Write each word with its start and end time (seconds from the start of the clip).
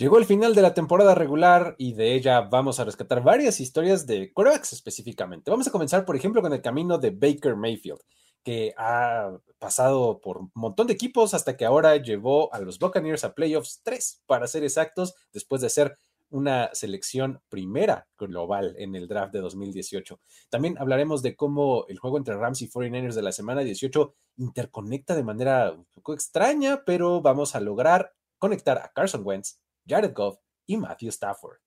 Llegó 0.00 0.16
el 0.16 0.24
final 0.24 0.54
de 0.54 0.62
la 0.62 0.72
temporada 0.72 1.14
regular 1.14 1.74
y 1.76 1.92
de 1.92 2.14
ella 2.14 2.40
vamos 2.40 2.80
a 2.80 2.84
rescatar 2.84 3.22
varias 3.22 3.60
historias 3.60 4.06
de 4.06 4.32
quarterbacks 4.32 4.72
específicamente. 4.72 5.50
Vamos 5.50 5.68
a 5.68 5.70
comenzar, 5.70 6.06
por 6.06 6.16
ejemplo, 6.16 6.40
con 6.40 6.54
el 6.54 6.62
camino 6.62 6.96
de 6.96 7.10
Baker 7.10 7.54
Mayfield, 7.54 8.00
que 8.42 8.72
ha 8.78 9.30
pasado 9.58 10.18
por 10.22 10.38
un 10.38 10.50
montón 10.54 10.86
de 10.86 10.94
equipos 10.94 11.34
hasta 11.34 11.54
que 11.54 11.66
ahora 11.66 11.96
llevó 11.96 12.50
a 12.54 12.60
los 12.60 12.78
Buccaneers 12.78 13.24
a 13.24 13.34
playoffs 13.34 13.82
3, 13.82 14.22
para 14.24 14.46
ser 14.46 14.64
exactos, 14.64 15.16
después 15.34 15.60
de 15.60 15.68
ser 15.68 15.98
una 16.30 16.70
selección 16.72 17.42
primera 17.50 18.08
global 18.16 18.76
en 18.78 18.94
el 18.94 19.06
draft 19.06 19.34
de 19.34 19.40
2018. 19.40 20.18
También 20.48 20.78
hablaremos 20.78 21.20
de 21.20 21.36
cómo 21.36 21.84
el 21.88 21.98
juego 21.98 22.16
entre 22.16 22.38
Rams 22.38 22.62
y 22.62 22.70
49ers 22.70 23.12
de 23.12 23.22
la 23.22 23.32
semana 23.32 23.60
18 23.60 24.14
interconecta 24.38 25.14
de 25.14 25.24
manera 25.24 25.72
un 25.72 25.84
poco 25.92 26.14
extraña, 26.14 26.84
pero 26.86 27.20
vamos 27.20 27.54
a 27.54 27.60
lograr 27.60 28.14
conectar 28.38 28.78
a 28.78 28.90
Carson 28.94 29.20
Wentz 29.26 29.58
Jared 29.90 30.14
Goff 30.14 30.38
y 30.66 30.76
Matthew 30.76 31.08
Stafford. 31.08 31.58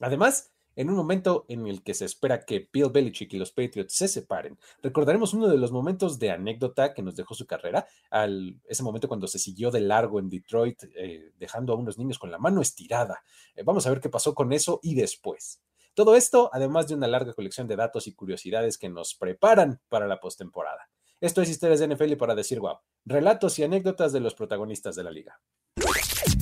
Además, 0.00 0.52
en 0.76 0.90
un 0.90 0.96
momento 0.96 1.46
en 1.48 1.66
el 1.66 1.82
que 1.82 1.94
se 1.94 2.04
espera 2.04 2.44
que 2.44 2.68
Bill 2.70 2.90
Belichick 2.90 3.32
y 3.32 3.38
los 3.38 3.52
Patriots 3.52 3.94
se 3.94 4.08
separen, 4.08 4.58
recordaremos 4.82 5.32
uno 5.32 5.48
de 5.48 5.56
los 5.56 5.72
momentos 5.72 6.18
de 6.18 6.30
anécdota 6.30 6.92
que 6.92 7.02
nos 7.02 7.16
dejó 7.16 7.34
su 7.34 7.46
carrera, 7.46 7.86
al, 8.10 8.60
ese 8.66 8.82
momento 8.82 9.08
cuando 9.08 9.26
se 9.28 9.38
siguió 9.38 9.70
de 9.70 9.80
largo 9.80 10.18
en 10.18 10.28
Detroit, 10.28 10.82
eh, 10.96 11.32
dejando 11.38 11.72
a 11.72 11.76
unos 11.76 11.96
niños 11.96 12.18
con 12.18 12.30
la 12.30 12.38
mano 12.38 12.60
estirada. 12.60 13.22
Eh, 13.54 13.62
vamos 13.62 13.86
a 13.86 13.90
ver 13.90 14.00
qué 14.00 14.08
pasó 14.08 14.34
con 14.34 14.52
eso 14.52 14.80
y 14.82 14.94
después. 14.94 15.62
Todo 15.94 16.16
esto, 16.16 16.50
además 16.52 16.88
de 16.88 16.96
una 16.96 17.06
larga 17.06 17.32
colección 17.34 17.68
de 17.68 17.76
datos 17.76 18.08
y 18.08 18.14
curiosidades 18.14 18.76
que 18.76 18.88
nos 18.88 19.14
preparan 19.14 19.80
para 19.88 20.08
la 20.08 20.18
postemporada. 20.18 20.90
Esto 21.24 21.40
es 21.40 21.48
Historias 21.48 21.80
de 21.80 21.88
NFL 21.88 22.16
para 22.18 22.34
decir 22.34 22.60
wow, 22.60 22.80
relatos 23.06 23.58
y 23.58 23.62
anécdotas 23.62 24.12
de 24.12 24.20
los 24.20 24.34
protagonistas 24.34 24.94
de 24.94 25.04
la 25.04 25.10
liga. 25.10 25.40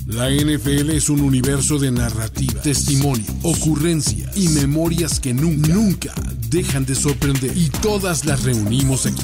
La 0.07 0.29
NFL 0.29 0.89
es 0.89 1.09
un 1.09 1.21
universo 1.21 1.79
de 1.79 1.89
narrativa, 1.89 2.61
testimonio, 2.61 3.31
ocurrencia 3.43 4.29
y 4.35 4.49
memorias 4.49 5.21
que 5.21 5.33
nunca, 5.33 5.73
nunca 5.73 6.13
dejan 6.49 6.83
de 6.83 6.95
sorprender. 6.95 7.55
Y 7.55 7.69
todas 7.81 8.25
las 8.25 8.43
reunimos 8.43 9.05
aquí. 9.05 9.23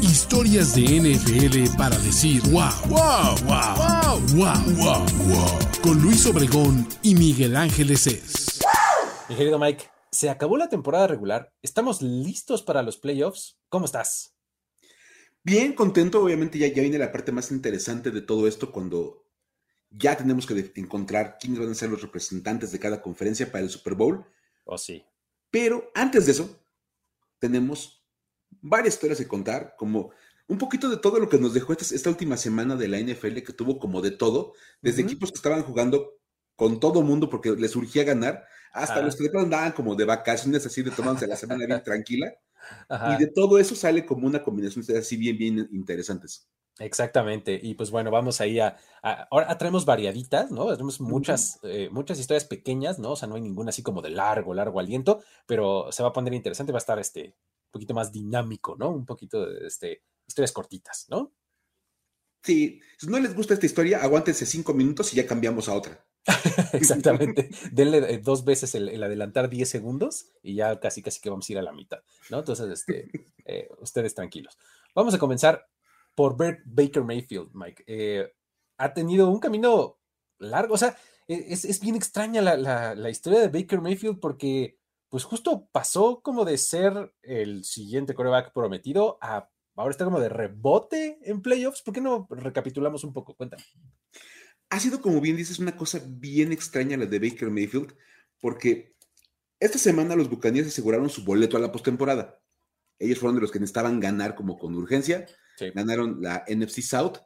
Historias 0.00 0.74
de 0.74 0.84
NFL 0.84 1.76
para 1.76 1.98
decir 1.98 2.40
wow, 2.44 2.70
wow, 2.88 3.36
wow, 3.44 3.76
wow, 3.76 4.20
wow, 4.34 4.74
wow, 4.76 5.06
wow. 5.28 5.58
Con 5.82 6.00
Luis 6.00 6.24
Obregón 6.24 6.88
y 7.02 7.16
Miguel 7.16 7.54
Ángeles 7.54 8.06
es. 8.06 8.60
Mi 9.28 9.36
querido 9.36 9.58
Mike, 9.58 9.84
se 10.10 10.30
acabó 10.30 10.56
la 10.56 10.70
temporada 10.70 11.06
regular. 11.06 11.52
¿Estamos 11.60 12.00
listos 12.00 12.62
para 12.62 12.82
los 12.82 12.96
playoffs? 12.96 13.58
¿Cómo 13.68 13.84
estás? 13.84 14.39
Bien, 15.42 15.72
contento. 15.72 16.22
Obviamente 16.22 16.58
ya, 16.58 16.66
ya 16.68 16.82
viene 16.82 16.98
la 16.98 17.12
parte 17.12 17.32
más 17.32 17.50
interesante 17.50 18.10
de 18.10 18.20
todo 18.20 18.46
esto 18.46 18.70
cuando 18.70 19.24
ya 19.90 20.16
tenemos 20.16 20.46
que 20.46 20.72
encontrar 20.76 21.38
quiénes 21.40 21.58
van 21.58 21.70
a 21.70 21.74
ser 21.74 21.90
los 21.90 22.02
representantes 22.02 22.70
de 22.72 22.78
cada 22.78 23.02
conferencia 23.02 23.50
para 23.50 23.64
el 23.64 23.70
Super 23.70 23.94
Bowl. 23.94 24.24
Oh, 24.64 24.78
sí. 24.78 25.04
Pero 25.50 25.90
antes 25.94 26.26
de 26.26 26.32
eso, 26.32 26.60
tenemos 27.38 28.04
varias 28.60 28.94
historias 28.94 29.18
que 29.18 29.26
contar, 29.26 29.74
como 29.76 30.12
un 30.46 30.58
poquito 30.58 30.88
de 30.88 30.96
todo 30.96 31.18
lo 31.18 31.28
que 31.28 31.38
nos 31.38 31.54
dejó 31.54 31.72
esta, 31.72 31.94
esta 31.94 32.10
última 32.10 32.36
semana 32.36 32.76
de 32.76 32.88
la 32.88 32.98
NFL, 32.98 33.42
que 33.42 33.52
tuvo 33.52 33.78
como 33.78 34.00
de 34.00 34.10
todo, 34.10 34.54
desde 34.80 35.02
equipos 35.02 35.30
que 35.30 35.36
estaban 35.36 35.62
jugando 35.62 36.20
con 36.54 36.78
todo 36.78 37.02
mundo 37.02 37.30
porque 37.30 37.50
les 37.52 37.70
surgía 37.70 38.04
ganar, 38.04 38.44
hasta 38.72 39.00
los 39.00 39.16
que 39.16 39.28
de 39.28 39.40
andaban 39.40 39.72
como 39.72 39.94
de 39.96 40.04
vacaciones, 40.04 40.64
así 40.66 40.82
de 40.82 40.90
tomándose 40.90 41.26
la 41.26 41.36
semana 41.36 41.66
bien 41.66 41.82
tranquila. 41.82 42.32
Y 42.88 43.18
de 43.18 43.26
todo 43.28 43.58
eso 43.58 43.74
sale 43.74 44.04
como 44.04 44.26
una 44.26 44.42
combinación 44.42 44.84
de 44.84 44.98
así 44.98 45.16
bien, 45.16 45.36
bien 45.38 45.68
interesantes. 45.72 46.48
Exactamente. 46.78 47.60
Y 47.62 47.74
pues 47.74 47.90
bueno, 47.90 48.10
vamos 48.10 48.40
ahí 48.40 48.58
a, 48.58 48.76
ahora 49.30 49.58
traemos 49.58 49.84
variaditas, 49.84 50.50
¿no? 50.50 50.70
Tenemos 50.70 51.00
muchas, 51.00 51.58
eh, 51.62 51.90
muchas 51.92 52.18
historias 52.18 52.46
pequeñas, 52.46 52.98
¿no? 52.98 53.12
O 53.12 53.16
sea, 53.16 53.28
no 53.28 53.34
hay 53.34 53.42
ninguna 53.42 53.68
así 53.68 53.82
como 53.82 54.00
de 54.00 54.10
largo, 54.10 54.54
largo 54.54 54.80
aliento, 54.80 55.22
pero 55.46 55.92
se 55.92 56.02
va 56.02 56.08
a 56.08 56.12
poner 56.12 56.32
interesante, 56.32 56.72
va 56.72 56.78
a 56.78 56.80
estar 56.80 56.98
este 56.98 57.36
un 57.70 57.72
poquito 57.72 57.94
más 57.94 58.10
dinámico, 58.10 58.76
¿no? 58.76 58.90
Un 58.90 59.04
poquito 59.04 59.46
de 59.46 59.66
este, 59.66 60.02
historias 60.26 60.52
cortitas, 60.52 61.06
¿no? 61.10 61.32
Sí, 62.42 62.80
si 62.98 63.06
no 63.06 63.18
les 63.18 63.34
gusta 63.34 63.54
esta 63.54 63.66
historia, 63.66 64.02
aguántense 64.02 64.46
cinco 64.46 64.72
minutos 64.72 65.12
y 65.12 65.16
ya 65.16 65.26
cambiamos 65.26 65.68
a 65.68 65.74
otra. 65.74 66.04
Exactamente. 66.72 67.50
Denle 67.72 67.98
eh, 68.12 68.18
dos 68.18 68.44
veces 68.44 68.74
el, 68.74 69.02
adelantar 69.02 69.48
10 69.48 69.68
segundos 69.68 70.32
y 70.42 70.54
ya 70.54 70.78
casi 70.80 71.02
casi 71.02 71.20
que 71.20 71.30
vamos 71.30 71.48
a 71.48 71.52
ir 71.52 71.58
a 71.58 71.62
la 71.62 71.72
mitad, 71.72 72.00
¿no? 72.30 72.38
Entonces, 72.38 72.68
este, 72.70 73.10
eh, 73.44 73.68
ustedes 73.80 74.14
tranquilos. 74.14 74.58
Vamos 74.94 75.14
a 75.14 75.18
comenzar 75.18 75.66
por 76.14 76.36
Baker 76.36 77.02
Mayfield, 77.04 77.50
Mike. 77.54 77.84
Eh, 77.86 78.32
ha 78.76 78.92
tenido 78.92 79.30
un 79.30 79.40
camino 79.40 79.98
largo, 80.38 80.74
o 80.74 80.78
sea, 80.78 80.96
e, 81.28 81.46
es, 81.48 81.80
bien 81.80 81.94
extraña 81.94 82.42
la, 82.42 83.10
historia 83.10 83.40
de 83.40 83.48
Baker 83.48 83.80
Mayfield 83.80 84.20
porque 84.20 84.78
pues 85.08 85.24
justo 85.24 85.68
pasó 85.72 86.20
como 86.22 86.44
de 86.44 86.56
ser 86.56 87.12
el 87.22 87.64
siguiente 87.64 88.14
coreback 88.14 88.52
prometido 88.52 89.18
a 89.20 89.50
ahora 89.76 89.90
está 89.90 90.04
como 90.04 90.20
de 90.20 90.28
rebote 90.28 91.18
en 91.22 91.42
playoffs. 91.42 91.82
¿Por 91.82 91.94
qué 91.94 92.00
no 92.00 92.26
recapitulamos 92.30 93.02
un 93.02 93.12
poco? 93.12 93.34
Cuéntame. 93.34 93.64
Ha 94.70 94.80
sido, 94.80 95.00
como 95.00 95.20
bien 95.20 95.36
dices, 95.36 95.58
una 95.58 95.76
cosa 95.76 96.00
bien 96.06 96.52
extraña 96.52 96.96
la 96.96 97.06
de 97.06 97.18
Baker 97.18 97.50
Mayfield, 97.50 97.94
porque 98.40 98.94
esta 99.58 99.78
semana 99.78 100.16
los 100.16 100.30
Buccaneers 100.30 100.68
aseguraron 100.68 101.10
su 101.10 101.24
boleto 101.24 101.56
a 101.56 101.60
la 101.60 101.72
postemporada. 101.72 102.40
Ellos 102.98 103.18
fueron 103.18 103.34
de 103.36 103.42
los 103.42 103.50
que 103.50 103.58
necesitaban 103.58 104.00
ganar 104.00 104.34
como 104.34 104.58
con 104.58 104.74
urgencia 104.74 105.26
ganaron 105.68 106.22
la 106.22 106.44
NFC 106.48 106.80
South. 106.80 107.18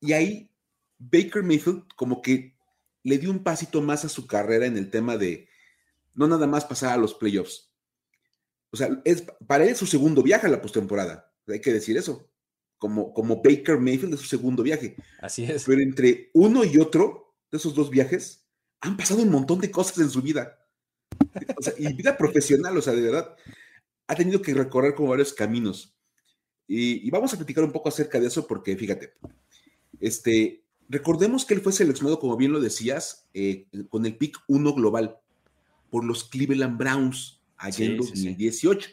Y 0.00 0.12
ahí 0.12 0.50
Baker 0.98 1.42
Mayfield 1.42 1.84
como 1.94 2.20
que 2.20 2.56
le 3.02 3.18
dio 3.18 3.30
un 3.30 3.42
pasito 3.42 3.80
más 3.80 4.04
a 4.04 4.08
su 4.08 4.26
carrera 4.26 4.66
en 4.66 4.76
el 4.76 4.90
tema 4.90 5.16
de 5.16 5.48
no 6.14 6.26
nada 6.26 6.46
más 6.46 6.64
pasar 6.64 6.92
a 6.92 6.96
los 6.96 7.14
playoffs. 7.14 7.70
O 8.70 8.76
sea, 8.76 8.88
es 9.04 9.24
para 9.46 9.64
él 9.64 9.76
su 9.76 9.86
segundo 9.86 10.22
viaje 10.22 10.46
a 10.46 10.50
la 10.50 10.60
postemporada. 10.60 11.32
Hay 11.48 11.60
que 11.60 11.72
decir 11.72 11.96
eso. 11.96 12.28
Como, 12.80 13.12
como 13.12 13.42
Baker 13.42 13.78
Mayfield 13.78 14.14
es 14.14 14.20
su 14.20 14.26
segundo 14.26 14.64
viaje. 14.64 14.96
Así 15.20 15.44
es. 15.44 15.64
Pero 15.64 15.80
entre 15.80 16.30
uno 16.32 16.64
y 16.64 16.78
otro 16.78 17.36
de 17.52 17.58
esos 17.58 17.74
dos 17.74 17.90
viajes 17.90 18.48
han 18.80 18.96
pasado 18.96 19.22
un 19.22 19.30
montón 19.30 19.60
de 19.60 19.70
cosas 19.70 19.98
en 19.98 20.10
su 20.10 20.22
vida. 20.22 20.58
O 21.56 21.62
sea, 21.62 21.74
y 21.78 21.92
vida 21.92 22.16
profesional, 22.16 22.76
o 22.76 22.82
sea, 22.82 22.94
de 22.94 23.02
verdad, 23.02 23.36
ha 24.06 24.14
tenido 24.14 24.40
que 24.40 24.54
recorrer 24.54 24.94
como 24.94 25.10
varios 25.10 25.32
caminos. 25.32 25.94
Y, 26.66 27.10
vamos 27.10 27.34
a 27.34 27.36
platicar 27.36 27.64
un 27.64 27.72
poco 27.72 27.88
acerca 27.88 28.18
de 28.18 28.28
eso 28.28 28.46
porque, 28.46 28.76
fíjate, 28.76 29.12
este, 30.00 30.64
recordemos 30.88 31.44
que 31.44 31.54
él 31.54 31.60
fue 31.60 31.72
seleccionado, 31.72 32.18
como 32.18 32.36
bien 32.36 32.52
lo 32.52 32.60
decías, 32.60 33.28
eh, 33.34 33.66
con 33.88 34.06
el 34.06 34.16
pick 34.16 34.38
1 34.48 34.74
global 34.74 35.18
por 35.90 36.04
los 36.04 36.24
Cleveland 36.24 36.78
Browns 36.78 37.42
allá 37.56 37.84
en 37.84 37.96
2018. 37.98 38.88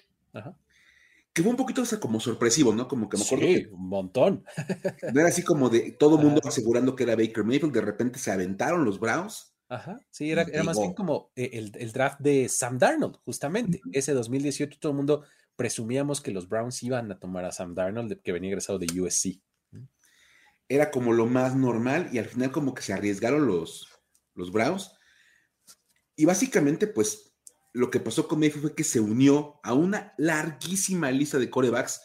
Que 1.37 1.43
fue 1.43 1.51
un 1.51 1.57
poquito 1.57 1.83
como 1.99 2.19
sorpresivo, 2.19 2.73
¿no? 2.73 2.87
Como 2.87 3.07
que 3.07 3.15
me 3.15 3.23
acuerdo. 3.23 3.45
Sí, 3.45 3.67
un 3.69 3.89
montón. 3.89 4.43
no 5.13 5.19
era 5.21 5.29
así 5.29 5.43
como 5.43 5.69
de 5.69 5.91
todo 5.91 6.17
el 6.17 6.25
mundo 6.25 6.41
asegurando 6.43 6.95
que 6.95 7.03
era 7.03 7.15
Baker 7.15 7.43
Mayfield, 7.43 7.75
de 7.75 7.81
repente 7.81 8.17
se 8.17 8.31
aventaron 8.31 8.83
los 8.83 8.99
Browns. 8.99 9.53
Ajá, 9.69 9.99
sí, 10.09 10.31
era, 10.31 10.47
más 10.63 10.79
bien 10.79 10.95
como 10.95 11.31
eh, 11.35 11.51
el, 11.53 11.71
el, 11.75 11.91
draft 11.91 12.21
de 12.21 12.49
Sam 12.49 12.79
Darnold, 12.79 13.17
justamente. 13.23 13.81
Ese 13.91 14.13
2018 14.13 14.79
todo 14.79 14.93
el 14.93 14.95
mundo 14.95 15.25
presumíamos 15.55 16.21
que 16.21 16.31
los 16.31 16.49
Browns 16.49 16.81
iban 16.81 17.11
a 17.11 17.19
tomar 17.19 17.45
a 17.45 17.51
Sam 17.51 17.75
Darnold, 17.75 18.19
que 18.23 18.31
venía 18.31 18.49
egresado 18.49 18.79
de 18.79 18.99
USC. 18.99 19.39
Era 20.67 20.89
como 20.89 21.13
lo 21.13 21.27
más 21.27 21.55
normal 21.55 22.09
y 22.11 22.17
al 22.17 22.25
final 22.25 22.51
como 22.51 22.73
que 22.73 22.81
se 22.81 22.93
arriesgaron 22.93 23.45
los, 23.45 23.87
los 24.33 24.51
Browns. 24.51 24.91
Y 26.15 26.25
básicamente, 26.25 26.87
pues, 26.87 27.26
lo 27.77 27.91
que 27.91 27.99
pasó 27.99 28.27
con 28.27 28.39
Mayfield 28.39 28.61
fue 28.61 28.75
que 28.75 28.83
se 28.83 28.99
unió 28.99 29.59
a 29.63 29.73
una 29.73 30.13
larguísima 30.17 31.11
lista 31.11 31.37
de 31.37 31.49
corebacks 31.49 32.01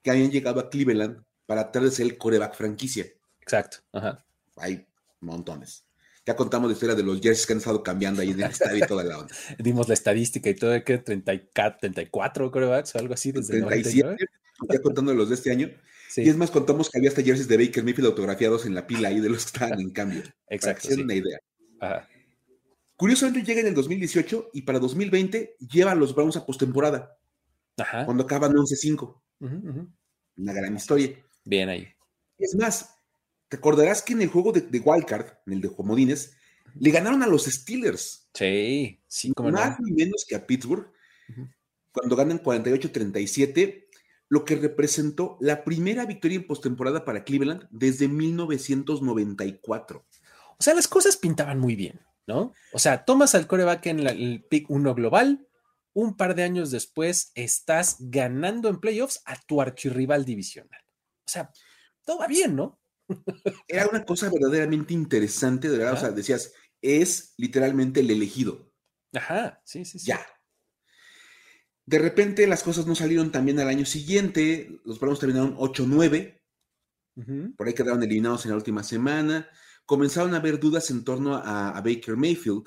que 0.00 0.12
habían 0.12 0.30
llegado 0.30 0.60
a 0.60 0.70
Cleveland 0.70 1.24
para 1.44 1.64
tratar 1.64 1.82
de 1.82 1.90
ser 1.90 2.06
el 2.06 2.18
coreback 2.18 2.54
franquicia. 2.54 3.04
Exacto. 3.40 3.78
Ajá. 3.92 4.24
Hay 4.56 4.86
montones. 5.20 5.84
Ya 6.24 6.36
contamos 6.36 6.70
la 6.70 6.74
historia 6.74 6.94
de 6.94 7.02
los 7.02 7.20
jerseys 7.20 7.46
que 7.46 7.52
han 7.54 7.58
estado 7.58 7.82
cambiando 7.82 8.22
ahí 8.22 8.30
en 8.30 8.40
el 8.40 8.50
estadio 8.50 8.84
y 8.84 8.86
toda 8.86 9.02
la 9.02 9.18
onda. 9.18 9.34
Dimos 9.58 9.88
la 9.88 9.94
estadística 9.94 10.50
y 10.50 10.54
todo, 10.54 10.84
que 10.84 10.98
34, 10.98 11.80
34 11.80 12.50
corebacks 12.52 12.94
o 12.94 12.98
algo 12.98 13.14
así 13.14 13.32
desde 13.32 13.60
37, 13.60 14.16
ya 14.68 14.80
contando 14.80 15.12
los 15.14 15.30
de 15.30 15.34
este 15.34 15.50
año. 15.50 15.68
Y 16.16 16.28
es 16.28 16.36
más, 16.36 16.50
contamos 16.52 16.90
que 16.90 16.98
había 16.98 17.10
hasta 17.10 17.22
jerseys 17.22 17.48
de 17.48 17.56
Baker 17.56 17.82
Mayfield 17.82 18.06
autografiados 18.06 18.66
en 18.66 18.74
la 18.74 18.86
pila 18.86 19.08
ahí 19.08 19.18
de 19.18 19.30
los 19.30 19.44
que 19.44 19.46
estaban 19.46 19.80
en 19.80 19.90
cambio. 19.90 20.22
Exacto. 20.48 20.88
Para 20.88 21.02
una 21.02 21.14
idea. 21.14 21.40
Curiosamente 22.98 23.44
llega 23.44 23.60
en 23.60 23.68
el 23.68 23.74
2018 23.74 24.50
y 24.54 24.62
para 24.62 24.80
2020 24.80 25.54
lleva 25.70 25.92
a 25.92 25.94
los 25.94 26.16
Browns 26.16 26.36
a 26.36 26.44
postemporada. 26.44 27.16
Ajá. 27.76 28.04
Cuando 28.04 28.24
acaban 28.24 28.52
11-5. 28.52 29.22
Una 29.38 30.52
gran 30.52 30.74
historia. 30.74 31.16
Bien 31.44 31.68
ahí. 31.68 31.86
Es 32.38 32.56
más, 32.56 32.98
te 33.48 33.56
acordarás 33.56 34.02
que 34.02 34.14
en 34.14 34.22
el 34.22 34.28
juego 34.28 34.50
de, 34.50 34.80
Wildcard, 34.80 35.26
en 35.46 35.52
el 35.52 35.60
de 35.60 35.72
Comodines, 35.72 36.36
le 36.74 36.90
ganaron 36.90 37.22
a 37.22 37.28
los 37.28 37.44
Steelers. 37.44 38.28
Sí, 38.34 39.00
sí, 39.06 39.32
como 39.32 39.52
Más 39.52 39.78
ni 39.78 39.92
menos 39.92 40.26
que 40.28 40.34
a 40.34 40.44
Pittsburgh, 40.44 40.90
cuando 41.92 42.16
ganan 42.16 42.42
48-37, 42.42 43.86
lo 44.28 44.44
que 44.44 44.56
representó 44.56 45.38
la 45.40 45.62
primera 45.62 46.04
victoria 46.04 46.34
en 46.34 46.48
postemporada 46.48 47.04
para 47.04 47.22
Cleveland 47.22 47.68
desde 47.70 48.08
1994. 48.08 50.04
O 50.58 50.62
sea, 50.64 50.74
las 50.74 50.88
cosas 50.88 51.16
pintaban 51.16 51.60
muy 51.60 51.76
bien, 51.76 52.00
¿no? 52.28 52.52
O 52.74 52.78
sea, 52.78 53.06
tomas 53.06 53.34
al 53.34 53.46
coreback 53.46 53.86
en 53.86 54.06
el 54.06 54.44
pick 54.48 54.68
1 54.68 54.94
global, 54.94 55.48
un 55.94 56.14
par 56.14 56.34
de 56.34 56.42
años 56.42 56.70
después 56.70 57.32
estás 57.34 57.96
ganando 57.98 58.68
en 58.68 58.80
playoffs 58.80 59.22
a 59.24 59.34
tu 59.40 59.62
archirrival 59.62 60.26
divisional. 60.26 60.80
O 61.26 61.30
sea, 61.30 61.50
todo 62.04 62.18
va 62.18 62.26
bien, 62.26 62.54
¿no? 62.54 62.78
Era 63.66 63.88
una 63.88 64.04
cosa 64.04 64.30
verdaderamente 64.30 64.92
interesante, 64.92 65.70
de 65.70 65.78
verdad. 65.78 65.94
O 65.94 65.96
sea, 65.96 66.10
decías, 66.10 66.52
es 66.82 67.32
literalmente 67.38 68.00
el 68.00 68.10
elegido. 68.10 68.70
Ajá, 69.14 69.62
sí, 69.64 69.86
sí, 69.86 69.98
sí. 69.98 70.06
Ya. 70.06 70.24
De 71.86 71.98
repente 71.98 72.46
las 72.46 72.62
cosas 72.62 72.86
no 72.86 72.94
salieron 72.94 73.32
también 73.32 73.58
al 73.58 73.68
año 73.68 73.86
siguiente. 73.86 74.80
Los 74.84 75.00
Browns 75.00 75.18
terminaron 75.18 75.56
8-9. 75.56 76.34
Por 77.56 77.66
ahí 77.66 77.74
quedaron 77.74 78.02
eliminados 78.02 78.44
en 78.44 78.50
la 78.50 78.58
última 78.58 78.84
semana. 78.84 79.48
Comenzaron 79.88 80.34
a 80.34 80.36
haber 80.36 80.60
dudas 80.60 80.90
en 80.90 81.02
torno 81.02 81.34
a, 81.34 81.72
Baker 81.80 82.14
Mayfield. 82.14 82.64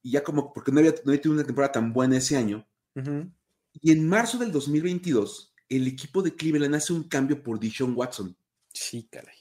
Y 0.00 0.12
ya 0.12 0.24
como, 0.24 0.50
porque 0.50 0.72
no 0.72 0.78
había, 0.78 0.92
no 0.92 1.12
tenido 1.12 1.32
una 1.32 1.44
temporada 1.44 1.72
tan 1.72 1.92
buena 1.92 2.16
ese 2.16 2.38
año. 2.38 2.66
Y 3.82 3.92
en 3.92 4.08
marzo 4.08 4.38
del 4.38 4.50
2022, 4.50 5.54
el 5.68 5.86
equipo 5.86 6.22
de 6.22 6.34
Cleveland 6.34 6.74
hace 6.74 6.94
un 6.94 7.02
cambio 7.02 7.42
por 7.42 7.60
Dishon 7.60 7.92
Watson. 7.94 8.34
Sí, 8.72 9.08
caray. 9.10 9.36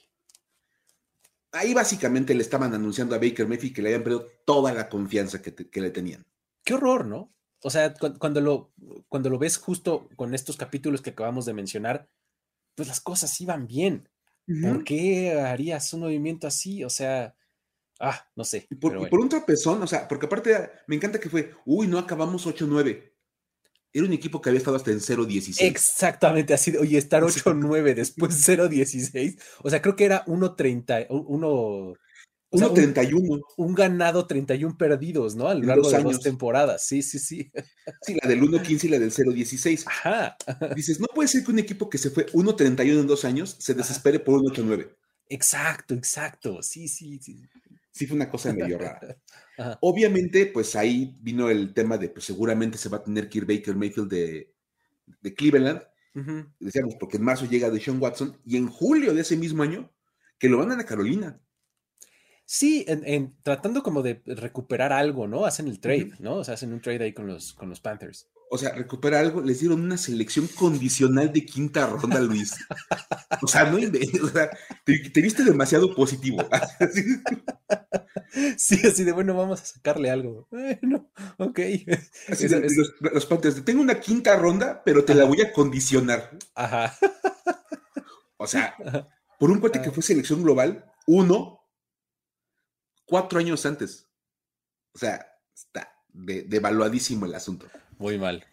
Ahí 1.54 1.74
básicamente 1.74 2.36
le 2.36 2.42
estaban 2.42 2.74
anunciando 2.74 3.16
a 3.16 3.20
Baker 3.20 3.48
Mayfield 3.48 3.74
que 3.74 3.82
le 3.82 3.88
habían 3.88 4.04
perdido 4.04 4.28
toda 4.44 4.74
la 4.74 4.90
confianza 4.90 5.42
que, 5.42 5.80
le 5.80 5.92
tenían. 5.92 6.26
Qué 6.66 6.74
horror, 6.74 7.06
¿no? 7.06 7.34
O 7.64 7.70
sea, 7.70 7.94
cuando 7.94 8.42
lo, 8.42 8.74
cuando 9.08 9.30
lo 9.30 9.40
ves 9.40 9.56
justo 9.56 10.10
con 10.18 10.34
estos 10.34 10.58
capítulos 10.58 11.02
que 11.02 11.12
acabamos 11.12 11.46
de 11.46 11.54
mencionar, 11.54 12.10
pues 12.76 12.90
las 12.90 13.00
cosas 13.00 13.40
iban 13.40 13.66
bien. 13.66 14.09
¿Por 14.62 14.84
qué 14.84 15.34
harías 15.34 15.94
un 15.94 16.02
movimiento 16.02 16.48
así? 16.48 16.84
O 16.84 16.90
sea, 16.90 17.36
ah, 18.00 18.28
no 18.36 18.44
sé. 18.44 18.68
Y 18.70 18.76
por, 18.76 19.10
por, 19.10 19.20
un 19.20 19.30
tropezón, 19.30 19.82
o 19.84 19.88
sea, 19.88 20.08
porque 20.08 20.26
aparte 20.26 20.72
me 20.88 20.96
encanta 20.96 21.20
que 21.20 21.30
fue, 21.30 21.54
uy, 21.66 21.88
no 21.88 22.00
acabamos 22.00 22.48
8-9. 22.48 23.12
Era 23.92 24.06
un 24.06 24.14
equipo 24.14 24.42
que 24.42 24.50
había 24.50 24.60
estado 24.60 24.78
hasta 24.78 24.92
en 24.92 25.00
0-16. 25.00 25.62
Exactamente, 25.62 26.54
así, 26.54 26.76
oye, 26.78 26.98
estar 26.98 27.24
8-9 27.24 27.96
después 27.96 28.48
0-16. 28.48 29.40
O 29.64 29.70
sea, 29.70 29.82
creo 29.82 29.96
que 29.96 30.06
era 30.06 30.26
1-30, 30.26 31.08
1... 31.10 31.94
1.31. 32.52 33.42
Un, 33.58 33.76
ganado, 33.76 34.26
31 34.26 34.78
perdidos, 34.78 35.36
¿no? 35.36 35.48
A 35.48 35.54
lo 35.54 35.68
largo 35.68 35.90
de 35.90 36.02
dos 36.02 36.20
temporadas. 36.22 36.86
Sí, 36.86 37.04
sí, 37.04 37.20
sí. 37.20 37.52
Sí, 38.02 38.18
la 38.22 38.28
del 38.28 38.42
1.15 38.42 38.84
y 38.86 38.88
la 38.90 39.00
del 39.00 39.12
0.16. 39.12 39.84
Ajá. 39.86 40.38
Dices, 40.76 41.00
no 41.00 41.08
puede 41.14 41.28
ser 41.28 41.44
que 41.44 41.52
un 41.52 41.60
equipo 41.60 41.90
que 41.90 41.98
se 41.98 42.10
fue 42.10 42.26
1.31 42.28 43.02
en 43.02 43.08
dos 43.08 43.24
años 43.26 43.56
se 43.60 43.74
desespere 43.74 44.20
por 44.20 44.42
1.89. 44.42 44.90
Exacto, 45.28 45.94
exacto. 45.94 46.64
Sí, 46.64 46.88
sí, 46.88 47.20
sí. 47.22 47.48
Sí, 47.92 48.08
fue 48.08 48.16
una 48.16 48.30
cosa 48.30 48.54
medio 48.54 48.78
rara. 48.78 49.18
Obviamente, 49.82 50.48
pues 50.48 50.76
ahí 50.76 51.18
vino 51.22 51.50
el 51.50 51.74
tema 51.74 51.98
de, 51.98 52.10
pues 52.10 52.26
seguramente 52.26 52.78
se 52.78 52.90
va 52.90 52.98
a 52.98 53.04
tener 53.04 53.30
que 53.30 53.40
ir 53.40 53.46
Baker 53.46 53.76
Mayfield 53.76 54.10
de, 54.10 54.54
de 55.22 55.34
Cleveland. 55.34 55.82
Decíamos, 56.60 56.96
porque 57.00 57.18
en 57.18 57.24
marzo 57.24 57.46
llega 57.46 57.70
de 57.70 57.80
Sean 57.80 58.02
Watson 58.02 58.38
y 58.44 58.58
en 58.58 58.68
julio 58.68 59.14
de 59.14 59.22
ese 59.22 59.38
mismo 59.38 59.64
año 59.64 59.92
que 60.38 60.50
lo 60.50 60.58
mandan 60.58 60.80
a 60.80 60.86
Carolina. 60.86 61.40
Sí, 62.52 62.84
en, 62.88 63.36
tratando 63.44 63.84
como 63.84 64.02
de 64.02 64.24
recuperar 64.26 64.92
algo, 64.92 65.28
¿no? 65.28 65.46
Hacen 65.46 65.68
el 65.68 65.80
trade, 65.80 66.14
¿no? 66.18 66.38
O 66.38 66.44
sea, 66.44 66.56
hacen 66.56 66.74
un 66.74 66.82
trade 66.82 67.04
ahí 67.04 67.14
con 67.14 67.28
los, 67.28 67.54
con 67.54 67.70
los 67.70 67.80
Panthers. 67.80 68.28
O 68.50 68.58
sea, 68.58 68.74
recuperar 68.74 69.24
algo, 69.24 69.40
les 69.40 69.60
dieron 69.60 69.82
una 69.82 70.00
selección 70.00 70.48
condicional 70.48 71.32
de 71.32 71.46
quinta 71.46 71.86
ronda, 71.86 72.20
Luis. 72.20 72.56
O 73.44 73.48
sea, 73.48 73.66
no 73.66 73.78
o 73.78 74.28
sea, 74.30 74.50
te, 74.84 75.22
viste 75.22 75.44
demasiado 75.44 75.94
positivo. 75.94 76.40
Sí, 78.58 78.80
así 78.86 79.04
de 79.04 79.12
bueno, 79.12 79.36
vamos 79.36 79.62
a 79.62 79.66
sacarle 79.66 80.10
algo. 80.12 80.48
Bueno, 80.52 81.12
ok. 81.38 81.60
los, 83.12 83.26
Panthers, 83.26 83.66
tengo 83.66 83.82
una 83.82 84.00
quinta 84.00 84.36
ronda, 84.36 84.84
pero 84.84 85.04
te 85.04 85.16
la 85.16 85.26
voy 85.26 85.42
a 85.42 85.52
condicionar. 85.52 86.38
Ajá. 86.54 86.96
O 88.38 88.46
sea, 88.46 88.76
por 89.40 89.50
un 89.50 89.60
cuate 89.60 89.82
que 89.82 89.92
fue 89.92 90.04
selección 90.04 90.44
global, 90.44 90.86
uno 91.08 91.59
cuatro 93.10 93.40
años 93.40 93.66
antes. 93.66 94.08
O 94.94 95.00
sea, 95.00 95.26
está 95.54 95.92
devaluadísimo 96.14 97.26
el 97.26 97.36
asunto. 97.36 97.68
Muy 97.98 98.18
mal. 98.18 98.46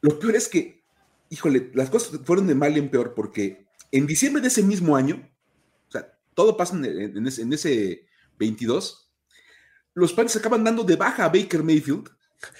Lo 0.00 0.18
peor 0.18 0.34
es 0.34 0.48
que, 0.48 0.84
híjole, 1.30 1.70
las 1.74 1.90
cosas 1.90 2.20
fueron 2.24 2.46
de 2.46 2.54
mal 2.54 2.76
en 2.76 2.90
peor 2.90 3.14
porque 3.14 3.66
en 3.92 4.06
diciembre 4.06 4.42
de 4.42 4.48
ese 4.48 4.62
mismo 4.62 4.96
año, 4.96 5.30
o 5.88 5.92
sea, 5.92 6.18
todo 6.34 6.56
pasa 6.56 6.76
en, 6.76 7.26
ese, 7.26 8.06
22, 8.38 9.10
los 9.94 10.12
padres 10.12 10.34
acaban 10.36 10.64
dando 10.64 10.82
de 10.82 10.96
baja 10.96 11.24
a 11.24 11.28
Baker 11.28 11.62
Mayfield. 11.62 12.08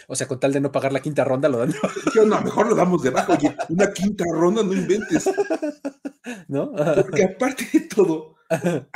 O 0.06 0.14
sea, 0.14 0.28
con 0.28 0.38
tal 0.38 0.52
de 0.52 0.60
no 0.60 0.70
pagar 0.70 0.92
la 0.92 1.02
quinta 1.02 1.24
ronda, 1.24 1.48
lo 1.48 1.58
dan. 1.58 1.74
no, 2.26 2.40
mejor 2.40 2.68
lo 2.68 2.76
damos 2.76 3.02
de 3.02 3.10
baja. 3.10 3.32
Oye, 3.32 3.56
una 3.68 3.92
quinta 3.92 4.24
ronda, 4.30 4.62
no 4.62 4.72
inventes. 4.72 5.28
¿No? 6.46 6.72
Porque 6.72 7.24
aparte 7.24 7.68
de 7.72 7.80
todo, 7.80 8.36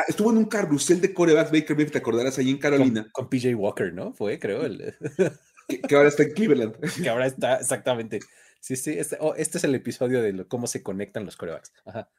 estuvo 0.09 0.31
en 0.31 0.39
un 0.39 0.45
carrusel 0.47 1.01
de 1.01 1.13
corebacks 1.13 1.51
Baker 1.51 1.77
Mayfield, 1.77 1.93
te 1.93 1.99
acordarás 1.99 2.39
ahí 2.39 2.51
en 2.51 2.59
Carolina. 2.59 3.09
Con, 3.13 3.29
PJ 3.29 3.55
Walker, 3.55 3.93
¿no? 3.93 4.13
Fue, 4.13 4.39
creo. 4.39 4.63
que, 5.69 5.97
ahora 5.97 6.09
está 6.09 6.25
en 6.25 6.33
Cleveland. 6.33 6.77
que 7.03 7.09
ahora 7.09 7.27
está, 7.27 7.57
exactamente. 7.57 8.21
Sí, 8.61 8.77
sí, 8.77 8.99
este, 8.99 9.17
oh, 9.21 9.35
este 9.37 9.59
es 9.59 9.65
el 9.65 9.75
episodio 9.75 10.23
de 10.23 10.47
cómo 10.47 10.67
se 10.67 10.83
conectan 10.83 11.25
los 11.25 11.37
corebacks. 11.37 11.73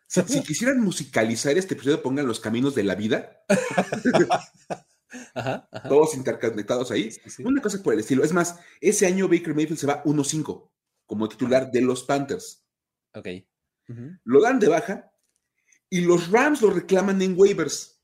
Si, 0.07 0.41
quisieran 0.43 0.79
musicalizar 0.79 1.57
este 1.57 1.73
episodio, 1.73 2.01
pongan 2.01 2.27
los 2.27 2.39
caminos 2.39 2.73
de 2.73 2.83
la 2.83 2.95
vida. 2.95 3.43
Todos 5.87 6.15
interconectados 6.15 6.91
ahí. 6.91 7.09
Una 7.43 7.61
cosa 7.61 7.81
por 7.83 7.93
el 7.93 7.99
estilo. 7.99 8.23
Es 8.23 8.33
más, 8.33 8.59
ese 8.79 9.07
año 9.07 9.27
Baker 9.27 9.55
Mayfield 9.55 9.79
se 9.79 9.87
va 9.87 10.03
1-5 10.03 10.69
como 11.05 11.27
titular 11.27 11.71
de 11.71 11.81
los 11.81 12.03
Panthers. 12.03 12.63
Ok. 13.13 13.27
Lo 14.23 14.41
dan 14.41 14.59
de 14.59 14.67
baja 14.67 15.11
y 15.89 16.01
los 16.01 16.29
Rams 16.31 16.61
lo 16.61 16.69
reclaman 16.69 17.21
en 17.21 17.37
waivers. 17.37 18.01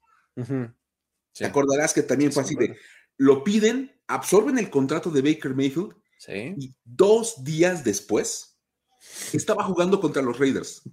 Te 1.34 1.46
acordarás 1.46 1.94
que 1.94 2.04
también 2.04 2.32
fue 2.32 2.44
así 2.44 2.56
de, 2.56 2.78
lo 3.18 3.44
piden, 3.44 3.92
absorben 4.08 4.58
el 4.58 4.70
contrato 4.70 5.10
de 5.10 5.22
Baker 5.22 5.54
Mayfield 5.56 5.96
y 6.28 6.74
dos 6.84 7.44
días 7.44 7.84
después 7.84 8.58
estaba 9.34 9.64
jugando 9.64 10.00
contra 10.00 10.22
los 10.22 10.40
Raiders. 10.40 10.84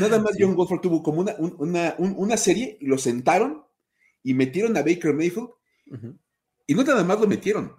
Nada 0.00 0.20
más 0.20 0.36
John 0.38 0.54
Wolford 0.54 0.80
tuvo 0.80 1.02
como 1.02 1.20
una, 1.20 1.94
una, 1.98 2.36
serie 2.36 2.76
y 2.80 2.86
lo 2.86 2.98
sentaron 2.98 3.64
y 4.22 4.34
metieron 4.34 4.76
a 4.76 4.82
Baker 4.82 5.14
Mayfield 5.14 5.48
y 6.66 6.74
no 6.74 6.84
nada 6.84 7.02
más 7.02 7.18
lo 7.20 7.26
metieron, 7.26 7.74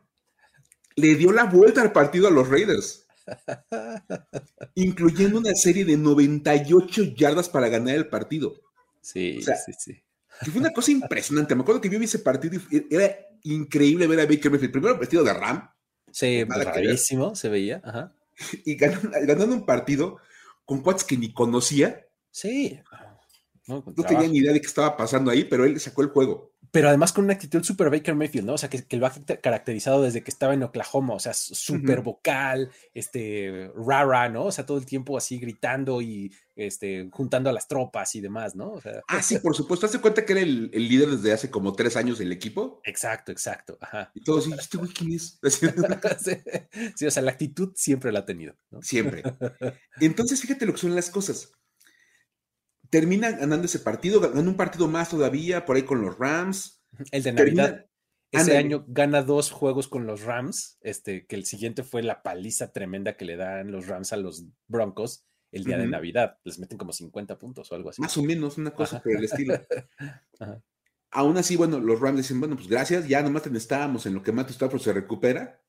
le 0.95 1.15
dio 1.15 1.31
la 1.31 1.45
vuelta 1.45 1.81
al 1.81 1.93
partido 1.93 2.27
a 2.27 2.31
los 2.31 2.49
Raiders 2.49 3.00
incluyendo 4.75 5.39
una 5.39 5.53
serie 5.55 5.85
de 5.85 5.97
98 5.97 7.03
yardas 7.15 7.49
para 7.49 7.69
ganar 7.69 7.95
el 7.95 8.07
partido. 8.07 8.53
Sí, 9.01 9.41
sí, 9.41 9.73
sí. 9.77 10.03
fue 10.51 10.59
una 10.61 10.71
cosa 10.71 10.91
impresionante. 10.91 11.55
Me 11.55 11.61
acuerdo 11.61 11.81
que 11.81 11.89
vi 11.89 12.03
ese 12.05 12.19
partido 12.19 12.61
y 12.69 12.93
era 12.93 13.15
increíble 13.43 14.07
ver 14.07 14.19
a 14.19 14.25
Baker 14.25 14.51
Mayfield. 14.51 14.71
Primero 14.71 14.97
vestido 14.97 15.23
de 15.23 15.33
Ram. 15.33 15.69
Sí, 16.11 16.43
rarísimo 16.43 17.35
se 17.35 17.49
veía. 17.49 17.81
Y 18.65 18.75
ganando, 18.75 19.53
un 19.53 19.67
partido 19.67 20.17
con 20.65 20.81
cuates 20.81 21.03
que 21.03 21.15
ni 21.15 21.31
conocía. 21.31 22.07
Sí. 22.31 22.79
No, 23.71 23.83
no 23.95 24.03
tenía 24.03 24.27
ni 24.27 24.39
idea 24.39 24.53
de 24.53 24.61
qué 24.61 24.67
estaba 24.67 24.97
pasando 24.97 25.31
ahí, 25.31 25.45
pero 25.45 25.65
él 25.65 25.79
sacó 25.79 26.01
el 26.01 26.09
juego 26.09 26.51
pero 26.71 26.87
además 26.87 27.11
con 27.11 27.25
una 27.25 27.33
actitud 27.33 27.63
super 27.63 27.89
Baker 27.89 28.15
Mayfield, 28.15 28.47
¿no? 28.47 28.53
O 28.53 28.57
sea, 28.57 28.69
que, 28.69 28.85
que, 28.85 28.95
lo 28.95 29.05
ha 29.05 29.11
caracterizado 29.41 30.01
desde 30.01 30.23
que 30.23 30.31
estaba 30.31 30.53
en 30.53 30.63
Oklahoma, 30.63 31.13
o 31.13 31.19
sea, 31.19 31.33
súper 31.33 32.01
vocal, 32.01 32.71
este, 32.93 33.69
rara, 33.75 34.29
¿no? 34.29 34.45
O 34.45 34.51
sea, 34.51 34.65
todo 34.65 34.77
el 34.77 34.85
tiempo 34.85 35.17
así 35.17 35.37
gritando 35.37 36.01
y 36.01 36.33
este, 36.55 37.09
juntando 37.11 37.49
a 37.49 37.53
las 37.53 37.67
tropas 37.67 38.15
y 38.15 38.21
demás, 38.21 38.55
¿no? 38.55 38.71
O 38.71 38.81
sea, 38.81 39.01
ah, 39.09 39.21
sí, 39.21 39.39
por 39.39 39.53
supuesto. 39.53 39.85
¿Hace 39.85 39.99
cuenta 39.99 40.25
que 40.25 40.31
era 40.31 40.41
el, 40.41 40.71
líder 40.71 41.09
desde 41.09 41.33
hace 41.33 41.51
como 41.51 41.73
tres 41.73 41.97
años 41.97 42.19
del 42.19 42.31
equipo? 42.31 42.79
Exacto, 42.85 43.33
exacto. 43.33 43.77
Ajá. 43.81 44.11
Y 44.15 44.23
todos, 44.23 44.47
¿este 44.47 44.77
güey 44.77 44.91
quién 44.91 45.11
es? 45.11 45.39
sí, 46.95 47.05
o 47.05 47.11
sea, 47.11 47.21
la 47.21 47.31
actitud 47.31 47.73
siempre 47.75 48.13
la 48.13 48.19
ha 48.19 48.25
tenido. 48.25 48.55
¿no? 48.69 48.81
Siempre. 48.81 49.23
Entonces, 49.99 50.39
fíjate 50.39 50.65
lo 50.65 50.71
que 50.71 50.79
son 50.79 50.95
las 50.95 51.09
cosas 51.09 51.51
termina 52.91 53.31
ganando 53.31 53.65
ese 53.65 53.79
partido, 53.79 54.19
ganando 54.19 54.51
un 54.51 54.57
partido 54.57 54.87
más 54.87 55.09
todavía 55.09 55.65
por 55.65 55.77
ahí 55.77 55.83
con 55.83 56.01
los 56.01 56.19
Rams. 56.19 56.83
El 57.11 57.23
de 57.23 57.31
Navidad. 57.31 57.85
ese 58.31 58.57
año 58.57 58.85
gana 58.87 59.23
dos 59.23 59.49
juegos 59.49 59.87
con 59.87 60.05
los 60.05 60.21
Rams, 60.21 60.77
este, 60.81 61.25
que 61.25 61.37
el 61.37 61.45
siguiente 61.45 61.83
fue 61.83 62.03
la 62.03 62.21
paliza 62.21 62.71
tremenda 62.71 63.15
que 63.17 63.25
le 63.25 63.37
dan 63.37 63.71
los 63.71 63.87
Rams 63.87 64.13
a 64.13 64.17
los 64.17 64.45
Broncos 64.67 65.25
el 65.51 65.63
día 65.63 65.77
de 65.77 65.87
Navidad. 65.87 66.37
Les 66.43 66.59
meten 66.59 66.77
como 66.77 66.91
50 66.91 67.39
puntos 67.39 67.71
o 67.71 67.75
algo 67.75 67.89
así. 67.89 68.01
Más 68.01 68.15
o 68.17 68.23
menos, 68.23 68.57
una 68.57 68.71
cosa 68.71 69.01
por 69.01 69.13
el 69.13 69.23
estilo. 69.23 69.55
Aún 71.13 71.37
así, 71.37 71.55
bueno, 71.55 71.79
los 71.79 71.99
Rams 71.99 72.17
dicen, 72.17 72.39
bueno, 72.39 72.55
pues 72.55 72.67
gracias, 72.67 73.07
ya 73.07 73.21
nomás 73.21 73.47
estábamos 73.47 74.05
en 74.05 74.13
lo 74.13 74.21
que 74.21 74.31
Matthew 74.31 74.53
Stafford 74.53 74.81
se 74.81 74.93
recupera. 74.93 75.61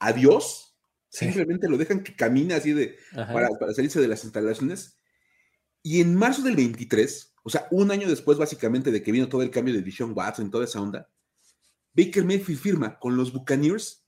Adiós. 0.00 0.76
Simplemente 1.08 1.68
lo 1.68 1.76
dejan 1.76 2.04
que 2.04 2.14
camine 2.14 2.54
así 2.54 2.72
de 2.72 2.96
para 3.12 3.48
salirse 3.74 4.00
de 4.00 4.06
las 4.06 4.22
instalaciones 4.22 4.99
Y 5.82 6.00
en 6.00 6.14
marzo 6.14 6.42
del 6.42 6.56
23, 6.56 7.34
o 7.42 7.50
sea, 7.50 7.66
un 7.70 7.90
año 7.90 8.08
después 8.08 8.38
básicamente 8.38 8.90
de 8.90 9.02
que 9.02 9.12
vino 9.12 9.28
todo 9.28 9.42
el 9.42 9.50
cambio 9.50 9.74
de 9.74 9.82
Dishon 9.82 10.12
Watson 10.14 10.50
toda 10.50 10.64
esa 10.64 10.80
onda, 10.80 11.08
Baker 11.92 12.24
Mayfield 12.24 12.60
firma 12.60 12.98
con 12.98 13.16
los 13.16 13.32
Buccaneers 13.32 14.04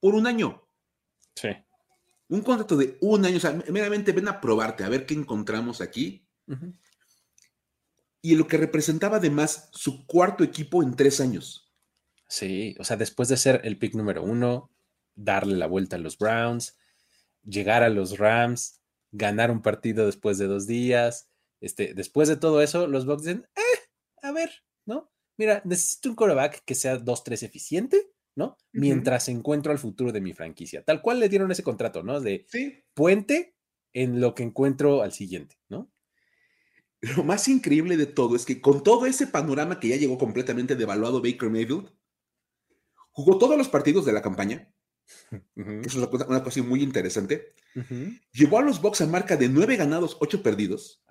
por 0.00 0.14
un 0.14 0.26
año. 0.26 0.66
Sí. 1.34 1.48
Un 2.28 2.42
contrato 2.42 2.76
de 2.76 2.96
un 3.00 3.24
año, 3.24 3.36
o 3.36 3.40
sea, 3.40 3.52
meramente 3.70 4.12
ven 4.12 4.28
a 4.28 4.40
probarte, 4.40 4.84
a 4.84 4.88
ver 4.88 5.06
qué 5.06 5.14
encontramos 5.14 5.80
aquí. 5.80 6.26
Y 8.20 8.34
lo 8.34 8.46
que 8.46 8.56
representaba 8.56 9.18
además 9.18 9.68
su 9.72 10.06
cuarto 10.06 10.42
equipo 10.42 10.82
en 10.82 10.96
tres 10.96 11.20
años. 11.20 11.72
Sí, 12.28 12.74
o 12.78 12.84
sea, 12.84 12.96
después 12.96 13.28
de 13.28 13.36
ser 13.36 13.60
el 13.64 13.78
pick 13.78 13.94
número 13.94 14.22
uno, 14.22 14.70
darle 15.14 15.56
la 15.56 15.66
vuelta 15.66 15.96
a 15.96 15.98
los 15.98 16.18
Browns, 16.18 16.76
llegar 17.44 17.82
a 17.82 17.90
los 17.90 18.18
Rams, 18.18 18.80
ganar 19.14 19.50
un 19.50 19.62
partido 19.62 20.06
después 20.06 20.38
de 20.38 20.46
dos 20.46 20.66
días. 20.66 21.30
Este, 21.60 21.94
después 21.94 22.28
de 22.28 22.36
todo 22.36 22.60
eso, 22.60 22.86
los 22.86 23.06
Bucks 23.06 23.22
dicen, 23.22 23.46
eh, 23.56 23.80
a 24.22 24.32
ver, 24.32 24.50
¿no? 24.84 25.10
Mira, 25.38 25.62
necesito 25.64 26.10
un 26.10 26.16
quarterback 26.16 26.62
que 26.64 26.74
sea 26.74 26.98
2-3 26.98 27.44
eficiente, 27.44 28.10
¿no? 28.36 28.56
Mientras 28.72 29.28
encuentro 29.28 29.72
al 29.72 29.78
futuro 29.78 30.12
de 30.12 30.20
mi 30.20 30.32
franquicia. 30.32 30.84
Tal 30.84 31.00
cual 31.00 31.20
le 31.20 31.28
dieron 31.28 31.50
ese 31.50 31.62
contrato, 31.62 32.02
¿no? 32.02 32.20
De 32.20 32.46
puente 32.92 33.56
en 33.92 34.20
lo 34.20 34.34
que 34.34 34.42
encuentro 34.42 35.02
al 35.02 35.12
siguiente, 35.12 35.56
¿no? 35.68 35.90
Lo 37.16 37.22
más 37.22 37.48
increíble 37.48 37.96
de 37.96 38.06
todo 38.06 38.34
es 38.34 38.44
que 38.44 38.60
con 38.60 38.82
todo 38.82 39.06
ese 39.06 39.26
panorama 39.26 39.78
que 39.78 39.88
ya 39.88 39.96
llegó 39.96 40.18
completamente 40.18 40.74
devaluado 40.74 41.22
Baker 41.22 41.50
Mayfield, 41.50 41.92
jugó 43.10 43.38
todos 43.38 43.56
los 43.56 43.68
partidos 43.68 44.04
de 44.04 44.12
la 44.12 44.22
campaña. 44.22 44.73
Eso 45.56 45.82
es 45.86 46.26
una 46.26 46.42
cosa, 46.42 46.62
muy 46.62 46.82
interesante. 46.82 47.54
Llevó 48.32 48.58
a 48.58 48.62
los 48.62 48.80
Bucks 48.80 49.00
a 49.00 49.06
marca 49.06 49.36
de 49.36 49.48
nueve 49.48 49.76
ganados, 49.76 50.16
ocho 50.20 50.42
perdidos. 50.42 51.02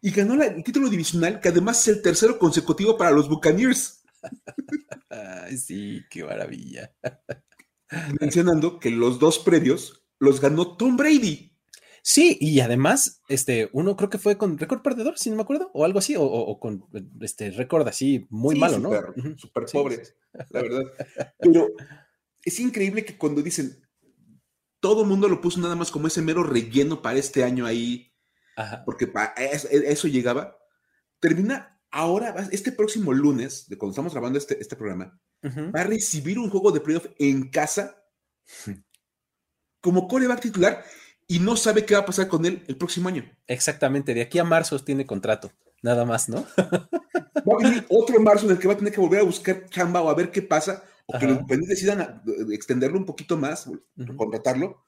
Y 0.00 0.10
ganó 0.10 0.42
el 0.42 0.62
título 0.62 0.88
divisional, 0.88 1.40
que 1.40 1.48
además 1.48 1.80
es 1.80 1.96
el 1.96 2.02
tercero 2.02 2.38
consecutivo 2.38 2.96
para 2.96 3.10
los 3.10 3.28
Buccaneers. 3.28 4.04
Ay, 5.10 5.56
sí, 5.56 6.04
qué 6.10 6.24
maravilla. 6.24 6.92
Mencionando 8.20 8.78
que 8.78 8.90
los 8.90 9.18
dos 9.18 9.38
previos 9.38 10.04
los 10.18 10.40
ganó 10.40 10.76
Tom 10.76 10.96
Brady. 10.96 11.52
Sí, 12.02 12.38
y 12.40 12.60
además, 12.60 13.20
este, 13.28 13.68
uno 13.72 13.96
creo 13.96 14.08
que 14.08 14.18
fue 14.18 14.38
con 14.38 14.58
récord 14.58 14.80
perdedor, 14.80 15.18
si 15.18 15.28
no 15.28 15.34
me 15.34 15.42
acuerdo, 15.42 15.72
o 15.74 15.84
algo 15.84 15.98
así, 15.98 16.14
o, 16.16 16.60
con 16.60 16.84
este 17.20 17.50
récord 17.50 17.88
así 17.88 18.28
muy 18.30 18.54
malo, 18.54 18.78
¿no? 18.78 18.90
Súper 19.36 19.64
pobre, 19.72 20.02
la 20.50 20.62
verdad. 20.62 20.84
Pero 21.40 21.68
es 22.46 22.60
increíble 22.60 23.04
que 23.04 23.18
cuando 23.18 23.42
dicen, 23.42 23.84
todo 24.80 25.02
el 25.02 25.08
mundo 25.08 25.28
lo 25.28 25.40
puso 25.40 25.60
nada 25.60 25.74
más 25.74 25.90
como 25.90 26.06
ese 26.06 26.22
mero 26.22 26.44
relleno 26.44 27.02
para 27.02 27.18
este 27.18 27.42
año 27.42 27.66
ahí, 27.66 28.14
porque 28.84 29.08
para 29.08 29.34
eso, 29.34 30.08
llegaba, 30.08 30.56
termina 31.18 31.80
ahora, 31.90 32.48
este 32.52 32.70
próximo 32.70 33.12
lunes, 33.12 33.68
de 33.68 33.76
cuando 33.76 33.90
estamos 33.90 34.12
grabando 34.12 34.38
este, 34.38 34.60
este 34.60 34.76
programa, 34.76 35.20
va 35.44 35.80
a 35.80 35.84
recibir 35.84 36.38
un 36.38 36.48
juego 36.48 36.70
de 36.70 36.80
playoff 36.80 37.06
en 37.18 37.50
casa 37.50 38.00
como 39.80 40.06
coreback 40.06 40.40
titular 40.40 40.84
y 41.26 41.40
no 41.40 41.56
sabe 41.56 41.84
qué 41.84 41.94
va 41.94 42.00
a 42.00 42.06
pasar 42.06 42.28
con 42.28 42.46
él 42.46 42.62
el 42.68 42.76
próximo 42.76 43.08
año. 43.08 43.24
Exactamente, 43.48 44.14
de 44.14 44.22
aquí 44.22 44.38
a 44.38 44.44
marzo 44.44 44.78
tiene 44.78 45.04
contrato, 45.04 45.50
nada 45.82 46.04
más, 46.04 46.28
¿no? 46.28 46.46
va 46.56 47.54
a 47.54 47.62
venir 47.62 47.84
otro 47.88 48.20
marzo 48.20 48.46
en 48.46 48.52
el 48.52 48.58
que 48.58 48.68
va 48.68 48.74
a 48.74 48.78
tener 48.78 48.92
que 48.92 49.00
volver 49.00 49.20
a 49.20 49.24
buscar 49.24 49.68
chamba 49.68 50.00
o 50.00 50.08
a 50.08 50.14
ver 50.14 50.30
qué 50.30 50.42
pasa, 50.42 50.84
o 51.06 51.18
que 51.18 51.26
los 51.26 51.46
decidan 51.68 52.22
extenderlo 52.50 52.98
un 52.98 53.06
poquito 53.06 53.36
más, 53.36 53.70
contratarlo. 54.16 54.84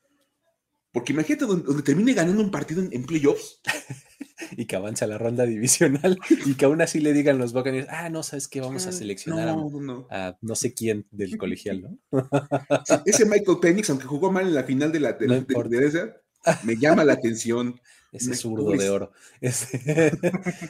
Porque 0.93 1.13
imagínate 1.13 1.45
donde, 1.45 1.83
termine 1.83 2.13
ganando 2.15 2.43
un 2.43 2.51
partido 2.51 2.83
en, 2.83 3.05
playoffs. 3.05 3.61
y 4.57 4.67
que 4.67 4.77
avance 4.77 5.05
a 5.05 5.09
la 5.09 5.19
ronda 5.19 5.45
divisional 5.45 6.19
y 6.47 6.55
que 6.55 6.65
aún 6.65 6.81
así 6.81 7.01
le 7.01 7.13
digan 7.13 7.39
los 7.39 7.53
Buccaneers, 7.53 7.89
ah, 7.91 8.09
no, 8.09 8.23
¿sabes 8.23 8.49
qué? 8.49 8.61
Vamos 8.61 8.87
a 8.87 8.89
ah, 8.89 8.93
seleccionar 8.93 9.49
a, 9.49 10.39
no. 10.41 10.55
sé 10.55 10.75
quién 10.75 11.07
del 11.11 11.37
colegial, 11.39 11.83
¿no? 11.83 12.29
ese 13.05 13.27
Michael 13.27 13.59
Penix, 13.61 13.91
aunque 13.91 14.07
jugó 14.07 14.33
mal 14.33 14.49
en 14.49 14.55
la 14.55 14.65
final 14.65 14.91
de 14.91 15.01
la 15.01 15.13
de, 15.13 15.45
me 16.65 16.77
llama 16.77 17.05
la 17.05 17.15
atención. 17.15 17.81
Ese 18.11 18.35
zurdo 18.35 18.71
de 18.71 18.89
oro. 18.89 19.13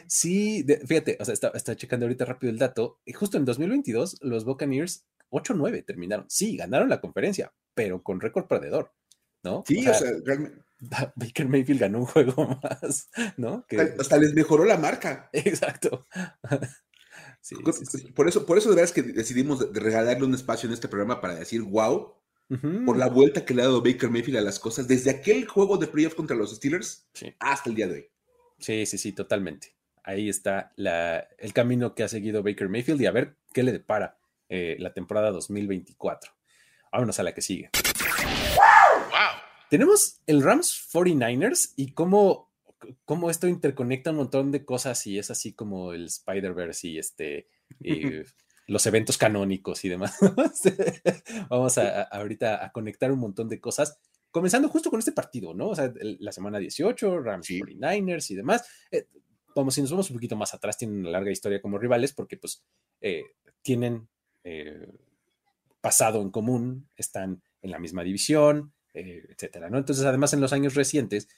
sí, 0.09 0.67
fíjate, 0.87 1.17
o 1.21 1.25
sea, 1.25 1.35
está, 1.35 1.77
checando 1.77 2.05
ahorita 2.07 2.25
rápido 2.25 2.51
el 2.51 2.59
dato. 2.59 2.99
Y 3.05 3.13
justo 3.13 3.39
en 3.39 3.45
2022, 3.45 4.19
los 4.23 4.45
Buccaneers 4.45 5.05
8-9 5.31 5.85
terminaron. 5.85 6.27
Sí, 6.29 6.57
ganaron 6.57 6.89
la 6.89 7.01
conferencia, 7.01 7.53
pero 7.75 8.03
con 8.03 8.21
récord 8.21 8.47
perdedor, 8.47 8.93
¿no? 9.43 9.65
Sí, 9.67 9.87
o 9.87 9.95
sea, 9.95 10.11
realmente. 10.25 10.63
Baker 11.17 11.49
Mayfield 11.49 11.81
ganó 11.81 11.99
un 12.01 12.07
juego 12.07 12.61
más, 12.63 13.11
¿no? 13.37 13.65
Hasta 13.99 14.17
les 14.19 14.35
mejoró 14.35 14.65
la 14.65 14.79
marca. 14.79 15.29
Exacto. 15.33 16.07
Por 18.15 18.29
eso, 18.29 18.47
por 18.47 18.59
eso 18.59 18.69
de 18.69 18.77
verdad 18.77 18.91
es 18.91 18.93
que 18.93 19.03
decidimos 19.03 19.73
regalarle 19.73 20.25
un 20.25 20.35
espacio 20.35 20.69
en 20.69 20.75
este 20.75 20.89
programa 20.89 21.21
para 21.21 21.35
decir 21.35 21.63
wow, 21.63 22.15
por 22.85 22.97
la 22.97 23.09
vuelta 23.09 23.45
que 23.45 23.55
le 23.55 23.63
ha 23.63 23.67
dado 23.67 23.83
Baker 23.83 24.11
Mayfield 24.11 24.39
a 24.39 24.43
las 24.43 24.59
cosas 24.59 24.89
desde 24.89 25.11
aquel 25.11 25.47
juego 25.47 25.79
de 25.79 25.87
playoff 25.87 26.15
contra 26.15 26.37
los 26.37 26.55
Steelers 26.55 27.09
hasta 27.39 27.71
el 27.71 27.77
día 27.77 27.89
de 27.89 27.95
hoy. 27.95 28.11
Sí, 28.59 28.87
sí, 28.87 28.99
sí, 28.99 29.13
totalmente. 29.13 29.77
Ahí 30.03 30.29
está 30.29 30.73
la, 30.77 31.29
el 31.39 31.53
camino 31.53 31.95
que 31.95 32.03
ha 32.03 32.09
seguido 32.09 32.43
Baker 32.43 32.69
Mayfield 32.69 33.01
y 33.03 33.07
a 33.07 33.13
ver 33.13 33.37
qué 33.53 33.63
le 33.63 33.73
depara 33.73 34.18
eh, 34.49 34.77
la 34.79 34.93
temporada 34.93 35.31
2024. 35.31 36.33
Vámonos 36.93 37.19
a 37.19 37.23
la 37.23 37.35
que 37.35 37.43
sigue. 37.43 37.71
Tenemos 39.71 40.21
el 40.27 40.43
Rams 40.43 40.89
49ers 40.93 41.75
y 41.77 41.93
cómo, 41.93 42.51
cómo 43.05 43.31
esto 43.31 43.47
interconecta 43.49 44.11
un 44.11 44.17
montón 44.17 44.51
de 44.51 44.65
cosas 44.65 45.07
y 45.07 45.19
es 45.19 45.31
así 45.31 45.53
como 45.53 45.93
el 45.93 46.07
Spider-Verse 46.07 46.89
y 46.89 46.99
este... 46.99 47.49
los 48.69 48.87
eventos 48.87 49.19
canónicos 49.19 49.85
y 49.85 49.89
demás. 49.89 50.17
Vamos 51.49 51.79
a, 51.79 52.03
ahorita 52.03 52.65
a 52.65 52.71
conectar 52.71 53.11
un 53.11 53.19
montón 53.19 53.49
de 53.49 53.61
cosas, 53.61 53.99
comenzando 54.31 54.69
justo 54.69 54.91
con 54.91 54.99
este 54.99 55.13
partido, 55.13 55.55
¿no? 55.55 55.69
O 55.69 55.75
sea, 55.75 55.93
la 56.01 56.33
semana 56.33 56.59
18, 56.59 57.21
Rams 57.21 57.49
49ers 57.49 58.31
y 58.31 58.35
demás. 58.37 58.69
Eh, 58.91 59.09
vamos, 59.57 59.75
si 59.75 59.81
nos 59.81 59.91
vamos 59.91 60.11
un 60.11 60.17
poquito 60.17 60.37
más 60.37 60.53
atrás, 60.55 60.77
tienen 60.77 61.01
una 61.01 61.11
larga 61.11 61.31
historia 61.31 61.63
como 61.63 61.79
rivales 61.79 62.13
porque 62.13 62.37
pues 62.37 62.63
eh, 63.01 63.25
tienen 63.63 64.09
eh, 64.45 64.89
pasado 65.81 66.23
en 66.23 66.31
común, 66.31 66.89
están 66.97 67.43
en 67.63 67.71
la 67.71 67.79
misma 67.79 68.03
división, 68.03 68.73
etcétera, 68.95 69.71
¿no? 69.71 69.79
Entonces, 69.79 70.05
además, 70.05 70.33
en 70.33 70.41
los 70.41 70.53
años 70.53 70.75
recientes, 70.75 71.29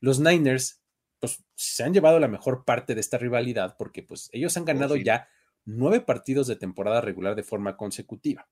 los 0.00 0.20
Niners 0.20 0.80
pues 1.20 1.44
se 1.54 1.84
han 1.84 1.92
llevado 1.92 2.18
la 2.18 2.28
mejor 2.28 2.64
parte 2.64 2.94
de 2.94 3.00
esta 3.00 3.18
rivalidad 3.18 3.76
porque 3.78 4.02
pues 4.02 4.30
ellos 4.32 4.56
han 4.56 4.62
oh, 4.62 4.66
ganado 4.66 4.96
ya 4.96 5.28
nueve 5.66 6.00
partidos 6.00 6.46
de 6.46 6.56
temporada 6.56 7.00
regular 7.00 7.36
de 7.36 7.42
forma 7.42 7.76
consecutiva. 7.76 8.48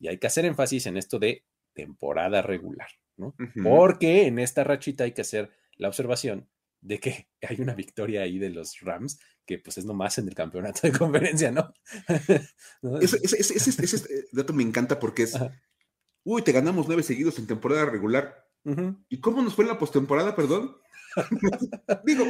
Y 0.00 0.08
hay 0.08 0.18
que 0.18 0.26
hacer 0.26 0.44
énfasis 0.44 0.86
en 0.86 0.96
esto 0.96 1.20
de 1.20 1.44
temporada 1.74 2.42
regular, 2.42 2.88
¿no? 3.16 3.34
Porque 3.62 4.26
en 4.26 4.40
esta 4.40 4.64
rachita 4.64 5.04
hay 5.04 5.12
que 5.12 5.22
hacer 5.22 5.50
la 5.76 5.88
observación 5.88 6.48
de 6.82 7.00
que 7.00 7.28
hay 7.48 7.60
una 7.60 7.74
victoria 7.74 8.22
ahí 8.22 8.38
de 8.38 8.50
los 8.50 8.80
Rams 8.80 9.18
que 9.46 9.58
pues 9.58 9.78
es 9.78 9.84
nomás 9.84 10.18
en 10.18 10.28
el 10.28 10.34
campeonato 10.34 10.80
de 10.82 10.92
conferencia, 10.98 11.50
¿no? 11.50 11.72
Ese, 13.00 14.24
dato 14.32 14.52
me 14.52 14.62
encanta 14.62 15.00
porque 15.00 15.22
es, 15.24 15.38
uy, 16.24 16.42
te 16.42 16.52
ganamos 16.52 16.86
nueve 16.86 17.02
seguidos 17.02 17.38
en 17.38 17.46
temporada 17.46 17.86
regular. 17.86 18.46
¿Y 19.08 19.18
cómo 19.20 19.42
nos 19.42 19.56
fue 19.56 19.64
en 19.64 19.70
la 19.70 19.78
postemporada, 19.78 20.36
perdón? 20.36 20.76
Digo. 22.04 22.24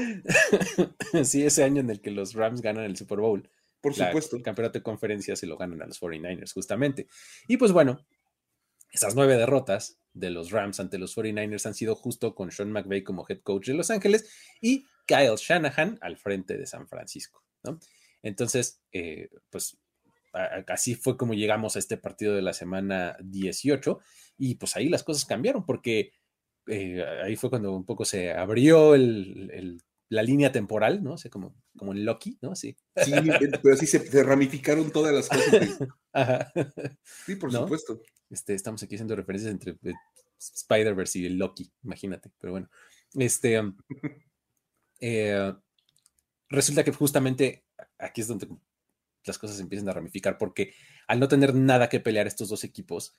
Sí, 1.24 1.44
ese 1.44 1.62
año 1.62 1.82
en 1.82 1.90
el 1.90 2.00
que 2.00 2.10
los 2.10 2.32
Rams 2.32 2.62
ganan 2.62 2.84
el 2.84 2.96
Super 2.96 3.18
Bowl. 3.18 3.50
Por 3.82 3.92
supuesto. 3.92 4.36
el 4.36 4.42
campeonato 4.42 4.78
de 4.78 4.82
conferencia 4.82 5.36
se 5.36 5.46
lo 5.46 5.58
ganan 5.58 5.82
a 5.82 5.86
los 5.86 6.00
49ers, 6.00 6.54
justamente. 6.54 7.06
Y 7.48 7.58
pues 7.58 7.72
bueno, 7.72 8.00
esas 8.92 9.14
nueve 9.14 9.36
derrotas 9.36 9.98
de 10.12 10.30
los 10.30 10.50
Rams 10.50 10.78
ante 10.78 10.98
los 10.98 11.16
49ers 11.16 11.66
han 11.66 11.74
sido 11.74 11.94
justo 11.96 12.34
con 12.34 12.50
Sean 12.50 12.70
McVay 12.70 13.02
como 13.02 13.24
head 13.28 13.40
coach 13.40 13.68
de 13.68 13.74
Los 13.74 13.90
Ángeles 13.90 14.30
y 14.60 14.86
Kyle 15.06 15.34
Shanahan 15.36 15.98
al 16.02 16.18
frente 16.18 16.58
de 16.58 16.66
San 16.66 16.86
Francisco, 16.86 17.42
¿no? 17.64 17.80
Entonces, 18.22 18.82
eh, 18.92 19.30
pues 19.50 19.78
así 20.68 20.94
fue 20.94 21.16
como 21.16 21.34
llegamos 21.34 21.76
a 21.76 21.78
este 21.78 21.96
partido 21.96 22.34
de 22.34 22.42
la 22.42 22.52
semana 22.52 23.16
18 23.22 23.98
y 24.38 24.54
pues 24.54 24.76
ahí 24.76 24.88
las 24.88 25.02
cosas 25.02 25.24
cambiaron 25.24 25.66
porque 25.66 26.12
eh, 26.68 27.04
ahí 27.24 27.34
fue 27.36 27.50
cuando 27.50 27.72
un 27.72 27.84
poco 27.84 28.04
se 28.04 28.32
abrió 28.32 28.94
el 28.94 29.82
la 30.12 30.22
línea 30.22 30.52
temporal, 30.52 31.02
¿no? 31.02 31.14
O 31.14 31.16
sea, 31.16 31.30
como, 31.30 31.54
como 31.74 31.92
en 31.92 32.04
Loki, 32.04 32.36
¿no? 32.42 32.54
Sí. 32.54 32.76
Sí, 33.02 33.12
pero 33.62 33.76
sí 33.76 33.86
se, 33.86 34.22
ramificaron 34.22 34.90
todas 34.92 35.14
las 35.14 35.28
cosas. 35.28 35.78
Sí, 37.24 37.36
por 37.36 37.50
supuesto. 37.50 38.02
Este, 38.32 38.54
estamos 38.54 38.82
aquí 38.82 38.94
haciendo 38.94 39.14
referencias 39.14 39.52
entre 39.52 39.72
eh, 39.84 39.94
Spider-Verse 40.38 41.18
y 41.18 41.28
Loki, 41.28 41.70
imagínate, 41.84 42.30
pero 42.40 42.52
bueno. 42.52 42.70
Este, 43.14 43.60
um, 43.60 43.76
eh, 45.00 45.52
resulta 46.48 46.82
que 46.82 46.92
justamente 46.92 47.66
aquí 47.98 48.22
es 48.22 48.28
donde 48.28 48.48
las 49.24 49.38
cosas 49.38 49.60
empiezan 49.60 49.90
a 49.90 49.92
ramificar, 49.92 50.38
porque 50.38 50.74
al 51.08 51.20
no 51.20 51.28
tener 51.28 51.54
nada 51.54 51.90
que 51.90 52.00
pelear 52.00 52.26
estos 52.26 52.48
dos 52.48 52.64
equipos, 52.64 53.14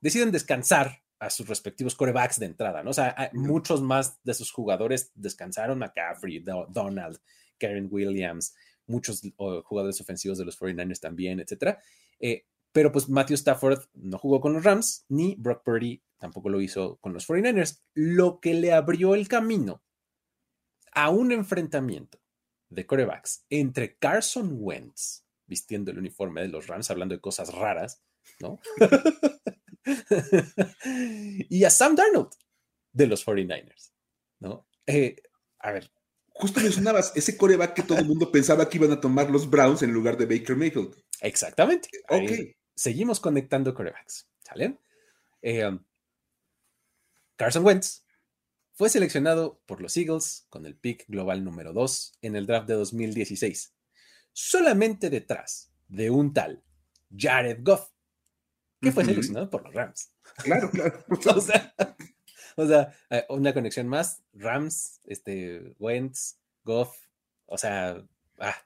deciden 0.00 0.32
descansar 0.32 1.02
a 1.20 1.30
sus 1.30 1.48
respectivos 1.48 1.94
corebacks 1.94 2.40
de 2.40 2.46
entrada, 2.46 2.82
¿no? 2.82 2.90
O 2.90 2.94
sea, 2.94 3.30
muchos 3.32 3.80
más 3.80 4.22
de 4.24 4.34
sus 4.34 4.50
jugadores 4.50 5.12
descansaron, 5.14 5.78
McCaffrey, 5.78 6.40
Donald, 6.40 7.18
Karen 7.56 7.88
Williams, 7.90 8.54
muchos 8.86 9.22
jugadores 9.64 10.00
ofensivos 10.00 10.38
de 10.38 10.44
los 10.44 10.58
49ers 10.60 11.00
también, 11.00 11.40
etcétera. 11.40 11.80
Eh, 12.20 12.44
pero 12.76 12.92
pues 12.92 13.08
Matthew 13.08 13.36
Stafford 13.36 13.84
no 13.94 14.18
jugó 14.18 14.38
con 14.38 14.52
los 14.52 14.62
Rams, 14.62 15.06
ni 15.08 15.34
Brock 15.36 15.62
Purdy 15.64 16.02
tampoco 16.18 16.50
lo 16.50 16.60
hizo 16.60 16.98
con 16.98 17.14
los 17.14 17.26
49ers, 17.26 17.80
lo 17.94 18.38
que 18.38 18.52
le 18.52 18.74
abrió 18.74 19.14
el 19.14 19.28
camino 19.28 19.82
a 20.92 21.08
un 21.08 21.32
enfrentamiento 21.32 22.20
de 22.68 22.84
corebacks 22.84 23.46
entre 23.48 23.96
Carson 23.96 24.58
Wentz, 24.60 25.24
vistiendo 25.46 25.90
el 25.90 25.98
uniforme 25.98 26.42
de 26.42 26.48
los 26.48 26.66
Rams, 26.66 26.90
hablando 26.90 27.14
de 27.14 27.22
cosas 27.22 27.54
raras, 27.54 28.02
¿no? 28.40 28.60
y 31.48 31.64
a 31.64 31.70
Sam 31.70 31.96
Darnold 31.96 32.34
de 32.92 33.06
los 33.06 33.26
49ers, 33.26 33.92
¿no? 34.38 34.68
Eh, 34.86 35.16
a 35.60 35.72
ver. 35.72 35.90
Justo 36.28 36.60
mencionabas 36.60 37.16
ese 37.16 37.38
coreback 37.38 37.72
que 37.72 37.84
todo 37.84 37.96
el 37.96 38.04
mundo 38.04 38.30
pensaba 38.30 38.68
que 38.68 38.76
iban 38.76 38.92
a 38.92 39.00
tomar 39.00 39.30
los 39.30 39.48
Browns 39.48 39.82
en 39.82 39.94
lugar 39.94 40.18
de 40.18 40.26
Baker 40.26 40.56
Mayfield. 40.56 40.94
Exactamente. 41.22 41.88
Ok. 42.10 42.55
Seguimos 42.76 43.18
conectando 43.18 43.74
corebacks, 43.74 44.28
¿sale? 44.42 44.78
Eh, 45.42 45.66
um, 45.66 45.82
Carson 47.36 47.64
Wentz 47.64 48.04
fue 48.72 48.90
seleccionado 48.90 49.60
por 49.66 49.80
los 49.80 49.96
Eagles 49.96 50.46
con 50.50 50.66
el 50.66 50.76
pick 50.76 51.06
global 51.08 51.42
número 51.42 51.72
2 51.72 52.18
en 52.22 52.36
el 52.36 52.46
draft 52.46 52.68
de 52.68 52.74
2016, 52.74 53.74
solamente 54.32 55.10
detrás 55.10 55.72
de 55.88 56.10
un 56.10 56.34
tal 56.34 56.62
Jared 57.16 57.60
Goff, 57.62 57.90
que 58.80 58.92
fue 58.92 59.04
seleccionado 59.04 59.48
por 59.48 59.64
los 59.64 59.72
Rams. 59.72 60.12
Claro, 60.36 60.70
claro. 60.70 61.04
o, 62.56 62.66
sea, 62.66 62.94
eh, 63.08 63.24
una 63.30 63.54
conexión 63.54 63.88
más, 63.88 64.22
Rams, 64.34 65.00
este, 65.04 65.74
Wentz, 65.78 66.38
Goff, 66.62 66.94
o 67.46 67.56
sea, 67.56 68.04
ah, 68.38 68.56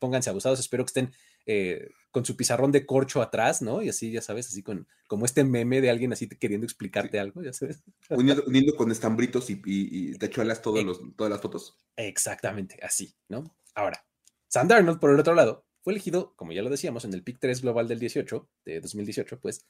pónganse 0.00 0.30
abusados, 0.30 0.58
espero 0.58 0.84
que 0.84 0.88
estén 0.88 1.14
eh, 1.46 1.88
con 2.10 2.24
su 2.24 2.36
pizarrón 2.36 2.72
de 2.72 2.86
corcho 2.86 3.22
atrás, 3.22 3.62
¿no? 3.62 3.82
Y 3.82 3.88
así, 3.88 4.10
ya 4.10 4.22
sabes, 4.22 4.48
así 4.48 4.62
con 4.62 4.86
como 5.06 5.24
este 5.24 5.44
meme 5.44 5.80
de 5.80 5.90
alguien 5.90 6.12
así 6.12 6.28
queriendo 6.28 6.64
explicarte 6.64 7.20
algo, 7.20 7.42
ya 7.42 7.52
sabes. 7.52 7.82
Uniendo, 8.10 8.74
con 8.76 8.90
estambritos 8.90 9.50
y, 9.50 9.60
y, 9.64 10.18
tachuelas 10.18 10.62
todos 10.62 10.82
los, 10.84 11.00
todas 11.14 11.30
las 11.30 11.40
fotos. 11.40 11.78
Exactamente, 11.96 12.78
así, 12.82 13.14
¿no? 13.28 13.56
Ahora, 13.74 14.04
Sam 14.48 14.66
Darnold, 14.66 14.98
por 14.98 15.10
el 15.10 15.20
otro 15.20 15.34
lado, 15.34 15.66
fue 15.82 15.92
elegido, 15.92 16.34
como 16.36 16.52
ya 16.52 16.62
lo 16.62 16.70
decíamos, 16.70 17.04
en 17.04 17.14
el 17.14 17.22
pick 17.22 17.38
3 17.38 17.62
global 17.62 17.86
del 17.86 18.00
18, 18.00 18.48
de 18.64 18.80
2018, 18.80 19.38
pues, 19.38 19.66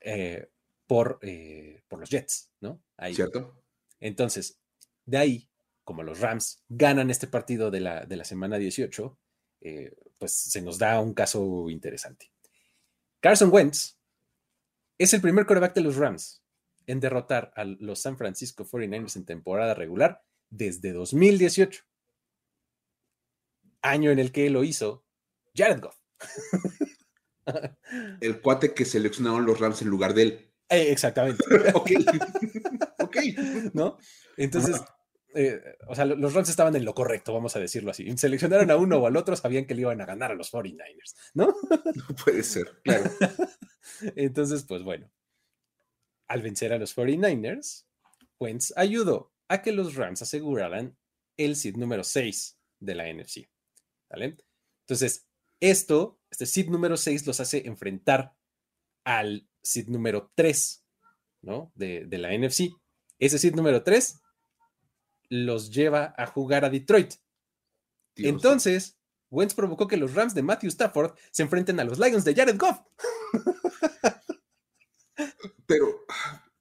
eh, 0.00 0.48
por, 0.86 1.18
eh, 1.22 1.82
por 1.86 2.00
los 2.00 2.08
Jets, 2.08 2.50
¿no? 2.60 2.82
Ahí. 2.96 3.14
¿Cierto? 3.14 3.62
Entonces, 4.00 4.58
de 5.04 5.18
ahí, 5.18 5.50
como 5.84 6.02
los 6.02 6.20
Rams 6.20 6.64
ganan 6.68 7.10
este 7.10 7.26
partido 7.26 7.70
de 7.70 7.80
la, 7.80 8.04
de 8.04 8.16
la 8.16 8.24
semana 8.24 8.58
18, 8.58 9.18
eh, 9.60 9.94
pues 10.18 10.32
se 10.32 10.62
nos 10.62 10.78
da 10.78 11.00
un 11.00 11.14
caso 11.14 11.68
interesante. 11.70 12.30
Carson 13.20 13.50
Wentz 13.52 13.98
es 14.98 15.14
el 15.14 15.20
primer 15.20 15.46
coreback 15.46 15.74
de 15.74 15.80
los 15.80 15.96
Rams 15.96 16.42
en 16.86 17.00
derrotar 17.00 17.52
a 17.54 17.64
los 17.64 18.00
San 18.00 18.16
Francisco 18.16 18.64
49ers 18.64 19.16
en 19.16 19.24
temporada 19.24 19.74
regular 19.74 20.24
desde 20.50 20.92
2018, 20.92 21.84
año 23.82 24.10
en 24.10 24.18
el 24.18 24.32
que 24.32 24.48
lo 24.50 24.64
hizo 24.64 25.04
Jared 25.54 25.80
Goff. 25.80 25.96
El 28.20 28.42
cuate 28.42 28.74
que 28.74 28.84
seleccionaron 28.84 29.46
los 29.46 29.58
Rams 29.58 29.80
en 29.80 29.88
lugar 29.88 30.12
de 30.12 30.22
él. 30.22 30.52
Eh, 30.68 30.92
exactamente. 30.92 31.42
ok. 31.74 31.90
ok. 32.98 33.16
¿No? 33.72 33.96
Entonces, 34.36 34.82
eh, 35.40 35.62
o 35.86 35.94
sea, 35.94 36.04
los 36.04 36.34
Rams 36.34 36.48
estaban 36.48 36.74
en 36.74 36.84
lo 36.84 36.96
correcto, 36.96 37.32
vamos 37.32 37.54
a 37.54 37.60
decirlo 37.60 37.92
así. 37.92 38.16
Seleccionaron 38.18 38.72
a 38.72 38.76
uno 38.76 38.96
o 38.96 39.06
al 39.06 39.16
otro, 39.16 39.36
sabían 39.36 39.66
que 39.66 39.74
le 39.76 39.82
iban 39.82 40.00
a 40.00 40.04
ganar 40.04 40.32
a 40.32 40.34
los 40.34 40.52
49ers, 40.52 41.14
¿no? 41.34 41.54
No 41.94 42.16
puede 42.24 42.42
ser, 42.42 42.80
claro. 42.82 43.08
Entonces, 44.16 44.64
pues 44.64 44.82
bueno, 44.82 45.08
al 46.26 46.42
vencer 46.42 46.72
a 46.72 46.78
los 46.78 46.96
49ers, 46.96 47.86
Wentz 48.40 48.72
ayudó 48.76 49.32
a 49.46 49.62
que 49.62 49.70
los 49.70 49.94
Rams 49.94 50.22
aseguraran 50.22 50.98
el 51.36 51.54
seed 51.54 51.76
número 51.76 52.02
6 52.02 52.58
de 52.80 52.94
la 52.96 53.12
NFC. 53.12 53.48
¿Vale? 54.10 54.38
Entonces, 54.80 55.28
esto, 55.60 56.18
este 56.30 56.46
seed 56.46 56.66
número 56.66 56.96
6 56.96 57.28
los 57.28 57.38
hace 57.38 57.64
enfrentar 57.64 58.34
al 59.04 59.48
seed 59.62 59.86
número 59.86 60.32
3, 60.34 60.84
¿no? 61.42 61.70
De, 61.76 62.06
de 62.06 62.18
la 62.18 62.36
NFC. 62.36 62.72
Ese 63.20 63.38
seed 63.38 63.54
número 63.54 63.84
3 63.84 64.20
los 65.28 65.70
lleva 65.70 66.14
a 66.16 66.26
jugar 66.26 66.64
a 66.64 66.70
Detroit. 66.70 67.14
Entonces, 68.16 68.98
Wentz 69.30 69.54
provocó 69.54 69.86
que 69.86 69.96
los 69.96 70.14
Rams 70.14 70.34
de 70.34 70.42
Matthew 70.42 70.68
Stafford 70.68 71.14
se 71.30 71.42
enfrenten 71.42 71.78
a 71.80 71.84
los 71.84 71.98
Lions 71.98 72.24
de 72.24 72.34
Jared 72.34 72.58
Goff. 72.58 72.80
Pero 75.66 76.04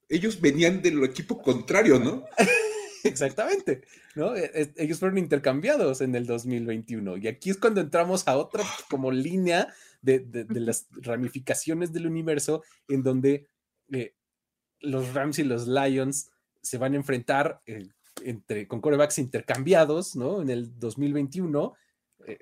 ellos 0.09 0.39
venían 0.41 0.81
del 0.81 1.03
equipo 1.03 1.41
contrario, 1.41 1.99
¿no? 1.99 2.25
Exactamente, 3.03 3.83
¿no? 4.15 4.35
E, 4.35 4.51
e, 4.53 4.73
ellos 4.77 4.99
fueron 4.99 5.17
intercambiados 5.17 6.01
en 6.01 6.15
el 6.15 6.25
2021 6.25 7.17
y 7.17 7.27
aquí 7.27 7.49
es 7.49 7.57
cuando 7.57 7.79
entramos 7.79 8.27
a 8.27 8.37
otra 8.37 8.65
como 8.89 9.11
línea 9.11 9.73
de, 10.01 10.45
las 10.49 10.87
ramificaciones 10.91 11.93
del 11.93 12.07
universo 12.07 12.63
en 12.87 13.03
donde 13.03 13.47
eh, 13.91 14.15
los 14.79 15.13
Rams 15.13 15.39
y 15.39 15.43
los 15.43 15.67
Lions 15.67 16.31
se 16.61 16.77
van 16.77 16.93
a 16.93 16.97
enfrentar 16.97 17.61
eh, 17.65 17.87
entre, 18.23 18.67
con 18.67 18.81
corebacks 18.81 19.19
intercambiados, 19.19 20.15
¿no? 20.15 20.41
En 20.41 20.49
el 20.49 20.77
2021. 20.79 21.73
Eh, 22.27 22.39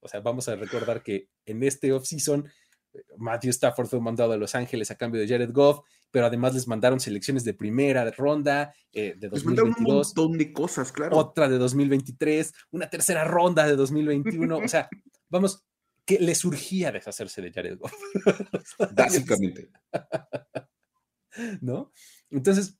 o 0.00 0.08
sea, 0.08 0.20
vamos 0.20 0.48
a 0.48 0.56
recordar 0.56 1.02
que 1.02 1.28
en 1.44 1.62
este 1.62 1.92
offseason 1.92 2.46
eh, 2.92 3.02
Matthew 3.18 3.50
Stafford 3.50 3.88
fue 3.88 4.00
mandado 4.00 4.32
a 4.32 4.36
Los 4.36 4.54
Ángeles 4.54 4.90
a 4.90 4.96
cambio 4.96 5.20
de 5.20 5.28
Jared 5.28 5.52
Goff, 5.52 5.80
pero 6.10 6.26
además 6.26 6.54
les 6.54 6.68
mandaron 6.68 7.00
selecciones 7.00 7.44
de 7.44 7.54
primera 7.54 8.08
ronda 8.10 8.74
eh, 8.92 9.14
de 9.16 9.28
2022. 9.28 9.78
un 9.78 9.94
montón 9.94 10.38
de 10.38 10.52
cosas, 10.52 10.92
claro. 10.92 11.16
Otra 11.16 11.48
de 11.48 11.58
2023, 11.58 12.52
una 12.70 12.88
tercera 12.88 13.24
ronda 13.24 13.66
de 13.66 13.76
2021. 13.76 14.58
o 14.58 14.68
sea, 14.68 14.88
vamos, 15.28 15.64
que 16.04 16.18
le 16.20 16.34
surgía 16.34 16.92
deshacerse 16.92 17.42
de 17.42 17.52
Jared 17.52 17.78
Goff. 17.78 17.92
Básicamente. 18.94 19.70
¿No? 21.60 21.92
Entonces, 22.30 22.78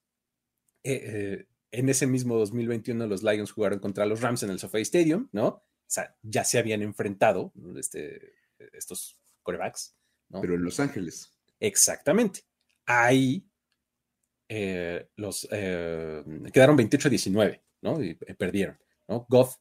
eh, 0.82 1.46
en 1.76 1.88
ese 1.90 2.06
mismo 2.06 2.38
2021 2.38 3.06
los 3.06 3.22
Lions 3.22 3.52
jugaron 3.52 3.78
contra 3.78 4.06
los 4.06 4.22
Rams 4.22 4.42
en 4.42 4.50
el 4.50 4.58
SoFi 4.58 4.80
Stadium, 4.80 5.28
¿no? 5.32 5.46
O 5.48 5.62
sea, 5.86 6.16
ya 6.22 6.42
se 6.42 6.58
habían 6.58 6.82
enfrentado 6.82 7.52
este, 7.76 8.32
estos 8.72 9.20
corebacks, 9.42 9.94
¿no? 10.30 10.40
Pero 10.40 10.54
en 10.54 10.64
Los 10.64 10.80
Ángeles. 10.80 11.32
Exactamente. 11.60 12.40
Ahí 12.86 13.46
eh, 14.48 15.10
los 15.16 15.46
eh, 15.50 16.24
quedaron 16.52 16.78
28-19, 16.78 17.60
¿no? 17.82 18.02
Y 18.02 18.18
eh, 18.26 18.34
perdieron, 18.34 18.78
¿no? 19.06 19.26
Goff 19.28 19.56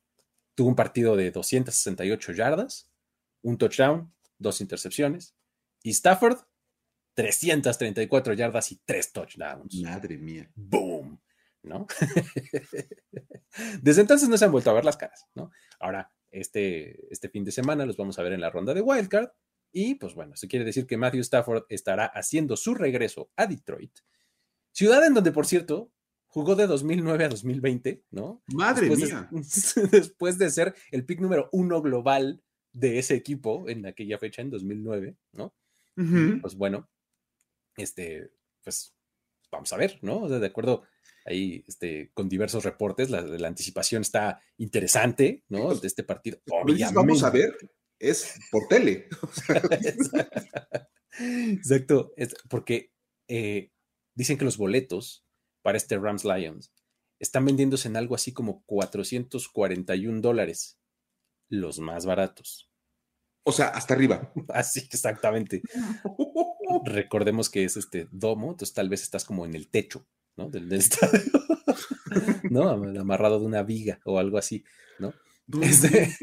tuvo 0.56 0.70
un 0.70 0.76
partido 0.76 1.18
de 1.18 1.32
268 1.32 2.32
yardas, 2.32 2.90
un 3.42 3.58
touchdown, 3.58 4.14
dos 4.38 4.62
intercepciones, 4.62 5.36
y 5.84 5.92
Stafford 5.92 6.38
334 7.14 8.34
yardas 8.34 8.72
y 8.72 8.80
tres 8.86 9.12
touchdowns. 9.12 9.76
Madre 9.82 10.18
mía. 10.18 10.50
¡Boom! 10.56 11.15
¿No? 11.66 11.88
Desde 13.82 14.02
entonces 14.02 14.30
no 14.30 14.38
se 14.38 14.46
han 14.46 14.52
vuelto 14.52 14.70
a 14.70 14.74
ver 14.74 14.86
las 14.86 14.98
caras, 14.98 15.26
¿no? 15.36 15.52
Ahora, 15.80 16.12
este, 16.32 17.12
este 17.12 17.30
fin 17.30 17.44
de 17.44 17.52
semana 17.52 17.86
los 17.86 17.98
vamos 17.98 18.20
a 18.20 18.24
ver 18.24 18.34
en 18.34 18.42
la 18.42 18.50
ronda 18.50 18.74
de 18.74 18.82
Wildcard. 18.82 19.30
Y 19.72 19.96
pues 19.96 20.16
bueno, 20.16 20.34
eso 20.36 20.48
quiere 20.48 20.66
decir 20.66 20.88
que 20.88 20.98
Matthew 20.98 21.22
Stafford 21.22 21.66
estará 21.70 22.06
haciendo 22.06 22.56
su 22.56 22.76
regreso 22.76 23.30
a 23.36 23.46
Detroit, 23.46 24.00
ciudad 24.72 25.06
en 25.06 25.14
donde, 25.14 25.32
por 25.32 25.46
cierto, 25.46 25.92
jugó 26.28 26.56
de 26.56 26.68
2009 26.68 27.26
a 27.26 27.30
2020, 27.30 28.04
¿no? 28.12 28.44
Madre 28.48 28.90
mía. 28.90 29.30
después 29.92 30.38
de 30.38 30.50
ser 30.50 30.76
el 30.92 31.06
pick 31.06 31.20
número 31.20 31.50
uno 31.52 31.82
global 31.82 32.42
de 32.72 33.00
ese 33.00 33.16
equipo 33.16 33.68
en 33.70 33.86
aquella 33.86 34.18
fecha, 34.18 34.42
en 34.42 34.50
2009, 34.50 35.16
¿no? 35.34 35.56
Pues 36.42 36.56
bueno, 36.56 36.90
este, 37.78 38.32
pues 38.62 38.94
vamos 39.50 39.72
a 39.72 39.78
ver, 39.78 39.98
¿no? 40.02 40.28
de 40.28 40.46
acuerdo 40.46 40.84
ahí 41.26 41.64
este, 41.68 42.12
con 42.14 42.30
diversos 42.30 42.64
reportes. 42.64 43.10
La, 43.10 43.22
la 43.22 43.48
anticipación 43.48 44.02
está 44.02 44.42
interesante, 44.58 45.44
¿no? 45.50 45.74
De 45.76 45.88
este 45.88 46.04
partido. 46.04 46.40
Vamos 46.94 47.24
a 47.24 47.30
ver, 47.30 47.56
es 48.00 48.40
por 48.52 48.68
tele. 48.68 49.10
Exacto, 51.20 52.14
porque 52.50 52.92
eh, 53.28 53.72
dicen 54.16 54.38
que 54.38 54.46
los 54.46 54.58
boletos 54.58 55.26
para 55.62 55.78
este 55.78 55.98
Rams 55.98 56.26
Lions 56.26 56.72
están 57.20 57.46
vendiéndose 57.46 57.88
en 57.88 57.98
algo 57.98 58.16
así 58.16 58.34
como 58.34 58.64
441 58.66 60.22
dólares, 60.22 60.78
los 61.50 61.80
más 61.80 62.06
baratos. 62.06 62.70
O 63.48 63.52
sea, 63.52 63.68
hasta 63.70 63.94
arriba. 63.94 64.32
Así, 64.50 64.80
exactamente. 64.80 65.62
recordemos 66.84 67.50
que 67.50 67.64
es 67.64 67.78
este 67.78 68.08
domo, 68.12 68.52
entonces 68.52 68.74
tal 68.74 68.90
vez 68.90 69.04
estás 69.04 69.24
como 69.24 69.46
en 69.46 69.54
el 69.54 69.70
techo, 69.70 70.08
¿no? 70.38 70.50
Del, 70.50 70.72
estadio, 70.74 71.22
¿no? 72.50 72.70
Amarrado 72.70 73.40
de 73.40 73.46
una 73.46 73.64
viga 73.64 74.00
o 74.06 74.20
algo 74.20 74.38
así, 74.38 74.64
¿no? 75.00 75.14
Este, 75.62 76.16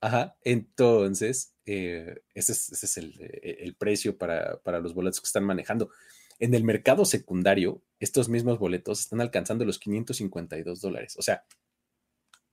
ajá, 0.00 0.36
entonces, 0.42 1.54
eh, 1.64 2.22
ese 2.34 2.52
es, 2.52 2.96
eh, 2.98 3.56
el, 3.60 3.74
precio 3.74 4.18
para, 4.18 4.58
para, 4.58 4.80
los 4.80 4.94
boletos 4.94 5.20
que 5.20 5.26
están 5.26 5.44
manejando. 5.44 5.90
En 6.38 6.54
el 6.54 6.64
mercado 6.64 7.04
secundario, 7.04 7.82
estos 8.00 8.28
mismos 8.28 8.58
boletos 8.58 9.00
están 9.00 9.20
alcanzando 9.20 9.64
los 9.64 9.78
552 9.78 10.80
dólares, 10.80 11.16
o 11.16 11.22
sea, 11.22 11.44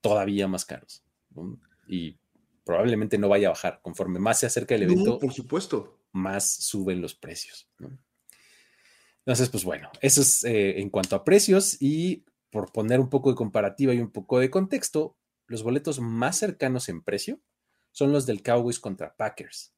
todavía 0.02 0.48
más 0.48 0.66
caros. 0.66 1.04
Y 1.88 2.18
probablemente 2.64 3.18
no 3.18 3.30
vaya 3.30 3.48
a 3.48 3.52
bajar. 3.52 3.80
Conforme 3.82 4.20
más 4.20 4.40
se 4.40 4.46
acerca 4.46 4.76
el 4.76 4.84
evento, 4.84 5.20
por 5.20 5.34
supuesto. 5.34 6.00
más 6.12 6.50
suben 6.50 7.02
los 7.02 7.16
precios. 7.16 7.68
Entonces, 9.30 9.50
pues 9.50 9.64
bueno, 9.64 9.92
eso 10.02 10.22
es 10.22 10.44
eh, 10.44 10.80
en 10.80 10.90
cuanto 10.90 11.16
a 11.16 11.24
precios 11.24 11.80
y 11.80 12.26
por 12.50 12.72
poner 12.72 13.00
un 13.00 13.12
poco 13.12 13.30
de 13.30 13.36
comparativa 13.36 13.94
y 13.94 14.00
un 14.00 14.10
poco 14.10 14.40
de 14.40 14.50
contexto, 14.50 15.20
los 15.46 15.62
boletos 15.62 16.00
más 16.00 16.40
cercanos 16.40 16.90
en 16.90 17.04
precio 17.04 17.40
son 17.92 18.12
los 18.12 18.26
del 18.26 18.42
Cowboys 18.42 18.80
contra 18.80 19.16
Packers. 19.16 19.76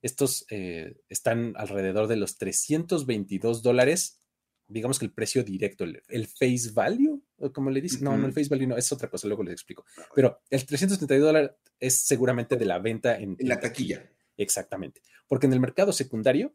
Estos 0.00 0.46
eh, 0.48 0.96
están 1.10 1.52
alrededor 1.58 2.06
de 2.06 2.16
los 2.16 2.38
322 2.38 3.62
dólares, 3.62 4.22
digamos 4.66 4.98
que 4.98 5.04
el 5.04 5.12
precio 5.12 5.44
directo, 5.44 5.84
el, 5.84 6.26
face 6.26 6.70
value, 6.72 7.22
como 7.52 7.68
le 7.68 7.82
dicen, 7.82 8.02
no, 8.02 8.16
no, 8.16 8.26
el 8.26 8.32
face 8.32 8.48
value 8.48 8.66
no, 8.66 8.78
es 8.78 8.90
otra 8.92 9.10
cosa, 9.10 9.28
luego 9.28 9.42
les 9.42 9.52
explico. 9.52 9.84
Pero 10.14 10.40
el 10.48 10.64
332 10.64 11.26
dólares 11.26 11.50
es 11.78 12.00
seguramente 12.00 12.56
de 12.56 12.64
la 12.64 12.78
venta 12.78 13.18
en, 13.18 13.36
en 13.38 13.46
la 13.46 13.60
taquilla. 13.60 14.10
Exactamente, 14.38 15.02
porque 15.28 15.44
en 15.44 15.52
el 15.52 15.60
mercado 15.60 15.92
secundario, 15.92 16.54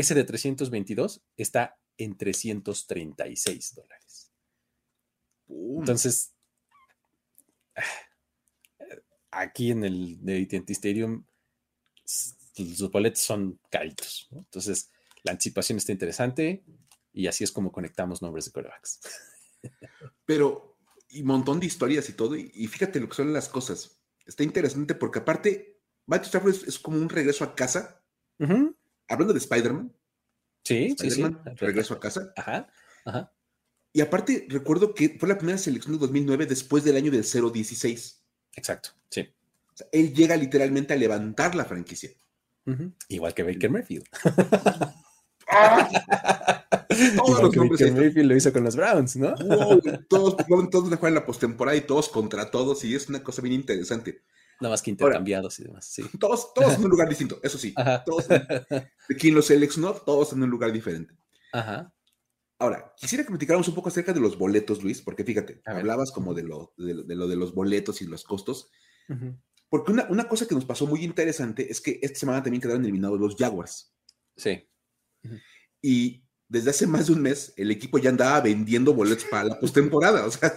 ese 0.00 0.14
de 0.14 0.24
322 0.24 1.22
está 1.36 1.78
en 1.96 2.16
336 2.16 3.74
dólares. 3.74 4.32
Entonces, 5.48 6.32
aquí 9.30 9.70
en 9.70 9.84
el 9.84 10.24
de 10.24 10.42
AT&T 10.42 10.72
Stadium, 10.72 11.24
los 12.56 12.90
boletos 12.90 13.20
son 13.20 13.60
caritos. 13.70 14.28
Entonces, 14.32 14.90
la 15.22 15.32
anticipación 15.32 15.78
está 15.78 15.92
interesante 15.92 16.64
y 17.12 17.26
así 17.26 17.44
es 17.44 17.52
como 17.52 17.72
conectamos 17.72 18.22
nombres 18.22 18.46
de 18.46 18.52
corebacks. 18.52 19.00
Pero, 20.24 20.78
y 21.08 21.22
un 21.22 21.28
montón 21.28 21.60
de 21.60 21.66
historias 21.66 22.08
y 22.08 22.12
todo, 22.12 22.36
y, 22.36 22.66
fíjate 22.66 23.00
lo 23.00 23.08
que 23.08 23.16
son 23.16 23.32
las 23.32 23.48
cosas. 23.48 24.00
Está 24.26 24.42
interesante 24.42 24.94
porque 24.94 25.20
aparte, 25.20 25.80
Matthew 26.06 26.26
Stafford 26.26 26.68
es, 26.68 26.78
como 26.78 26.98
un 26.98 27.08
regreso 27.08 27.44
a 27.44 27.54
casa. 27.54 28.04
Hablando 29.08 29.32
de 29.32 29.38
Spider-Man. 29.38 29.92
Sí, 30.64 30.94
sí, 30.98 31.10
sí. 31.10 31.24
Regreso 31.56 31.94
a 31.94 32.00
casa. 32.00 32.32
Ajá, 32.36 32.68
ajá. 33.04 33.32
Y 33.92 34.00
aparte, 34.00 34.46
recuerdo 34.48 34.94
que 34.94 35.16
fue 35.18 35.28
la 35.28 35.38
primera 35.38 35.58
selección 35.58 35.94
de 35.94 35.98
2009 35.98 36.46
después 36.46 36.84
del 36.84 36.96
año 36.96 37.10
del 37.10 37.24
016. 37.24 38.22
Exacto, 38.54 38.90
sí. 39.10 39.28
él 39.92 40.14
llega 40.14 40.36
literalmente 40.36 40.92
a 40.92 40.96
levantar 40.96 41.54
la 41.54 41.64
franquicia. 41.64 42.10
Igual 43.08 43.32
que 43.32 43.42
Baker 43.44 43.70
Mayfield. 43.70 44.04
¡Ah! 45.48 45.88
Todos 47.16 47.42
los 47.42 47.70
Baker 47.70 47.92
Mayfield 47.92 48.28
lo 48.28 48.36
hizo 48.36 48.52
con 48.52 48.64
los 48.64 48.76
Browns, 48.76 49.16
¿no? 49.16 49.34
todos, 50.08 50.36
todos 50.70 50.94
juegan 50.96 51.14
la 51.14 51.24
postemporada 51.24 51.76
y 51.76 51.80
todos 51.82 52.10
contra 52.10 52.50
todos, 52.50 52.84
y 52.84 52.94
es 52.94 53.08
una 53.08 53.22
cosa 53.22 53.40
bien 53.40 53.54
interesante. 53.54 54.22
Nada 54.60 54.72
más 54.72 54.82
que 54.82 54.90
intercambiados 54.90 55.60
y 55.60 55.64
demás, 55.64 55.86
sí. 55.86 56.02
Todos, 56.20 56.52
todos 56.52 56.74
en 56.74 56.84
un 56.84 56.90
lugar 56.90 57.08
distinto, 57.08 57.38
eso 57.42 57.58
sí. 57.58 57.74
Todos 58.04 58.28
de 59.08 59.16
quien 59.16 59.34
los 59.34 59.46
seleccionó, 59.46 59.94
todos 59.94 60.32
en 60.32 60.42
un 60.42 60.50
lugar 60.50 60.72
diferente. 60.72 61.14
Ajá. 61.52 61.92
Ahora, 62.60 62.92
quisiera 62.96 63.22
que 63.22 63.30
platicáramos 63.30 63.68
un 63.68 63.74
poco 63.76 63.88
acerca 63.88 64.12
de 64.12 64.20
los 64.20 64.36
boletos, 64.36 64.82
Luis, 64.82 65.00
porque 65.00 65.22
fíjate, 65.22 65.62
hablabas 65.64 66.10
como 66.10 66.34
de 66.34 66.42
lo 66.42 66.74
de, 66.76 67.14
lo 67.14 67.28
de 67.28 67.36
los 67.36 67.54
boletos 67.54 68.02
y 68.02 68.06
los 68.06 68.24
costos. 68.24 68.68
Porque 69.68 69.92
una, 69.92 70.06
una, 70.10 70.26
cosa 70.26 70.46
que 70.46 70.56
nos 70.56 70.64
pasó 70.64 70.86
muy 70.86 71.04
interesante 71.04 71.70
es 71.70 71.80
que 71.80 72.00
esta 72.02 72.18
semana 72.18 72.42
también 72.42 72.60
quedaron 72.60 72.82
eliminados 72.82 73.20
los 73.20 73.36
Jaguars. 73.36 73.94
Sí. 74.36 74.68
Y 75.80 76.24
desde 76.48 76.70
hace 76.70 76.86
más 76.88 77.06
de 77.06 77.12
un 77.12 77.22
mes, 77.22 77.54
el 77.56 77.70
equipo 77.70 77.98
ya 77.98 78.10
andaba 78.10 78.40
vendiendo 78.40 78.92
boletos 78.92 79.26
para 79.26 79.44
la 79.44 79.60
postemporada. 79.60 80.26
O 80.26 80.30
sea. 80.30 80.52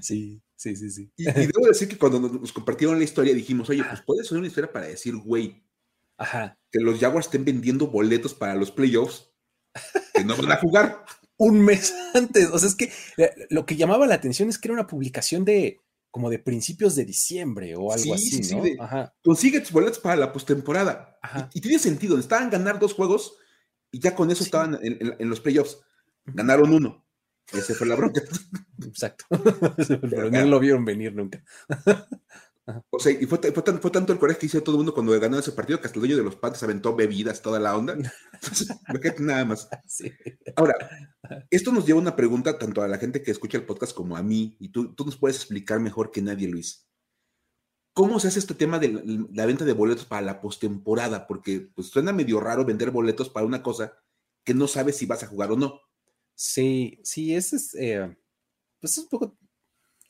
Sí, 0.00 0.40
sí, 0.58 0.76
sí, 0.76 0.90
sí. 0.90 1.12
Y, 1.16 1.24
debo 1.24 1.66
decir 1.66 1.88
que 1.88 1.96
cuando 1.96 2.20
nos, 2.20 2.52
compartieron 2.52 2.98
la 2.98 3.04
historia 3.04 3.32
dijimos, 3.32 3.70
oye, 3.70 3.82
pues 3.84 4.02
puede 4.02 4.24
ser 4.24 4.38
una 4.38 4.48
historia 4.48 4.70
para 4.70 4.86
decir, 4.86 5.16
güey, 5.16 5.64
Ajá. 6.18 6.58
que 6.70 6.80
los 6.80 6.98
Jaguars 6.98 7.26
estén 7.26 7.44
vendiendo 7.44 7.86
boletos 7.86 8.34
para 8.34 8.54
los 8.54 8.70
playoffs 8.70 9.30
que 10.12 10.24
no 10.24 10.36
van 10.36 10.52
a 10.52 10.56
jugar. 10.56 11.04
un 11.36 11.60
mes 11.60 11.94
antes. 12.14 12.50
O 12.50 12.58
sea, 12.58 12.68
es 12.68 12.74
que 12.74 12.92
eh, 13.16 13.30
lo 13.50 13.64
que 13.64 13.76
llamaba 13.76 14.06
la 14.06 14.16
atención 14.16 14.48
es 14.48 14.58
que 14.58 14.68
era 14.68 14.74
una 14.74 14.86
publicación 14.86 15.44
de 15.44 15.80
como 16.10 16.30
de 16.30 16.38
principios 16.38 16.94
de 16.96 17.04
diciembre 17.04 17.76
o 17.76 17.92
algo 17.92 18.14
así, 18.14 18.40
¿no? 18.54 18.62
Consigue 19.22 19.60
tus 19.60 19.72
boletos 19.72 19.98
para 19.98 20.16
la 20.16 20.32
postemporada. 20.32 21.18
Y, 21.52 21.58
y, 21.58 21.60
tiene 21.60 21.78
sentido. 21.78 22.18
Estaban 22.18 22.50
ganar 22.50 22.78
dos 22.78 22.94
juegos 22.94 23.36
y 23.90 24.00
ya 24.00 24.14
con 24.14 24.30
eso 24.30 24.44
estaban 24.44 24.78
en, 24.82 25.28
los 25.28 25.40
playoffs. 25.40 25.78
Ganaron 26.24 26.72
uno. 26.72 27.06
Ese 27.52 27.74
fue 27.74 27.86
la 27.86 27.96
bronca. 27.96 28.22
Exacto. 28.84 29.24
Pero 30.10 30.30
no 30.30 30.44
lo 30.46 30.60
vieron 30.60 30.84
venir 30.84 31.14
nunca. 31.14 31.42
O 32.90 32.98
sea, 32.98 33.12
y 33.12 33.24
fue, 33.24 33.38
fue, 33.38 33.90
tanto 33.90 34.12
el 34.12 34.18
coraje 34.18 34.40
que 34.40 34.44
hizo 34.44 34.62
todo 34.62 34.74
el 34.74 34.80
mundo 34.80 34.92
cuando 34.92 35.18
ganó 35.18 35.38
ese 35.38 35.52
partido 35.52 35.80
que 35.80 35.86
hasta 35.86 35.96
el 35.98 36.02
dueño 36.02 36.18
de 36.18 36.22
los 36.22 36.36
Panthers 36.36 36.64
aventó 36.64 36.94
bebidas, 36.94 37.40
toda 37.40 37.58
la 37.58 37.74
onda. 37.74 37.94
Entonces, 38.34 38.68
nada 39.20 39.46
más. 39.46 39.70
Ahora, 40.54 40.74
esto 41.50 41.72
nos 41.72 41.86
lleva 41.86 41.98
a 41.98 42.02
una 42.02 42.14
pregunta 42.14 42.58
tanto 42.58 42.82
a 42.82 42.88
la 42.88 42.98
gente 42.98 43.22
que 43.22 43.30
escucha 43.30 43.56
el 43.56 43.64
podcast 43.64 43.94
como 43.94 44.18
a 44.18 44.22
mí, 44.22 44.54
y 44.60 44.68
tú, 44.68 44.94
tú 44.94 45.06
nos 45.06 45.16
puedes 45.16 45.38
explicar 45.38 45.80
mejor 45.80 46.10
que 46.10 46.20
nadie, 46.20 46.46
Luis. 46.46 46.86
¿Cómo 47.98 48.20
se 48.20 48.28
hace 48.28 48.38
este 48.38 48.54
tema 48.54 48.78
de 48.78 49.28
la, 49.32 49.44
venta 49.44 49.64
de 49.64 49.72
boletos 49.72 50.04
para 50.04 50.22
la 50.22 50.40
postemporada? 50.40 51.26
Porque 51.26 51.72
pues, 51.74 51.88
suena 51.88 52.12
medio 52.12 52.38
raro 52.38 52.64
vender 52.64 52.90
boletos 52.90 53.28
para 53.28 53.46
una 53.46 53.60
cosa 53.62 53.92
que 54.44 54.54
no 54.54 54.68
sabes 54.68 54.96
si 54.96 55.06
vas 55.06 55.22
a 55.24 55.26
jugar 55.26 55.50
o 55.50 55.56
no. 55.56 55.80
Sí, 56.40 57.00
sí, 57.02 57.34
ese 57.34 57.56
es, 57.56 57.74
eh, 57.74 58.16
pues 58.78 58.92
es 58.92 58.98
un 58.98 59.08
poco 59.08 59.36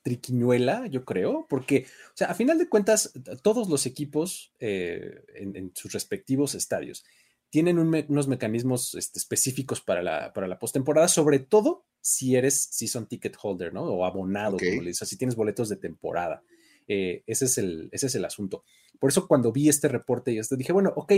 triquiñuela, 0.03 0.87
yo 0.87 1.03
creo, 1.07 1.47
porque, 1.49 1.87
o 2.09 2.17
sea, 2.17 2.27
a 2.27 2.35
final 2.35 2.59
de 2.59 2.69
cuentas, 2.69 3.15
todos 3.41 3.71
los 3.71 3.87
equipos 3.87 4.53
eh, 4.59 5.25
en, 5.37 5.73
sus 5.75 5.91
respectivos 5.91 6.55
estadios 6.55 7.07
tienen 7.49 7.79
unos 7.79 8.29
mecanismos 8.29 8.95
este, 8.95 9.19
específicos 9.19 9.81
para 9.81 10.03
la, 10.03 10.35
para 10.35 10.47
la 10.47 10.59
postemporada, 10.59 11.09
sobre 11.09 11.39
todo 11.39 11.87
si 12.03 12.37
eres 12.37 12.69
season 12.73 13.07
ticket 13.07 13.35
holder, 13.41 13.73
¿no? 13.73 13.85
O 13.85 14.05
abonado, 14.05 14.59
como 14.59 14.83
le 14.83 14.89
dices, 14.89 15.09
si 15.09 15.17
tienes 15.17 15.35
boletos 15.35 15.71
de 15.71 15.77
temporada. 15.77 16.43
Eh, 16.87 17.23
ese, 17.27 17.47
es 17.47 17.57
el, 17.57 17.89
ese 17.91 18.09
es 18.09 18.15
el 18.15 18.27
asunto. 18.27 18.65
Por 18.99 19.09
eso 19.09 19.27
cuando 19.27 19.51
vi 19.51 19.71
este 19.71 19.89
reporte, 19.89 20.35
yo 20.35 20.43
dije, 20.59 20.75
bueno, 20.75 20.93
ok, 20.95 21.11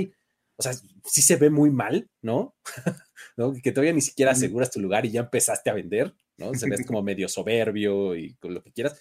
o 0.61 0.63
sea, 0.63 0.75
sí 1.05 1.23
se 1.23 1.37
ve 1.37 1.49
muy 1.49 1.71
mal, 1.71 2.11
¿no? 2.21 2.55
¿no? 3.39 3.55
Que 3.55 3.73
todavía 3.73 3.95
ni 3.95 4.03
siquiera 4.03 4.33
aseguras 4.33 4.71
tu 4.71 4.79
lugar 4.79 5.07
y 5.07 5.11
ya 5.11 5.21
empezaste 5.21 5.71
a 5.71 5.73
vender, 5.73 6.15
¿no? 6.37 6.53
Se 6.53 6.69
ves 6.69 6.85
como 6.87 7.03
medio 7.03 7.31
soberbio 7.31 8.15
y 8.15 8.35
con 8.35 8.53
lo 8.53 8.63
que 8.63 8.71
quieras, 8.71 9.01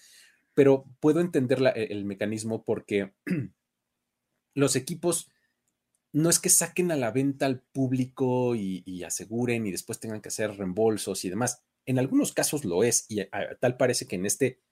pero 0.54 0.86
puedo 1.00 1.20
entender 1.20 1.60
e, 1.76 1.92
el 1.92 2.06
mecanismo 2.06 2.64
porque 2.64 3.12
los 4.54 4.74
equipos 4.74 5.30
no 6.14 6.30
es 6.30 6.38
que 6.38 6.48
saquen 6.48 6.92
a 6.92 6.96
la 6.96 7.10
venta 7.10 7.44
al 7.44 7.60
público 7.60 8.54
y, 8.56 9.04
aseguren 9.04 9.66
y 9.66 9.70
después 9.70 10.00
tengan 10.00 10.22
que 10.22 10.30
hacer 10.30 10.56
reembolsos 10.56 11.26
y 11.26 11.28
demás. 11.28 11.62
En 11.84 11.98
algunos 11.98 12.32
casos 12.32 12.64
lo 12.64 12.84
es 12.84 13.04
y 13.10 13.22
tal 13.60 13.76
parece 13.76 14.06
que 14.06 14.16
en 14.16 14.24
este 14.24 14.62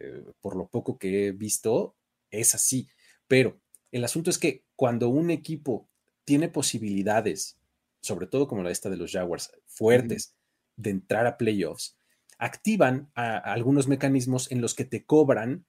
eh, 0.00 0.24
por 0.40 0.56
lo 0.56 0.66
poco 0.66 0.98
que 0.98 1.28
he 1.28 1.32
visto, 1.32 1.96
es 2.32 2.56
así. 2.56 2.88
Pero 3.28 3.60
el 3.92 4.02
asunto 4.02 4.30
es 4.30 4.38
que 4.38 4.64
cuando 4.74 5.08
un 5.08 5.30
equipo 5.30 5.88
tiene 6.24 6.48
posibilidades, 6.48 7.58
sobre 8.00 8.26
todo 8.26 8.48
como 8.48 8.62
la 8.62 8.70
esta 8.70 8.90
de 8.90 8.96
los 8.96 9.12
Jaguars, 9.12 9.52
fuertes, 9.66 10.36
de 10.76 10.90
entrar 10.90 11.26
a 11.26 11.36
playoffs, 11.36 11.98
activan 12.38 13.10
algunos 13.14 13.86
mecanismos 13.88 14.50
en 14.50 14.60
los 14.60 14.74
que 14.74 14.84
te 14.84 15.04
cobran, 15.04 15.66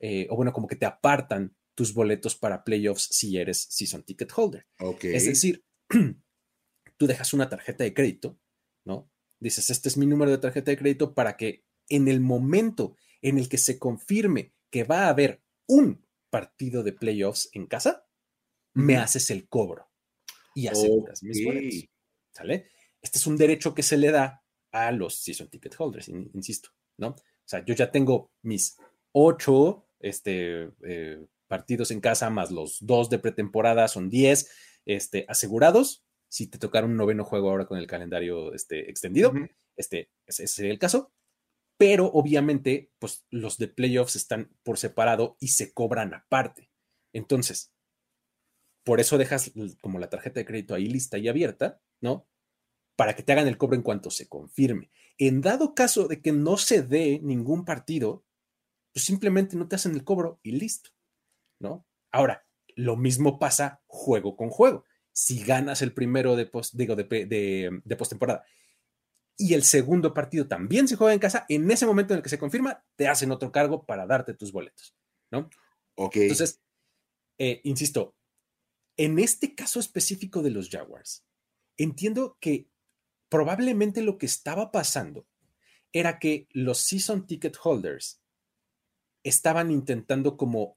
eh, 0.00 0.26
o 0.30 0.36
bueno, 0.36 0.52
como 0.52 0.66
que 0.66 0.76
te 0.76 0.86
apartan 0.86 1.56
tus 1.74 1.94
boletos 1.94 2.34
para 2.34 2.64
playoffs 2.64 3.08
si 3.10 3.38
eres 3.38 3.66
season 3.70 4.02
ticket 4.02 4.32
holder. 4.34 4.66
Es 5.02 5.26
decir, 5.26 5.64
tú 6.96 7.06
dejas 7.06 7.32
una 7.32 7.48
tarjeta 7.48 7.84
de 7.84 7.94
crédito, 7.94 8.38
¿no? 8.84 9.10
Dices, 9.38 9.70
este 9.70 9.88
es 9.88 9.96
mi 9.96 10.06
número 10.06 10.32
de 10.32 10.38
tarjeta 10.38 10.72
de 10.72 10.76
crédito 10.76 11.14
para 11.14 11.36
que 11.36 11.64
en 11.88 12.08
el 12.08 12.20
momento 12.20 12.96
en 13.22 13.38
el 13.38 13.48
que 13.48 13.58
se 13.58 13.78
confirme 13.78 14.54
que 14.70 14.82
va 14.82 15.06
a 15.06 15.10
haber 15.10 15.42
un 15.68 16.04
partido 16.30 16.82
de 16.82 16.92
playoffs 16.92 17.48
en 17.52 17.66
casa, 17.66 18.06
me 18.74 18.96
haces 18.96 19.30
el 19.30 19.48
cobro 19.48 19.87
y 20.58 20.66
aseguras 20.66 21.22
mis 21.22 21.44
boletos. 21.44 21.84
¿Sale? 22.32 22.68
Este 23.00 23.18
es 23.18 23.26
un 23.26 23.36
derecho 23.36 23.74
que 23.74 23.84
se 23.84 23.96
le 23.96 24.10
da 24.10 24.42
a 24.72 24.90
los 24.90 25.14
season 25.20 25.48
ticket 25.48 25.74
holders, 25.78 26.08
insisto, 26.08 26.70
¿no? 26.96 27.10
O 27.10 27.16
sea, 27.44 27.64
yo 27.64 27.74
ya 27.74 27.90
tengo 27.92 28.32
mis 28.42 28.76
ocho 29.12 29.86
este, 30.00 30.70
eh, 30.84 31.24
partidos 31.46 31.92
en 31.92 32.00
casa 32.00 32.28
más 32.28 32.50
los 32.50 32.78
dos 32.80 33.08
de 33.08 33.20
pretemporada, 33.20 33.86
son 33.86 34.10
diez. 34.10 34.50
este, 34.84 35.24
asegurados 35.28 36.04
si 36.28 36.46
te 36.48 36.58
tocaron 36.58 36.90
un 36.90 36.96
noveno 36.96 37.24
juego 37.24 37.50
ahora 37.50 37.66
con 37.66 37.78
el 37.78 37.86
calendario 37.86 38.52
este, 38.52 38.90
extendido. 38.90 39.32
este, 39.76 40.10
ese 40.26 40.46
sería 40.46 40.72
el 40.72 40.78
caso. 40.78 41.12
Pero 41.78 42.06
obviamente, 42.06 42.90
pues 42.98 43.24
los 43.30 43.58
de 43.58 43.68
playoffs 43.68 44.16
están 44.16 44.50
por 44.64 44.76
separado 44.76 45.36
y 45.38 45.48
se 45.48 45.72
cobran 45.72 46.12
aparte. 46.12 46.70
Entonces, 47.12 47.72
por 48.88 49.00
eso 49.00 49.18
dejas 49.18 49.52
como 49.82 49.98
la 49.98 50.08
tarjeta 50.08 50.40
de 50.40 50.46
crédito 50.46 50.74
ahí 50.74 50.86
lista 50.86 51.18
y 51.18 51.28
abierta, 51.28 51.78
¿no? 52.00 52.26
Para 52.96 53.14
que 53.14 53.22
te 53.22 53.32
hagan 53.32 53.46
el 53.46 53.58
cobro 53.58 53.76
en 53.76 53.82
cuanto 53.82 54.10
se 54.10 54.30
confirme. 54.30 54.90
En 55.18 55.42
dado 55.42 55.74
caso 55.74 56.08
de 56.08 56.22
que 56.22 56.32
no 56.32 56.56
se 56.56 56.80
dé 56.80 57.20
ningún 57.22 57.66
partido, 57.66 58.24
pues 58.94 59.04
simplemente 59.04 59.56
no 59.56 59.68
te 59.68 59.76
hacen 59.76 59.92
el 59.92 60.04
cobro 60.04 60.40
y 60.42 60.52
listo, 60.52 60.88
¿no? 61.60 61.86
Ahora, 62.10 62.46
lo 62.76 62.96
mismo 62.96 63.38
pasa 63.38 63.82
juego 63.88 64.36
con 64.36 64.48
juego. 64.48 64.86
Si 65.12 65.44
ganas 65.44 65.82
el 65.82 65.92
primero 65.92 66.34
de 66.34 66.46
post, 66.46 66.74
digo, 66.74 66.96
de, 66.96 67.04
de, 67.04 67.82
de 67.84 67.96
postemporada 67.96 68.46
y 69.36 69.52
el 69.52 69.64
segundo 69.64 70.14
partido 70.14 70.48
también 70.48 70.88
se 70.88 70.96
juega 70.96 71.12
en 71.12 71.20
casa, 71.20 71.44
en 71.50 71.70
ese 71.70 71.84
momento 71.84 72.14
en 72.14 72.18
el 72.18 72.22
que 72.22 72.30
se 72.30 72.38
confirma, 72.38 72.82
te 72.96 73.06
hacen 73.06 73.32
otro 73.32 73.52
cargo 73.52 73.84
para 73.84 74.06
darte 74.06 74.32
tus 74.32 74.50
boletos, 74.50 74.96
¿no? 75.30 75.50
Ok. 75.94 76.16
Entonces, 76.16 76.62
eh, 77.36 77.60
insisto, 77.64 78.14
en 78.98 79.18
este 79.18 79.54
caso 79.54 79.80
específico 79.80 80.42
de 80.42 80.50
los 80.50 80.68
Jaguars, 80.68 81.24
entiendo 81.78 82.36
que 82.40 82.68
probablemente 83.30 84.02
lo 84.02 84.18
que 84.18 84.26
estaba 84.26 84.70
pasando 84.72 85.26
era 85.92 86.18
que 86.18 86.48
los 86.50 86.78
season 86.78 87.26
ticket 87.26 87.56
holders 87.62 88.20
estaban 89.22 89.70
intentando 89.70 90.36
como 90.36 90.76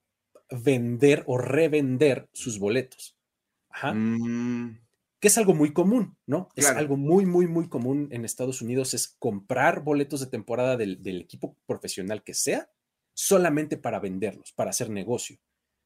vender 0.50 1.24
o 1.28 1.38
revender 1.38 2.30
sus 2.32 2.60
boletos. 2.60 3.18
Ajá. 3.70 3.94
Mm, 3.94 4.80
Que 5.20 5.28
es 5.28 5.38
algo 5.38 5.54
muy 5.54 5.74
común, 5.74 6.18
¿no? 6.26 6.50
Es 6.56 6.68
algo 6.68 6.98
muy, 6.98 7.26
muy, 7.26 7.48
muy 7.48 7.70
común 7.70 8.08
en 8.12 8.26
Estados 8.26 8.62
Unidos, 8.62 8.94
es 8.94 9.08
comprar 9.20 9.84
boletos 9.84 10.20
de 10.20 10.28
temporada 10.28 10.78
del, 10.78 11.02
del 11.02 11.22
equipo 11.22 11.58
profesional 11.66 12.24
que 12.24 12.34
sea, 12.34 12.70
solamente 13.14 13.78
para 13.78 14.00
venderlos, 14.00 14.52
para 14.54 14.72
hacer 14.72 14.90
negocio, 14.90 15.38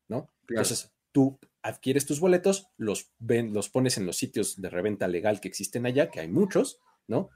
¿no? 0.08 0.32
Claro. 0.46 0.64
Entonces, 0.64 0.95
tú 1.16 1.40
adquieres 1.64 2.06
tus 2.06 2.20
boletos, 2.20 2.68
los, 2.76 3.10
los 3.20 3.70
pones 3.70 3.98
en 3.98 4.06
los 4.06 4.18
sitios 4.18 4.62
de 4.62 4.70
reventa 4.70 5.08
legal 5.08 5.40
que 5.40 5.48
existen 5.48 5.86
allá, 5.86 6.12
que 6.12 6.20
hay 6.20 6.28
muchos, 6.28 6.82
¿no? 7.08 7.30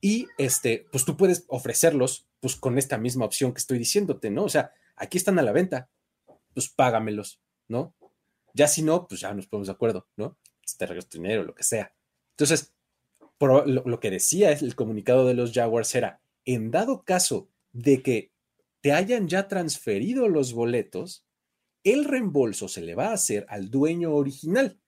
Y 0.00 0.28
este, 0.38 0.86
pues 0.92 1.04
tú 1.04 1.16
puedes 1.16 1.44
ofrecerlos 1.48 2.28
pues 2.38 2.54
con 2.54 2.78
esta 2.78 2.98
misma 2.98 3.24
opción 3.24 3.52
que 3.52 3.58
estoy 3.58 3.78
diciéndote, 3.78 4.30
¿no? 4.30 4.44
O 4.44 4.48
sea, 4.48 4.70
aquí 4.94 5.18
están 5.18 5.40
a 5.40 5.42
la 5.42 5.50
venta, 5.50 5.90
pues 6.54 6.68
págamelos, 6.68 7.40
¿no? 7.66 7.96
Ya 8.54 8.68
si 8.68 8.82
no, 8.82 9.08
pues 9.08 9.22
ya 9.22 9.34
nos 9.34 9.48
ponemos 9.48 9.66
de 9.66 9.72
acuerdo, 9.72 10.06
¿no? 10.16 10.38
Te 10.78 10.86
regreso 10.86 11.08
tu 11.08 11.18
dinero, 11.18 11.42
lo 11.42 11.54
que 11.54 11.64
sea. 11.64 11.92
Entonces, 12.30 12.74
lo, 13.40 13.66
lo 13.66 13.98
que 13.98 14.10
decía 14.12 14.52
el 14.52 14.76
comunicado 14.76 15.26
de 15.26 15.34
los 15.34 15.52
Jaguars 15.52 15.96
era, 15.96 16.20
en 16.44 16.70
dado 16.70 17.02
caso 17.02 17.48
de 17.72 18.04
que 18.04 18.30
te 18.82 18.92
hayan 18.92 19.26
ya 19.26 19.48
transferido 19.48 20.28
los 20.28 20.52
boletos, 20.52 21.25
el 21.92 22.04
reembolso 22.04 22.68
se 22.68 22.82
le 22.82 22.94
va 22.94 23.08
a 23.08 23.14
hacer 23.14 23.46
al 23.48 23.70
dueño 23.70 24.14
original. 24.14 24.80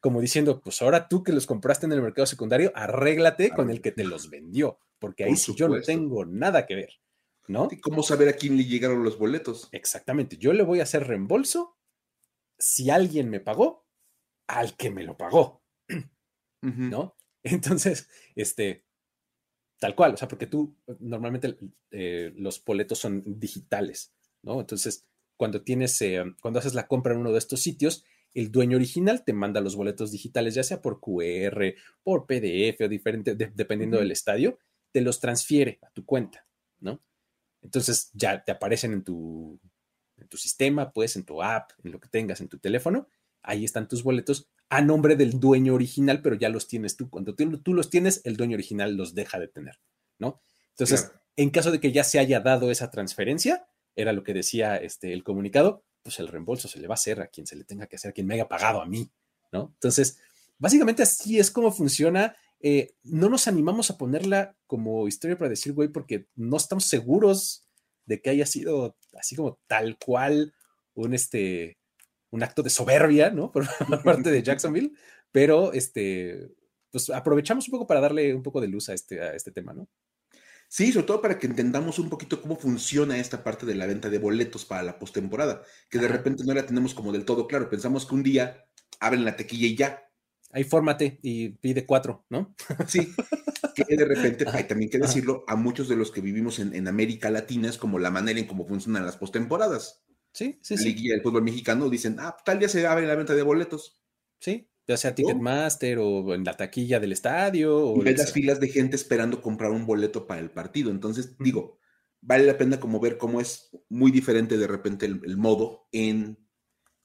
Como 0.00 0.20
diciendo, 0.20 0.60
pues 0.60 0.82
ahora 0.82 1.08
tú 1.08 1.22
que 1.22 1.32
los 1.32 1.46
compraste 1.46 1.86
en 1.86 1.92
el 1.92 2.02
mercado 2.02 2.26
secundario, 2.26 2.72
arréglate 2.74 3.50
con 3.50 3.70
el 3.70 3.80
que 3.80 3.92
te 3.92 4.04
los 4.04 4.30
vendió, 4.30 4.80
porque 4.98 5.24
ahí 5.24 5.36
sí 5.36 5.54
yo 5.54 5.68
no 5.68 5.80
tengo 5.80 6.24
nada 6.24 6.66
que 6.66 6.74
ver, 6.74 6.90
¿no? 7.46 7.68
¿y 7.70 7.80
¿Cómo 7.80 8.02
saber 8.02 8.28
a 8.28 8.32
quién 8.32 8.56
le 8.56 8.64
llegaron 8.64 9.04
los 9.04 9.16
boletos? 9.16 9.68
Exactamente, 9.70 10.36
yo 10.38 10.52
le 10.52 10.64
voy 10.64 10.80
a 10.80 10.82
hacer 10.82 11.06
reembolso 11.06 11.76
si 12.58 12.90
alguien 12.90 13.30
me 13.30 13.38
pagó, 13.38 13.86
al 14.48 14.76
que 14.76 14.90
me 14.90 15.04
lo 15.04 15.16
pagó. 15.16 15.62
¿no? 16.62 17.16
Entonces, 17.42 18.08
este, 18.34 18.84
tal 19.78 19.94
cual, 19.94 20.14
o 20.14 20.16
sea, 20.16 20.28
porque 20.28 20.46
tú 20.46 20.76
normalmente 21.00 21.56
eh, 21.90 22.32
los 22.36 22.64
boletos 22.64 22.98
son 22.98 23.22
digitales, 23.26 24.14
¿no? 24.42 24.60
Entonces, 24.60 25.06
cuando 25.42 25.62
tienes, 25.62 26.00
eh, 26.02 26.22
cuando 26.40 26.60
haces 26.60 26.74
la 26.74 26.86
compra 26.86 27.14
en 27.14 27.18
uno 27.18 27.32
de 27.32 27.38
estos 27.38 27.60
sitios, 27.60 28.04
el 28.32 28.52
dueño 28.52 28.76
original 28.76 29.24
te 29.24 29.32
manda 29.32 29.60
los 29.60 29.74
boletos 29.74 30.12
digitales, 30.12 30.54
ya 30.54 30.62
sea 30.62 30.80
por 30.80 31.00
QR, 31.00 31.74
por 32.04 32.26
PDF 32.26 32.84
o 32.84 32.88
diferente, 32.88 33.34
de- 33.34 33.50
dependiendo 33.52 33.98
del 33.98 34.12
estadio, 34.12 34.56
te 34.92 35.00
los 35.00 35.18
transfiere 35.18 35.80
a 35.82 35.90
tu 35.90 36.04
cuenta, 36.04 36.46
¿no? 36.78 37.02
Entonces 37.60 38.10
ya 38.14 38.44
te 38.44 38.52
aparecen 38.52 38.92
en 38.92 39.02
tu, 39.02 39.58
en 40.16 40.28
tu 40.28 40.36
sistema, 40.36 40.92
pues 40.92 41.16
en 41.16 41.24
tu 41.24 41.42
app, 41.42 41.72
en 41.82 41.90
lo 41.90 41.98
que 41.98 42.08
tengas 42.08 42.40
en 42.40 42.46
tu 42.48 42.58
teléfono, 42.60 43.08
ahí 43.42 43.64
están 43.64 43.88
tus 43.88 44.04
boletos 44.04 44.48
a 44.68 44.80
nombre 44.80 45.16
del 45.16 45.40
dueño 45.40 45.74
original, 45.74 46.22
pero 46.22 46.36
ya 46.36 46.50
los 46.50 46.68
tienes 46.68 46.96
tú. 46.96 47.10
Cuando 47.10 47.34
tú, 47.34 47.58
tú 47.58 47.74
los 47.74 47.90
tienes, 47.90 48.20
el 48.24 48.36
dueño 48.36 48.54
original 48.54 48.94
los 48.96 49.14
deja 49.16 49.40
de 49.40 49.48
tener, 49.48 49.80
¿no? 50.20 50.40
Entonces, 50.70 51.02
Claro. 51.02 51.20
en 51.36 51.50
caso 51.50 51.72
de 51.72 51.80
que 51.80 51.90
ya 51.90 52.04
se 52.04 52.20
haya 52.20 52.38
dado 52.38 52.70
esa 52.70 52.90
transferencia, 52.92 53.66
era 53.96 54.12
lo 54.12 54.22
que 54.22 54.34
decía 54.34 54.76
este, 54.76 55.12
el 55.12 55.24
comunicado, 55.24 55.84
pues 56.02 56.18
el 56.18 56.28
reembolso 56.28 56.68
se 56.68 56.80
le 56.80 56.88
va 56.88 56.94
a 56.94 56.96
hacer 56.96 57.20
a 57.20 57.28
quien 57.28 57.46
se 57.46 57.56
le 57.56 57.64
tenga 57.64 57.86
que 57.86 57.96
hacer, 57.96 58.10
a 58.10 58.12
quien 58.12 58.26
me 58.26 58.34
haya 58.34 58.48
pagado 58.48 58.80
a 58.80 58.86
mí, 58.86 59.10
¿no? 59.52 59.70
Entonces, 59.74 60.18
básicamente 60.58 61.02
así 61.02 61.38
es 61.38 61.50
como 61.50 61.70
funciona. 61.72 62.36
Eh, 62.60 62.94
no 63.02 63.28
nos 63.28 63.48
animamos 63.48 63.90
a 63.90 63.98
ponerla 63.98 64.56
como 64.66 65.08
historia 65.08 65.36
para 65.36 65.50
decir, 65.50 65.72
güey, 65.72 65.88
porque 65.88 66.26
no 66.34 66.56
estamos 66.56 66.84
seguros 66.84 67.66
de 68.06 68.20
que 68.20 68.30
haya 68.30 68.46
sido 68.46 68.96
así 69.14 69.36
como 69.36 69.58
tal 69.66 69.98
cual 69.98 70.54
un, 70.94 71.14
este, 71.14 71.78
un 72.30 72.42
acto 72.42 72.62
de 72.62 72.70
soberbia, 72.70 73.30
¿no? 73.30 73.52
Por 73.52 73.66
parte 74.02 74.30
de 74.30 74.42
Jacksonville, 74.42 74.92
pero 75.30 75.72
este, 75.72 76.50
pues 76.90 77.10
aprovechamos 77.10 77.68
un 77.68 77.72
poco 77.72 77.86
para 77.86 78.00
darle 78.00 78.34
un 78.34 78.42
poco 78.42 78.60
de 78.60 78.68
luz 78.68 78.88
a 78.88 78.94
este, 78.94 79.20
a 79.20 79.34
este 79.34 79.52
tema, 79.52 79.72
¿no? 79.72 79.88
Sí, 80.72 80.90
sobre 80.90 81.06
todo 81.06 81.20
para 81.20 81.38
que 81.38 81.46
entendamos 81.46 81.98
un 81.98 82.08
poquito 82.08 82.40
cómo 82.40 82.56
funciona 82.56 83.18
esta 83.18 83.44
parte 83.44 83.66
de 83.66 83.74
la 83.74 83.84
venta 83.84 84.08
de 84.08 84.18
boletos 84.18 84.64
para 84.64 84.82
la 84.82 84.98
postemporada, 84.98 85.62
que 85.90 85.98
de 85.98 86.08
repente 86.08 86.44
no 86.46 86.54
la 86.54 86.64
tenemos 86.64 86.94
como 86.94 87.12
del 87.12 87.26
todo 87.26 87.46
claro. 87.46 87.68
Pensamos 87.68 88.06
que 88.06 88.14
un 88.14 88.22
día 88.22 88.64
abren 88.98 89.26
la 89.26 89.36
tequilla 89.36 89.66
y 89.66 89.76
ya. 89.76 90.02
Ahí 90.50 90.64
fórmate 90.64 91.18
y 91.20 91.50
pide 91.50 91.84
cuatro, 91.84 92.24
¿no? 92.30 92.54
Sí, 92.88 93.06
que 93.74 93.84
de 93.84 94.06
repente, 94.06 94.46
hay 94.50 94.64
también 94.64 94.90
que 94.90 94.96
decirlo, 94.96 95.44
a 95.46 95.56
muchos 95.56 95.90
de 95.90 95.96
los 95.96 96.10
que 96.10 96.22
vivimos 96.22 96.58
en, 96.58 96.74
en 96.74 96.88
América 96.88 97.28
Latina 97.28 97.68
es 97.68 97.76
como 97.76 97.98
la 97.98 98.10
manera 98.10 98.40
en 98.40 98.46
cómo 98.46 98.66
funcionan 98.66 99.04
las 99.04 99.18
postemporadas. 99.18 100.06
Sí, 100.32 100.58
sí, 100.62 100.76
la 100.76 100.80
sí. 100.80 100.88
liguilla 100.88 101.12
del 101.12 101.22
fútbol 101.22 101.42
mexicano 101.42 101.90
dicen, 101.90 102.16
ah, 102.18 102.34
tal 102.46 102.58
día 102.58 102.70
se 102.70 102.86
abre 102.86 103.06
la 103.06 103.14
venta 103.14 103.34
de 103.34 103.42
boletos. 103.42 104.00
Sí, 104.40 104.70
ya 104.92 104.96
sea 104.98 105.14
Ticketmaster 105.14 105.98
o 105.98 106.34
en 106.34 106.44
la 106.44 106.56
taquilla 106.56 107.00
del 107.00 107.12
estadio. 107.12 107.76
O 107.76 108.02
ves 108.02 108.18
las 108.18 108.32
filas 108.32 108.60
de 108.60 108.68
gente 108.68 108.96
esperando 108.96 109.40
comprar 109.40 109.70
un 109.70 109.86
boleto 109.86 110.26
para 110.26 110.40
el 110.40 110.50
partido. 110.50 110.90
Entonces, 110.90 111.36
digo, 111.38 111.78
vale 112.20 112.44
la 112.44 112.58
pena 112.58 112.78
como 112.78 113.00
ver 113.00 113.18
cómo 113.18 113.40
es 113.40 113.70
muy 113.88 114.10
diferente 114.10 114.56
de 114.56 114.66
repente 114.66 115.06
el, 115.06 115.20
el 115.24 115.36
modo 115.36 115.88
en, 115.92 116.38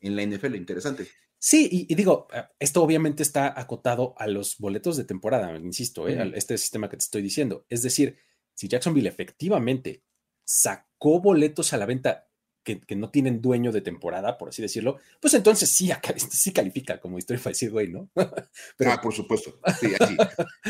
en 0.02 0.16
la 0.16 0.24
NFL. 0.24 0.56
Interesante. 0.56 1.08
Sí, 1.40 1.70
y, 1.72 1.92
y 1.92 1.96
digo, 1.96 2.28
eh, 2.34 2.44
esto 2.60 2.82
obviamente 2.84 3.24
está 3.24 3.60
acotado 3.60 4.16
a 4.18 4.28
los 4.28 4.58
boletos 4.58 4.98
de 4.98 5.04
temporada, 5.04 5.56
insisto, 5.58 6.08
¿eh? 6.08 6.32
Este 6.36 6.58
sistema 6.58 6.90
que 6.90 6.98
te 6.98 7.04
estoy 7.04 7.22
diciendo. 7.22 7.66
Es 7.70 7.84
decir, 7.84 8.18
si 8.54 8.68
Jacksonville 8.68 9.10
efectivamente 9.10 10.04
sacó 10.44 11.22
boletos 11.22 11.74
a 11.74 11.78
la 11.78 11.86
venta 11.86 12.27
que, 12.68 12.82
que 12.82 12.98
no 12.98 13.10
tienen 13.10 13.42
dueño 13.42 13.72
de 13.72 13.80
temporada, 13.80 14.38
por 14.38 14.50
así 14.50 14.62
decirlo, 14.62 15.00
pues 15.22 15.34
entonces 15.34 15.70
sí, 15.70 15.90
sí 16.30 16.52
califica 16.52 17.00
como 17.00 17.18
historia 17.18 17.42
para 17.42 17.52
decir, 17.52 17.72
güey, 17.72 17.88
¿no? 17.88 18.10
Pero- 18.78 18.92
ah, 18.92 19.00
por 19.02 19.14
supuesto. 19.14 19.58
Sí, 19.80 19.88
así. 19.98 20.18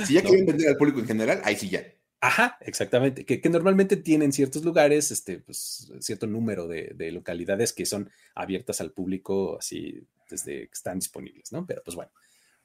Si 0.06 0.14
ya 0.14 0.22
No. 0.24 0.30
quieren 0.30 0.46
vender 0.46 0.70
al 0.70 0.78
público 0.78 1.00
en 1.00 1.08
general, 1.08 1.42
ahí 1.44 1.56
sí 1.56 1.70
ya. 1.70 1.84
Ajá, 2.22 2.58
exactamente. 2.62 3.26
Que, 3.26 3.42
que 3.42 3.50
normalmente 3.50 3.98
tienen 3.98 4.32
ciertos 4.32 4.64
lugares, 4.64 5.10
este, 5.12 5.40
pues, 5.40 5.92
cierto 6.00 6.28
número 6.28 6.68
de, 6.68 6.92
de 6.96 7.12
localidades 7.12 7.74
que 7.74 7.86
son 7.88 8.12
abiertas 8.36 8.80
al 8.82 8.92
público 8.92 9.58
así 9.60 10.04
desde 10.30 10.68
que 10.68 10.74
están 10.74 11.00
disponibles, 11.00 11.52
¿no? 11.52 11.66
Pero 11.66 11.82
pues 11.84 11.96
bueno, 11.96 12.12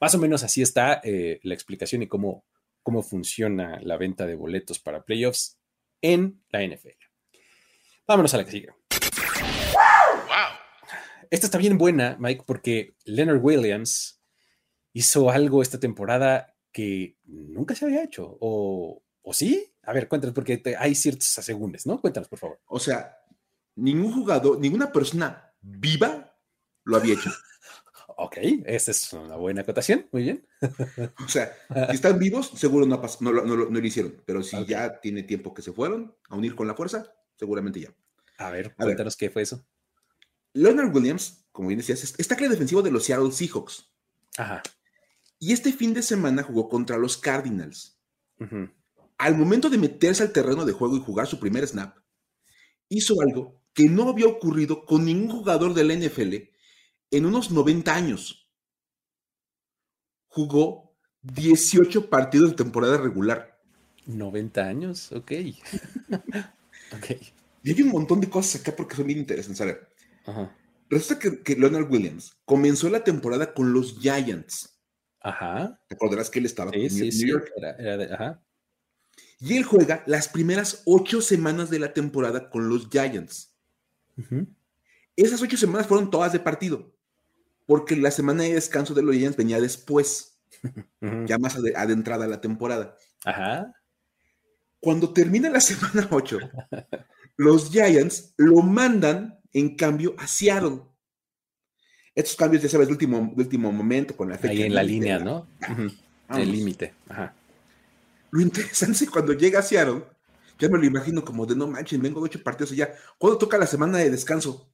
más 0.01 0.15
o 0.15 0.19
menos 0.19 0.43
así 0.43 0.61
está 0.63 1.01
eh, 1.05 1.39
la 1.43 1.55
explicación 1.55 2.03
y 2.03 2.07
cómo, 2.09 2.45
cómo 2.83 3.03
funciona 3.03 3.79
la 3.83 3.97
venta 3.97 4.27
de 4.27 4.35
boletos 4.35 4.79
para 4.79 5.05
playoffs 5.05 5.57
en 6.03 6.41
la 6.51 6.63
NFL. 6.65 6.99
Vámonos 8.07 8.35
a 8.35 8.39
la 8.39 8.45
que 8.45 8.51
sigue. 8.51 8.69
Esta 11.33 11.47
está 11.47 11.57
bien 11.57 11.79
buena, 11.79 12.17
Mike, 12.21 12.45
porque 12.47 12.95
Leonard 13.07 13.43
Williams 13.43 14.21
hizo 14.93 15.31
algo 15.31 15.63
esta 15.63 15.81
temporada 15.81 16.55
que 16.71 17.17
nunca 17.25 17.75
se 17.75 17.87
había 17.87 18.05
hecho. 18.05 18.37
¿O, 18.41 19.03
o 19.23 19.33
sí? 19.33 19.73
A 19.85 19.95
ver, 19.95 20.09
cuéntanos, 20.09 20.35
porque 20.35 20.59
te- 20.59 20.77
hay 20.77 20.95
ciertos 20.95 21.39
asegúnes, 21.39 21.87
¿no? 21.87 21.99
Cuéntanos, 22.03 22.29
por 22.29 22.39
favor. 22.39 22.61
O 22.67 22.79
sea, 22.79 23.17
ningún 23.77 24.13
jugador, 24.13 24.61
ninguna 24.61 24.93
persona 24.93 25.55
viva 25.63 26.37
lo 26.85 26.97
había 26.97 27.15
hecho. 27.15 27.31
Ok, 28.15 28.37
esa 28.67 28.91
es 28.91 29.11
una 29.15 29.37
buena 29.37 29.63
acotación. 29.63 30.07
Muy 30.13 30.23
bien. 30.25 30.47
O 31.25 31.29
sea, 31.29 31.51
si 31.89 31.95
están 31.97 32.19
vivos, 32.19 32.53
seguro 32.55 32.85
no, 32.85 33.01
lo- 33.33 33.45
no 33.47 33.57
lo- 33.57 33.71
no 33.71 33.81
lo 33.81 33.87
hicieron. 33.87 34.23
Pero 34.27 34.43
si 34.43 34.65
ya 34.67 35.01
tiene 35.01 35.23
tiempo 35.23 35.55
que 35.55 35.63
se 35.63 35.73
fueron 35.73 36.15
a 36.29 36.37
unir 36.37 36.55
con 36.55 36.69
la 36.69 36.75
fuerza, 36.75 37.11
seguramente 37.37 37.81
ya. 37.81 37.89
A 38.37 38.51
ver, 38.51 38.67
A 38.67 38.69
ver. 38.69 38.75
cuéntanos 38.77 39.17
qué 39.17 39.31
fue 39.31 39.43
eso. 39.43 39.65
Leonard 40.55 40.95
Williams, 40.95 41.45
como 41.53 41.69
bien 41.69 41.79
decías, 41.79 42.15
es 42.17 42.29
tackle 42.29 42.49
defensivo 42.49 42.83
de 42.83 42.91
los 42.91 43.05
Seattle 43.05 43.33
Seahawks. 43.33 43.89
Ajá. 44.37 44.63
Y 45.39 45.53
este 45.53 45.73
fin 45.73 45.93
de 45.93 46.03
semana 46.03 46.45
jugó 46.45 46.69
contra 46.69 46.97
los 46.99 47.17
Cardinals. 47.17 47.99
Al 49.19 49.37
momento 49.37 49.71
de 49.71 49.79
meterse 49.79 50.23
al 50.23 50.33
terreno 50.33 50.65
de 50.65 50.73
juego 50.73 50.97
y 50.97 51.01
jugar 51.01 51.27
su 51.27 51.41
primer 51.41 51.67
snap, 51.67 51.97
hizo 52.89 53.21
algo 53.21 53.61
que 53.73 53.89
no 53.89 54.09
había 54.09 54.27
ocurrido 54.27 54.85
con 54.85 55.05
ningún 55.05 55.31
jugador 55.31 55.75
del 55.75 55.99
NFL 55.99 56.35
en 57.11 57.27
unos 57.27 57.51
90 57.51 57.95
años. 57.95 58.49
Jugó 60.29 60.97
18 61.23 62.09
partidos 62.09 62.51
de 62.51 62.57
temporada 62.57 62.99
regular. 62.99 63.61
90 64.07 64.61
años, 64.61 65.11
ok. 65.13 65.33
ok. 66.97 67.11
Y 67.65 67.73
hay 67.73 67.83
un 67.83 67.91
montón 67.91 68.21
de 68.21 68.31
cosas 68.31 68.61
acá 68.61 68.77
porque 68.77 68.97
son 68.97 69.07
bien 69.07 69.19
interesantes. 69.19 69.77
Ajá. 70.27 70.55
Resulta 70.93 71.41
que, 71.43 71.57
Leonard 71.57 71.91
Williams 71.91 72.37
comenzó 72.45 72.91
la 72.91 73.03
temporada 73.03 73.55
con 73.55 73.73
los 73.73 73.99
Giants. 73.99 74.79
Ajá. 75.21 75.81
¿Te 75.89 75.95
acordarás 75.95 76.29
que 76.29 76.39
él 76.39 76.45
estaba 76.45 76.71
en 76.75 76.95
New, 76.95 77.11
York? 77.11 77.51
Era, 77.57 77.97
de, 77.97 78.13
ajá. 78.13 78.43
Y 79.41 79.57
él 79.57 79.65
juega 79.65 80.03
las 80.07 80.29
primeras 80.29 80.83
ocho 80.85 81.23
semanas 81.23 81.71
de 81.71 81.79
la 81.79 81.95
temporada 81.95 82.51
con 82.51 82.69
los 82.69 82.91
Giants. 82.91 83.57
Esas 85.17 85.41
ocho 85.41 85.57
semanas 85.57 85.87
fueron 85.87 86.11
todas 86.11 86.33
de 86.33 86.41
partido, 86.41 86.95
porque 87.65 87.97
la 87.97 88.11
semana 88.11 88.43
de 88.43 88.55
descanso 88.55 88.93
de 88.93 89.03
los 89.03 89.17
Giants 89.17 89.39
venía 89.39 89.61
después, 89.61 90.39
ya 91.27 91.39
más 91.39 91.57
adentrada 91.75 92.27
la 92.27 92.43
temporada. 92.43 92.99
Ajá. 93.25 93.73
Cuando 94.79 95.13
termina 95.15 95.49
la 95.49 95.61
semana 95.63 96.07
ocho, 96.11 96.39
los 97.37 97.71
Giants 97.71 98.35
lo 98.37 98.61
mandan 98.63 99.42
en 99.53 99.77
cambio 99.77 100.15
a 100.19 100.27
Seattle. 100.27 100.81
Estos 102.15 102.37
cambios, 102.37 102.63
ya 102.63 102.69
sabes, 102.69 102.89
de 102.89 102.93
último, 102.93 103.33
último 103.37 103.73
momento 103.73 104.17
con 104.17 104.29
la 104.29 104.37
fecha. 104.37 104.53
Ahí 104.53 104.63
en 104.63 104.75
la 104.75 104.83
línea, 104.83 105.19
¿no? 105.19 105.47
El 106.29 106.53
límite. 106.53 106.95
Lo 108.31 108.41
interesante 108.41 108.93
es 108.93 109.01
que 109.01 109.09
cuando 109.09 109.33
llega 109.33 109.61
a 109.61 109.63
Seattle, 109.63 110.05
ya 110.59 110.69
me 110.69 110.79
lo 110.79 110.85
imagino 110.85 111.25
como 111.25 111.47
de 111.47 111.57
no 111.57 111.67
manches, 111.67 112.01
vengo 112.01 112.21
de 112.21 112.27
ocho 112.27 112.43
partidos 112.43 112.73
allá. 112.73 112.95
¿Cuándo 113.19 113.39
toca 113.39 113.59
la 113.59 113.67
semana 113.67 113.99
de 113.99 114.11
descanso? 114.11 114.71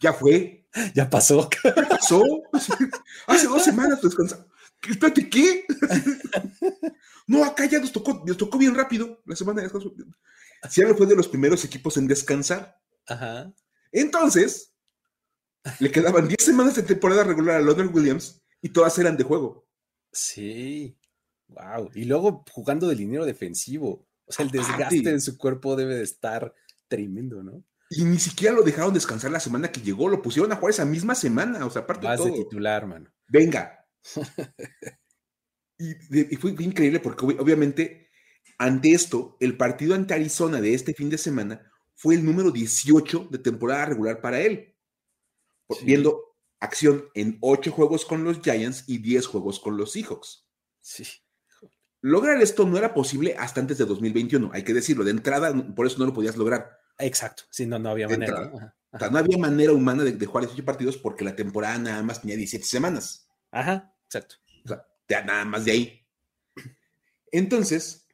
Ya 0.00 0.12
fue. 0.12 0.66
Ya 0.94 1.08
pasó. 1.08 1.48
¿Qué 1.48 1.70
pasó? 1.70 2.22
Hace 3.26 3.46
dos 3.46 3.64
semanas 3.64 4.00
descansamos. 4.02 4.46
Espérate, 4.88 5.28
¿qué? 5.28 5.64
no, 7.26 7.44
acá 7.44 7.66
ya 7.66 7.78
nos 7.78 7.92
tocó, 7.92 8.22
nos 8.26 8.36
tocó 8.36 8.58
bien 8.58 8.74
rápido 8.74 9.20
la 9.24 9.36
semana 9.36 9.60
de 9.60 9.68
descanso. 9.68 9.94
Seattle 10.68 10.96
fue 10.96 11.06
de 11.06 11.16
los 11.16 11.28
primeros 11.28 11.64
equipos 11.64 11.96
en 11.96 12.06
descansar. 12.06 12.78
Ajá. 13.06 13.52
Entonces, 13.92 14.74
le 15.80 15.90
quedaban 15.90 16.28
10 16.28 16.42
semanas 16.42 16.76
de 16.76 16.82
temporada 16.82 17.24
regular 17.24 17.56
a 17.56 17.60
Leonard 17.60 17.94
Williams 17.94 18.42
y 18.60 18.68
todas 18.68 18.98
eran 18.98 19.16
de 19.16 19.24
juego. 19.24 19.66
Sí. 20.12 20.98
Wow. 21.48 21.90
Y 21.94 22.04
luego 22.04 22.44
jugando 22.50 22.88
de 22.88 22.96
dinero 22.96 23.24
defensivo. 23.24 24.06
O 24.24 24.32
sea, 24.32 24.44
el 24.44 24.50
desgaste 24.50 25.02
de 25.02 25.20
su 25.20 25.36
cuerpo 25.36 25.76
debe 25.76 25.96
de 25.96 26.02
estar 26.02 26.52
tremendo, 26.88 27.42
¿no? 27.42 27.62
Y 27.90 28.04
ni 28.04 28.18
siquiera 28.18 28.54
lo 28.54 28.62
dejaron 28.62 28.92
descansar 28.92 29.30
la 29.30 29.38
semana 29.38 29.70
que 29.70 29.80
llegó, 29.80 30.08
lo 30.08 30.20
pusieron 30.20 30.50
a 30.50 30.56
jugar 30.56 30.70
esa 30.70 30.84
misma 30.84 31.14
semana. 31.14 31.64
O 31.64 31.70
sea, 31.70 31.82
aparte 31.82 32.08
de 32.08 32.16
todo. 32.16 32.34
titular, 32.34 32.86
mano. 32.86 33.12
Venga. 33.28 33.86
y, 35.78 36.34
y, 36.34 36.36
fue 36.36 36.50
increíble 36.58 36.98
porque 37.00 37.24
obviamente 37.24 38.06
ante 38.58 38.92
esto, 38.92 39.36
el 39.40 39.56
partido 39.56 39.94
ante 39.94 40.14
Arizona 40.14 40.60
de 40.60 40.74
este 40.74 40.94
fin 40.94 41.10
de 41.10 41.18
semana 41.18 41.70
fue 41.96 42.14
el 42.14 42.24
número 42.24 42.50
18 42.50 43.28
de 43.30 43.38
temporada 43.38 43.86
regular 43.86 44.20
para 44.20 44.40
él, 44.40 44.76
viendo 45.82 46.36
acción 46.60 47.06
en 47.14 47.38
8 47.40 47.72
juegos 47.72 48.04
con 48.04 48.22
los 48.22 48.40
Giants 48.40 48.84
y 48.86 48.98
10 48.98 49.26
juegos 49.26 49.58
con 49.58 49.76
los 49.76 49.92
Seahawks. 49.92 50.46
Sí. 50.80 51.04
Lograr 52.02 52.40
esto 52.40 52.66
no 52.66 52.76
era 52.76 52.94
posible 52.94 53.34
hasta 53.38 53.60
antes 53.60 53.78
de 53.78 53.86
2021, 53.86 54.50
hay 54.52 54.62
que 54.62 54.74
decirlo, 54.74 55.04
de 55.04 55.10
entrada, 55.10 55.52
por 55.74 55.86
eso 55.86 55.98
no 55.98 56.06
lo 56.06 56.12
podías 56.12 56.36
lograr. 56.36 56.78
Exacto, 56.98 57.44
sí, 57.50 57.66
no, 57.66 57.78
no 57.78 57.90
había 57.90 58.08
manera. 58.08 58.52
O 58.92 58.98
sea, 58.98 59.10
no 59.10 59.18
había 59.18 59.38
manera 59.38 59.72
humana 59.72 60.04
de, 60.04 60.12
de 60.12 60.26
jugar 60.26 60.44
18 60.44 60.64
partidos 60.64 60.96
porque 60.96 61.24
la 61.24 61.34
temporada 61.34 61.78
nada 61.78 62.02
más 62.02 62.20
tenía 62.20 62.36
17 62.36 62.64
semanas. 62.64 63.26
Ajá, 63.50 63.94
exacto. 64.04 64.36
O 64.64 64.68
sea, 64.68 64.86
nada 65.24 65.44
más 65.44 65.64
de 65.64 65.72
ahí. 65.72 66.06
Entonces, 67.32 68.06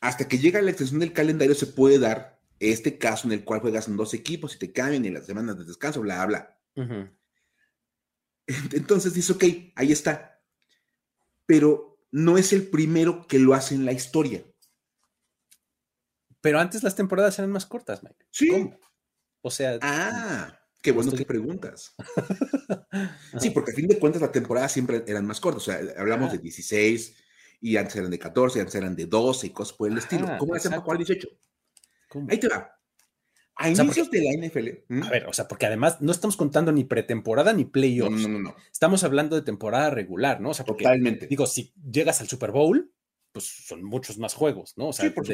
hasta 0.00 0.26
que 0.26 0.38
llega 0.38 0.62
la 0.62 0.70
extensión 0.70 1.00
del 1.00 1.12
calendario 1.12 1.54
se 1.54 1.66
puede 1.66 1.98
dar 1.98 2.37
este 2.60 2.98
caso 2.98 3.26
en 3.26 3.32
el 3.32 3.44
cual 3.44 3.60
juegas 3.60 3.88
en 3.88 3.96
dos 3.96 4.14
equipos 4.14 4.54
y 4.54 4.58
te 4.58 4.72
cambian 4.72 5.04
en 5.04 5.14
las 5.14 5.26
semanas 5.26 5.58
de 5.58 5.64
descanso, 5.64 6.00
bla, 6.00 6.24
bla. 6.26 6.58
Entonces 8.72 9.14
dice, 9.14 9.32
ok, 9.32 9.44
ahí 9.74 9.92
está. 9.92 10.42
Pero 11.46 12.00
no 12.10 12.38
es 12.38 12.52
el 12.52 12.68
primero 12.68 13.26
que 13.26 13.38
lo 13.38 13.54
hace 13.54 13.74
en 13.74 13.84
la 13.84 13.92
historia. 13.92 14.44
Pero 16.40 16.60
antes 16.60 16.82
las 16.82 16.94
temporadas 16.94 17.38
eran 17.38 17.50
más 17.50 17.66
cortas, 17.66 18.02
Mike. 18.02 18.26
Sí. 18.30 18.70
O 19.42 19.50
sea. 19.50 19.78
Ah, 19.82 20.58
qué 20.80 20.92
bueno 20.92 21.12
que 21.12 21.24
preguntas. 21.24 21.94
sí, 23.40 23.50
porque 23.50 23.72
a 23.72 23.74
fin 23.74 23.88
de 23.88 23.98
cuentas 23.98 24.22
las 24.22 24.32
temporadas 24.32 24.72
siempre 24.72 25.04
eran 25.06 25.26
más 25.26 25.40
cortas. 25.40 25.62
O 25.62 25.72
sea, 25.72 25.80
hablamos 25.98 26.32
de 26.32 26.38
16 26.38 27.16
y 27.60 27.76
antes 27.76 27.96
eran 27.96 28.10
de 28.10 28.18
14, 28.18 28.60
antes 28.60 28.74
eran 28.74 28.94
de 28.94 29.06
12 29.06 29.48
y 29.48 29.50
cosas 29.50 29.76
por 29.76 29.90
el 29.90 29.98
estilo. 29.98 30.28
¿Cómo 30.38 30.54
hacen 30.54 30.70
para 30.70 30.82
jugar 30.82 30.98
18? 30.98 31.28
Ahí 32.28 32.38
te 32.38 32.48
va. 32.48 32.78
A 33.60 33.68
inicios 33.68 34.08
de 34.10 34.22
la 34.22 34.46
NFL. 34.46 35.02
A 35.04 35.10
ver, 35.10 35.26
o 35.26 35.32
sea, 35.32 35.48
porque 35.48 35.66
además 35.66 36.00
no 36.00 36.12
estamos 36.12 36.36
contando 36.36 36.70
ni 36.70 36.84
pretemporada 36.84 37.52
ni 37.52 37.64
playoffs. 37.64 38.22
No, 38.22 38.28
no, 38.28 38.38
no, 38.38 38.56
Estamos 38.70 39.02
hablando 39.02 39.34
de 39.34 39.42
temporada 39.42 39.90
regular, 39.90 40.40
¿no? 40.40 40.50
O 40.50 40.54
sea, 40.54 40.64
porque, 40.64 40.84
Totalmente. 40.84 41.26
Digo, 41.26 41.44
si 41.44 41.72
llegas 41.90 42.20
al 42.20 42.28
Super 42.28 42.52
Bowl, 42.52 42.92
pues 43.32 43.46
son 43.66 43.82
muchos 43.82 44.16
más 44.18 44.34
juegos, 44.34 44.74
¿no? 44.76 44.88
O 44.88 44.92
sea, 44.92 45.12
por 45.12 45.26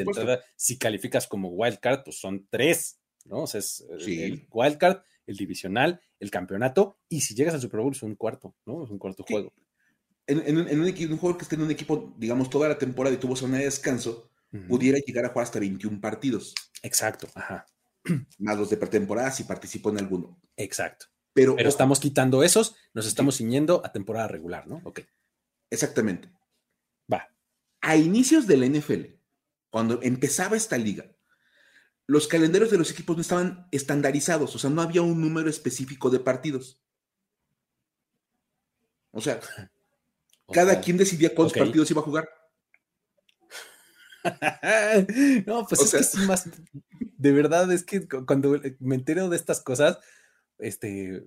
si 0.55 0.77
calificas 0.79 1.27
como 1.27 1.49
wildcard, 1.49 2.03
pues 2.03 2.19
son 2.19 2.47
tres, 2.49 2.99
¿no? 3.25 3.43
O 3.43 3.47
sea, 3.47 3.59
es 3.59 3.85
el 3.99 4.47
wildcard, 4.49 5.01
el 5.27 5.37
divisional, 5.37 6.01
el 6.19 6.31
campeonato, 6.31 6.99
y 7.07 7.21
si 7.21 7.35
llegas 7.35 7.53
al 7.53 7.61
Super 7.61 7.81
Bowl 7.81 7.93
es 7.93 8.01
un 8.01 8.15
cuarto, 8.15 8.55
¿no? 8.65 8.83
Es 8.83 8.89
un 8.89 8.97
cuarto 8.97 9.23
juego. 9.27 9.53
En, 10.27 10.57
un, 10.57 10.67
un 10.67 11.17
juego 11.17 11.37
que 11.37 11.43
esté 11.43 11.55
en 11.55 11.61
un 11.61 11.69
equipo, 11.69 12.15
digamos, 12.17 12.49
toda 12.49 12.67
la 12.67 12.79
temporada 12.79 13.15
y 13.15 13.19
tuvo 13.19 13.35
zona 13.35 13.59
de 13.59 13.65
descanso, 13.65 14.31
pudiera 14.67 14.99
llegar 14.99 15.25
a 15.25 15.29
jugar 15.29 15.43
hasta 15.43 15.59
21 15.59 15.99
partidos. 16.01 16.53
Exacto, 16.81 17.27
ajá. 17.35 17.65
Más 18.39 18.57
los 18.57 18.69
de 18.69 18.77
pretemporada 18.77 19.31
si 19.31 19.43
participó 19.43 19.89
en 19.89 19.99
alguno. 19.99 20.39
Exacto. 20.55 21.07
Pero, 21.33 21.55
Pero 21.55 21.67
estamos 21.67 21.99
quitando 21.99 22.43
esos, 22.43 22.75
nos 22.93 23.05
estamos 23.05 23.37
ciñendo 23.37 23.81
a 23.83 23.91
temporada 23.91 24.27
regular, 24.27 24.67
¿no? 24.67 24.81
Ok. 24.85 25.01
Exactamente. 25.69 26.29
Va. 27.11 27.27
A 27.81 27.97
inicios 27.97 28.47
de 28.47 28.57
la 28.57 28.67
NFL, 28.67 29.15
cuando 29.69 29.99
empezaba 30.01 30.55
esta 30.55 30.77
liga, 30.77 31.11
los 32.07 32.27
calendarios 32.27 32.71
de 32.71 32.77
los 32.77 32.91
equipos 32.91 33.17
no 33.17 33.21
estaban 33.21 33.67
estandarizados, 33.71 34.55
o 34.55 34.59
sea, 34.59 34.69
no 34.69 34.81
había 34.81 35.01
un 35.01 35.19
número 35.19 35.49
específico 35.49 36.09
de 36.09 36.19
partidos. 36.19 36.81
O 39.11 39.21
sea, 39.21 39.39
cada 40.53 40.79
quien 40.81 40.97
decidía 40.97 41.33
cuántos 41.33 41.57
partidos 41.57 41.89
iba 41.91 42.01
a 42.01 42.05
jugar. 42.05 42.29
no, 45.45 45.65
pues 45.67 45.81
es 45.81 45.91
que 45.91 46.03
sí, 46.03 46.25
más. 46.25 46.49
De 47.17 47.31
verdad, 47.31 47.71
es 47.71 47.83
que 47.83 48.07
cuando 48.07 48.59
me 48.79 48.95
entero 48.95 49.29
de 49.29 49.37
estas 49.37 49.61
cosas, 49.61 49.99
este, 50.57 51.23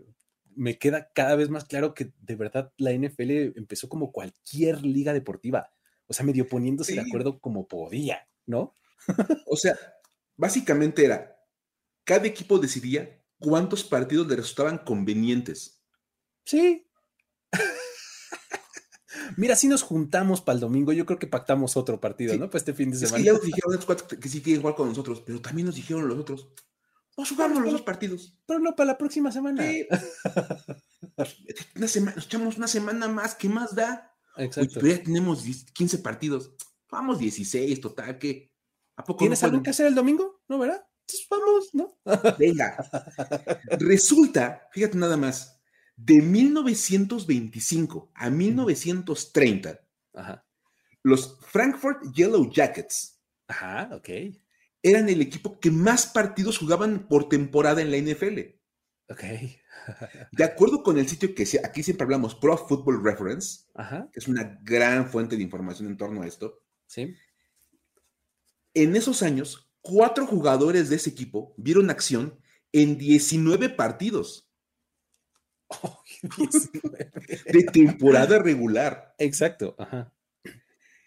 me 0.55 0.79
queda 0.79 1.11
cada 1.15 1.37
vez 1.37 1.51
más 1.51 1.65
claro 1.65 1.95
que 1.95 2.13
de 2.21 2.35
verdad 2.35 2.73
la 2.77 2.93
NFL 2.93 3.57
empezó 3.57 3.89
como 3.89 4.13
cualquier 4.13 4.85
liga 4.85 5.13
deportiva. 5.13 5.73
O 6.07 6.13
sea, 6.13 6.25
medio 6.25 6.49
poniéndose 6.49 6.95
de 6.95 7.01
acuerdo 7.01 7.39
como 7.39 7.69
podía, 7.69 8.27
¿no? 8.47 8.75
o 9.47 9.57
sea, 9.57 9.77
básicamente 10.37 11.05
era, 11.05 11.37
cada 12.05 12.27
equipo 12.27 12.59
decidía 12.59 13.23
cuántos 13.39 13.85
partidos 13.85 14.27
le 14.27 14.37
resultaban 14.37 14.79
convenientes. 14.79 15.83
Sí. 16.45 16.87
Mira, 19.37 19.57
si 19.57 19.69
nos 19.69 19.83
juntamos 19.83 20.41
para 20.41 20.55
el 20.55 20.61
domingo, 20.61 20.93
yo 20.93 21.07
creo 21.07 21.19
que 21.19 21.27
pactamos 21.27 21.77
otro 21.77 22.01
partido, 22.01 22.37
¿no? 22.37 22.47
Para 22.47 22.59
este 22.59 22.75
fin 22.75 22.91
de 22.91 22.97
semana. 22.97 23.17
Es 23.17 23.23
que 23.23 23.27
ya 23.27 23.33
nos 23.33 23.43
dijeron 23.43 23.81
cuatro 23.87 24.19
que 24.19 24.29
sí 24.29 24.41
quieren 24.41 24.63
jugar 24.63 24.77
con 24.77 24.89
nosotros, 24.89 25.23
pero 25.25 25.41
también 25.41 25.67
nos 25.67 25.75
dijeron 25.77 26.09
los 26.09 26.19
otros. 26.19 26.49
Vamos 27.17 27.33
a 27.33 27.35
jugar 27.35 27.51
los 27.51 27.73
dos 27.73 27.83
partidos. 27.83 28.39
Pero 28.47 28.61
no 28.61 28.77
para 28.77 28.89
la 28.89 28.99
próxima 28.99 29.33
semana. 29.33 29.65
una 31.75 31.89
semana, 31.89 32.17
nos 32.17 32.27
echamos 32.27 32.57
una 32.57 32.69
semana 32.69 33.09
más, 33.09 33.35
¿qué 33.35 33.49
más 33.49 33.75
da? 33.75 34.15
Exacto. 34.37 34.75
pero 34.81 34.87
ya 34.95 35.03
tenemos 35.03 35.43
15 35.73 35.99
partidos. 35.99 36.53
Vamos 36.91 37.19
16, 37.19 37.81
total, 37.81 38.19
que 38.19 38.53
¿A 38.99 39.05
poco 39.05 39.21
¿Tienes 39.21 39.43
algo 39.45 39.63
que 39.63 39.71
hacer 39.71 39.87
el 39.87 39.95
domingo? 39.95 40.43
¿No, 40.49 40.59
verdad? 40.59 40.85
Entonces 41.07 41.27
vamos, 41.31 41.69
¿no? 41.73 41.99
Venga. 42.39 42.77
Resulta, 43.79 44.69
fíjate 44.73 44.99
nada 44.99 45.17
más, 45.17 45.58
de 45.99 46.23
1925 46.23 48.13
a 48.15 48.31
1930, 48.31 49.81
los 51.03 51.39
Frankfurt 51.41 52.15
Yellow 52.15 52.51
Jackets 52.51 53.21
Ajá, 53.49 54.01
eran 54.83 55.09
el 55.09 55.21
equipo 55.21 55.59
que 55.59 55.71
más 55.73 56.07
partidos 56.07 56.59
jugaban 56.59 57.09
por 57.09 57.29
temporada 57.29 57.83
en 57.83 57.91
la 57.91 57.97
NFL. 57.97 58.39
Ok. 59.11 59.23
De 60.33 60.45
acuerdo 60.45 60.83
con 60.83 60.99
el 60.99 61.09
sitio 61.09 61.35
que 61.35 61.45
aquí 61.65 61.83
siempre 61.83 62.05
hablamos, 62.05 62.35
Pro 62.35 62.57
Football 62.57 63.03
Reference, 63.03 63.65
Ajá. 63.75 64.09
que 64.13 64.21
es 64.21 64.29
una 64.29 64.59
gran 64.63 65.11
fuente 65.11 65.37
de 65.37 65.43
información 65.43 65.89
en 65.89 65.97
torno 65.97 66.23
a 66.23 66.27
esto, 66.27 66.63
Sí. 66.87 67.15
en 68.75 68.95
esos 68.97 69.23
años, 69.23 69.69
cuatro 69.81 70.27
jugadores 70.27 70.91
de 70.91 70.97
ese 70.97 71.11
equipo 71.11 71.55
vieron 71.57 71.91
acción 71.91 72.39
en 72.73 72.99
19 72.99 73.71
partidos 73.71 74.48
19. 76.23 77.11
de 77.53 77.63
temporada 77.65 78.39
regular 78.39 79.15
Exacto. 79.19 79.75
Ajá. 79.79 80.13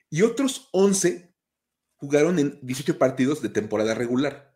y 0.09 0.21
otros 0.21 0.69
11 0.71 1.33
jugaron 1.95 2.39
en 2.39 2.59
18 2.61 2.97
partidos 2.97 3.41
de 3.41 3.49
temporada 3.49 3.93
regular. 3.93 4.55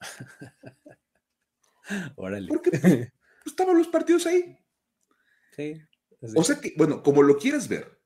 Órale. 2.16 2.48
¿Por 2.48 2.62
qué? 2.62 2.70
Pues 2.80 3.12
estaban 3.46 3.76
los 3.76 3.88
partidos 3.88 4.26
ahí. 4.26 4.56
Sí. 5.56 5.74
así. 6.22 6.34
O 6.36 6.44
sea 6.44 6.60
que, 6.60 6.74
bueno, 6.76 7.02
como 7.02 7.22
lo 7.22 7.36
quieras 7.36 7.68
ver, 7.68 8.00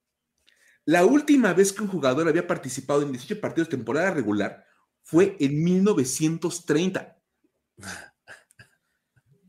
la 0.84 1.04
última 1.04 1.52
vez 1.52 1.72
que 1.72 1.82
un 1.82 1.88
jugador 1.88 2.28
había 2.28 2.46
participado 2.46 3.02
en 3.02 3.12
18 3.12 3.40
partidos 3.40 3.68
de 3.68 3.76
temporada 3.76 4.10
regular 4.10 4.64
fue 5.02 5.36
en 5.40 5.62
1930. 5.62 7.20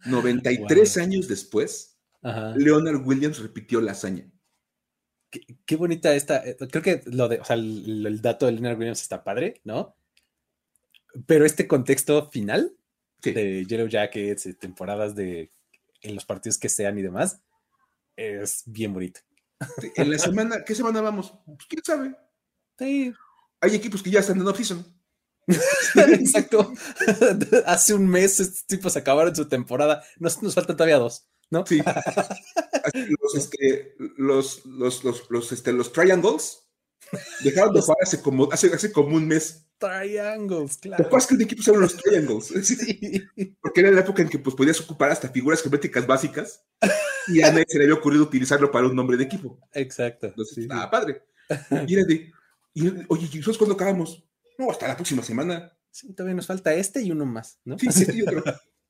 93 0.05 0.95
Wow. 0.95 1.03
años 1.03 1.27
después, 1.27 1.96
Ajá. 2.23 2.53
Leonard 2.55 3.05
Williams 3.05 3.39
repitió 3.39 3.79
la 3.81 3.91
hazaña. 3.93 4.29
Qué, 5.29 5.41
qué 5.65 5.75
bonita 5.75 6.13
esta. 6.15 6.45
eh, 6.45 6.55
Creo 6.71 6.81
que 6.83 7.01
lo 7.05 7.27
de, 7.27 7.39
o 7.39 7.45
sea, 7.45 7.55
el, 7.55 8.05
el 8.05 8.21
dato 8.21 8.45
de 8.45 8.53
Leonard 8.53 8.77
Williams 8.77 9.01
está 9.01 9.23
padre, 9.23 9.61
¿no? 9.63 9.95
Pero 11.25 11.45
este 11.45 11.67
contexto 11.67 12.29
final 12.29 12.73
Sí. 13.23 13.31
de 13.31 13.65
Yellow 13.65 13.87
Jackets, 13.87 14.45
eh, 14.45 14.53
temporadas 14.53 15.15
de 15.15 15.51
en 16.01 16.13
los 16.13 16.23
partidos 16.25 16.59
que 16.59 16.69
sean 16.69 16.99
y 16.99 17.01
demás, 17.01 17.41
es 18.15 18.61
bien 18.67 18.93
bonito. 18.93 19.21
Sí, 19.81 19.91
En 19.95 20.11
la 20.11 20.19
semana, 20.19 20.63
¿qué 20.63 20.75
semana 20.75 21.01
vamos? 21.01 21.33
Pues 21.45 21.65
quién 21.67 21.83
sabe. 21.83 22.15
Sí, 22.77 23.11
Hay 23.59 23.73
equipos 23.75 24.03
que 24.03 24.11
ya 24.11 24.19
están 24.19 24.39
en 24.39 24.47
off-season. 24.47 24.85
exacto. 26.19 26.71
Hace 27.65 27.95
un 27.95 28.07
mes 28.07 28.39
estos 28.39 28.65
tipos 28.65 28.95
acabaron 28.95 29.35
su 29.35 29.47
temporada. 29.47 30.03
Nos, 30.19 30.41
nos 30.43 30.53
faltan 30.53 30.77
todavía 30.77 30.99
dos, 30.99 31.27
¿no? 31.49 31.65
Sí. 31.65 31.81
Los, 32.93 33.35
este, 33.35 33.95
los, 34.17 34.65
los, 34.65 35.03
los, 35.03 35.29
los, 35.29 35.51
este, 35.51 35.73
los 35.73 35.91
triangles 35.91 36.69
dejaron 37.43 37.73
de 37.73 37.81
jugar 37.81 37.97
hace 38.01 38.21
como, 38.21 38.49
hace, 38.51 38.73
hace 38.73 38.91
como 38.93 39.15
un 39.17 39.27
mes. 39.27 39.67
Triangles, 39.77 40.79
¿Te 40.79 40.87
claro. 40.87 41.05
acuerdas 41.05 41.27
que 41.27 41.35
un 41.35 41.41
equipo 41.41 41.61
se 41.61 41.71
llaman 41.71 41.81
los 41.83 41.97
triangles? 41.97 42.47
Sí. 42.63 43.57
Porque 43.61 43.81
era 43.81 43.91
la 43.91 44.01
época 44.01 44.21
en 44.21 44.29
que 44.29 44.39
pues, 44.39 44.55
podías 44.55 44.79
ocupar 44.79 45.11
hasta 45.11 45.27
figuras 45.29 45.61
geométricas 45.61 46.07
básicas 46.07 46.63
y 47.27 47.41
a 47.41 47.51
nadie 47.51 47.65
se 47.67 47.77
le 47.77 47.83
había 47.83 47.95
ocurrido 47.95 48.23
utilizarlo 48.23 48.71
para 48.71 48.87
un 48.87 48.95
nombre 48.95 49.17
de 49.17 49.25
equipo. 49.25 49.59
Exacto. 49.73 50.27
Entonces, 50.27 50.55
sí, 50.55 50.61
sí. 50.61 50.67
estaba 50.67 50.89
padre. 50.89 51.23
Y 51.87 51.93
era 51.93 52.05
de, 52.05 52.31
y, 52.73 52.87
oye, 53.09 53.29
¿y 53.31 53.37
nosotros 53.37 53.57
cuándo 53.57 53.75
acabamos? 53.75 54.23
No, 54.57 54.71
hasta 54.71 54.87
la 54.87 54.95
próxima 54.95 55.23
semana. 55.23 55.77
Sí, 55.91 56.13
todavía 56.13 56.35
nos 56.35 56.47
falta 56.47 56.73
este 56.73 57.01
y 57.01 57.11
uno 57.11 57.25
más, 57.25 57.59
¿no? 57.65 57.77
Sí, 57.77 57.87
sí, 57.91 58.05
sí, 58.05 58.19
yo 58.19 58.25
creo. 58.25 58.43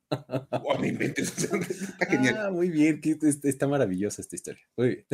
Oh, 0.10 0.78
me 0.80 0.88
inventes. 0.90 1.38
Está 1.38 2.06
genial. 2.06 2.38
Ah, 2.40 2.52
muy 2.52 2.70
bien, 2.70 3.02
que 3.02 3.12
est- 3.12 3.46
está 3.46 3.68
maravillosa 3.68 4.22
esta 4.22 4.36
historia. 4.36 4.62
Muy 4.78 4.88
bien. 4.88 5.06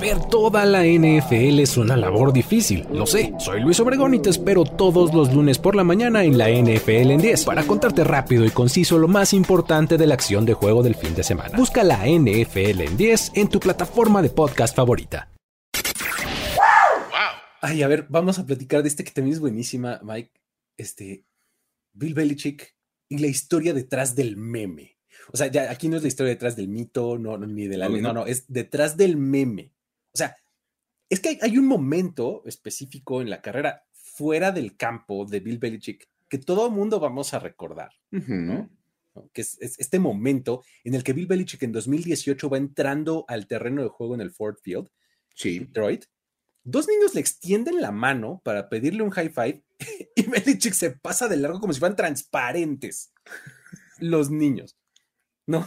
Ver 0.00 0.18
toda 0.28 0.64
la 0.66 0.82
NFL 0.84 1.60
es 1.60 1.76
una 1.76 1.96
labor 1.96 2.32
difícil, 2.32 2.86
lo 2.92 3.06
sé. 3.06 3.32
Soy 3.38 3.60
Luis 3.60 3.78
Obregón 3.80 4.12
y 4.14 4.18
te 4.20 4.28
espero 4.30 4.64
todos 4.64 5.14
los 5.14 5.32
lunes 5.32 5.58
por 5.58 5.76
la 5.76 5.84
mañana 5.84 6.24
en 6.24 6.36
la 6.36 6.48
NFL 6.50 7.10
en 7.12 7.20
10 7.20 7.44
para 7.44 7.62
contarte 7.62 8.02
rápido 8.04 8.44
y 8.44 8.50
conciso 8.50 8.98
lo 8.98 9.08
más 9.08 9.32
importante 9.32 9.96
de 9.96 10.06
la 10.06 10.14
acción 10.14 10.44
de 10.46 10.54
juego 10.54 10.82
del 10.82 10.94
fin 10.96 11.14
de 11.14 11.22
semana. 11.22 11.56
Busca 11.56 11.82
la 11.84 12.04
NFL 12.06 12.80
en 12.82 12.96
10 12.96 13.32
en 13.34 13.48
tu 13.48 13.60
plataforma 13.60 14.20
de 14.20 14.30
podcast 14.30 14.74
favorita. 14.76 15.28
Ay, 17.62 17.82
a 17.82 17.88
ver, 17.88 18.06
vamos 18.10 18.38
a 18.38 18.44
platicar 18.44 18.82
de 18.82 18.88
este 18.88 19.04
que 19.04 19.10
también 19.12 19.34
es 19.34 19.40
buenísima, 19.40 20.00
Mike. 20.02 20.30
Este, 20.76 21.24
Bill 21.92 22.14
Belichick 22.14 22.74
y 23.08 23.18
la 23.18 23.26
historia 23.26 23.72
detrás 23.74 24.14
del 24.14 24.36
meme. 24.36 24.98
O 25.32 25.36
sea, 25.36 25.46
ya 25.46 25.70
aquí 25.70 25.88
no 25.88 25.96
es 25.96 26.02
la 26.02 26.08
historia 26.08 26.32
detrás 26.32 26.56
del 26.56 26.68
mito, 26.68 27.18
no, 27.18 27.38
no, 27.38 27.46
ni 27.46 27.66
de 27.66 27.76
la 27.76 27.88
No, 27.88 27.98
no, 28.00 28.12
no. 28.12 28.26
es 28.26 28.44
detrás 28.48 28.96
del 28.96 29.16
meme. 29.16 29.72
O 30.12 30.16
sea, 30.18 30.36
es 31.08 31.20
que 31.20 31.30
hay, 31.30 31.38
hay 31.42 31.58
un 31.58 31.66
momento 31.66 32.42
específico 32.46 33.22
en 33.22 33.30
la 33.30 33.40
carrera 33.40 33.84
fuera 33.92 34.52
del 34.52 34.76
campo 34.76 35.24
de 35.24 35.40
Bill 35.40 35.58
Belichick 35.58 36.08
que 36.28 36.38
todo 36.38 36.70
mundo 36.70 36.98
vamos 36.98 37.32
a 37.34 37.38
recordar. 37.38 37.90
¿no? 38.10 38.68
Que 39.32 39.42
es, 39.42 39.56
es 39.60 39.78
este 39.78 40.00
momento 40.00 40.64
en 40.82 40.94
el 40.94 41.04
que 41.04 41.12
Bill 41.12 41.26
Belichick 41.28 41.62
en 41.62 41.70
2018 41.72 42.48
va 42.50 42.56
entrando 42.58 43.24
al 43.28 43.46
terreno 43.46 43.82
de 43.82 43.88
juego 43.88 44.14
en 44.14 44.20
el 44.20 44.32
Ford 44.32 44.56
Field, 44.60 44.88
Sí. 45.36 45.58
Detroit. 45.60 46.06
Dos 46.64 46.88
niños 46.88 47.14
le 47.14 47.20
extienden 47.20 47.80
la 47.80 47.92
mano 47.92 48.40
para 48.42 48.68
pedirle 48.68 49.02
un 49.02 49.10
high 49.10 49.28
five 49.28 49.62
y 50.16 50.22
Belichick 50.22 50.72
se 50.74 50.90
pasa 50.90 51.28
de 51.28 51.36
largo 51.36 51.60
como 51.60 51.72
si 51.72 51.78
fueran 51.78 51.96
transparentes. 51.96 53.12
Los 53.98 54.30
niños. 54.30 54.76
¿No? 55.46 55.64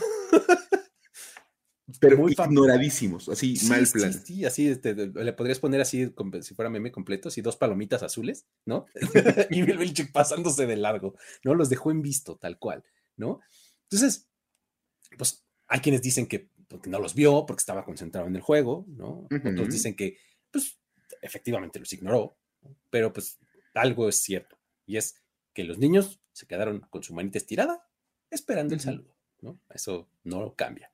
Pero 2.02 2.18
Muy 2.18 2.34
ignoradísimos, 2.34 3.30
así 3.30 3.56
Sí, 3.56 3.70
mal 3.70 3.88
plan. 3.88 4.14
Sí, 4.14 4.44
así 4.44 4.68
este, 4.68 4.94
le 4.94 5.34
podrías 5.34 5.60
poner 5.60 5.80
así 5.80 6.12
si 6.42 6.54
fuera 6.54 6.70
meme 6.70 6.92
completo, 6.92 7.30
así 7.30 7.42
dos 7.42 7.56
palomitas 7.56 8.04
azules, 8.04 8.46
¿no? 8.66 8.88
y 9.50 9.62
Bill 9.62 9.78
Belichick 9.78 10.12
pasándose 10.12 10.66
de 10.66 10.76
largo, 10.76 11.16
¿no? 11.46 11.56
Los 11.56 11.70
dejó 11.70 11.92
en 11.92 12.02
visto, 12.02 12.36
tal 12.36 12.60
cual, 12.60 12.84
¿no? 13.16 13.40
Entonces, 13.84 14.28
pues 15.18 15.46
hay 15.68 15.80
quienes 15.80 16.02
dicen 16.02 16.28
que 16.28 16.50
porque 16.68 16.90
no 16.90 17.00
los 17.00 17.16
vio, 17.16 17.46
porque 17.46 17.62
estaba 17.62 17.86
concentrado 17.86 18.28
en 18.28 18.36
el 18.36 18.42
juego, 18.42 18.86
¿no? 18.90 19.28
Otros 19.32 19.70
dicen 19.70 19.96
que, 19.96 20.18
pues, 20.52 20.78
efectivamente 21.28 21.80
los 21.80 21.94
ignoró, 21.94 22.38
¿no? 22.62 22.76
pero 22.90 23.14
pues 23.14 23.38
algo 23.74 24.10
es 24.10 24.18
cierto, 24.22 24.58
y 24.86 24.98
es 24.98 25.22
que 25.54 25.64
los 25.64 25.78
niños 25.78 26.20
se 26.34 26.48
quedaron 26.48 26.80
con 26.90 27.04
su 27.04 27.14
manita 27.14 27.38
estirada 27.38 27.88
esperando 28.32 28.74
el 28.74 28.80
saludo, 28.80 29.14
¿no? 29.42 29.60
Eso 29.70 30.10
no 30.24 30.56
cambia. 30.56 30.92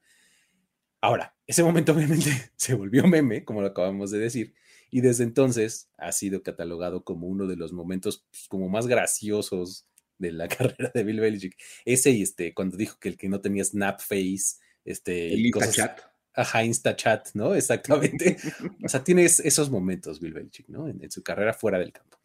Ahora, 1.01 1.35
ese 1.47 1.63
momento 1.63 1.91
obviamente 1.93 2.29
se 2.55 2.73
volvió 2.75 3.05
meme, 3.07 3.43
como 3.43 3.61
lo 3.61 3.67
acabamos 3.67 4.11
de 4.11 4.19
decir, 4.19 4.53
y 4.89 5.01
desde 5.01 5.23
entonces 5.23 5.89
ha 5.97 6.11
sido 6.11 6.43
catalogado 6.43 7.03
como 7.03 7.27
uno 7.27 7.47
de 7.47 7.55
los 7.57 7.73
momentos 7.73 8.25
pues, 8.31 8.47
como 8.47 8.69
más 8.69 8.87
graciosos 8.87 9.87
de 10.17 10.31
la 10.31 10.47
carrera 10.77 10.91
de 10.93 11.03
Bill 11.03 11.19
Belichick. 11.19 11.57
Ese 11.85 12.11
y 12.11 12.21
este, 12.21 12.53
cuando 12.53 12.77
dijo 12.77 12.99
que 12.99 13.09
el 13.09 13.17
que 13.17 13.27
no 13.29 13.41
tenía 13.41 13.63
snap 13.65 13.99
face, 13.99 14.59
este, 14.85 15.33
El 15.33 15.51
cosas- 15.51 15.75
chat. 15.75 15.99
Ajá, 16.35 16.63
Instachat, 16.63 17.29
¿no? 17.33 17.53
Exactamente. 17.55 18.37
O 18.83 18.89
sea, 18.89 19.03
tiene 19.03 19.25
es- 19.25 19.39
esos 19.39 19.69
momentos 19.69 20.19
Bill 20.19 20.33
Belichick, 20.33 20.67
¿no? 20.69 20.87
En, 20.87 21.03
en 21.03 21.11
su 21.11 21.21
carrera 21.23 21.53
fuera 21.53 21.79
del 21.79 21.91
campo. 21.91 22.17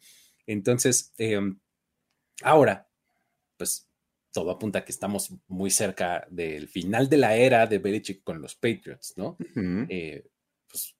Entonces, 0.47 1.13
em, 1.17 1.59
ahora, 2.41 2.87
pues 3.57 3.87
todo 4.31 4.51
apunta 4.51 4.79
a 4.79 4.85
que 4.85 4.91
estamos 4.91 5.31
muy 5.47 5.69
cerca 5.71 6.27
del 6.29 6.67
final 6.67 7.09
de 7.09 7.17
la 7.17 7.35
era 7.35 7.65
de 7.67 7.79
Belichick 7.79 8.23
con 8.23 8.41
los 8.41 8.55
Patriots, 8.55 9.13
¿no? 9.17 9.35
Eh, 9.89 10.25
pues 10.69 10.95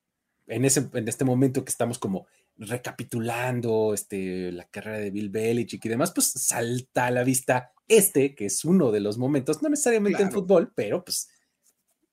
en, 0.48 0.64
ese, 0.64 0.88
en 0.92 1.08
este 1.08 1.24
momento 1.24 1.64
que 1.64 1.70
estamos 1.70 1.98
como 1.98 2.26
recapitulando 2.56 3.94
este, 3.94 4.52
la 4.52 4.64
carrera 4.68 4.98
de 4.98 5.10
Bill 5.10 5.30
Belichick 5.30 5.84
y 5.84 5.88
demás, 5.88 6.12
pues 6.12 6.26
salta 6.30 7.06
a 7.06 7.10
la 7.10 7.24
vista 7.24 7.72
este, 7.88 8.34
que 8.34 8.46
es 8.46 8.64
uno 8.64 8.90
de 8.92 9.00
los 9.00 9.16
momentos, 9.18 9.62
no 9.62 9.68
necesariamente 9.68 10.22
en 10.22 10.30
fútbol, 10.32 10.72
pero 10.74 11.04
pues 11.04 11.28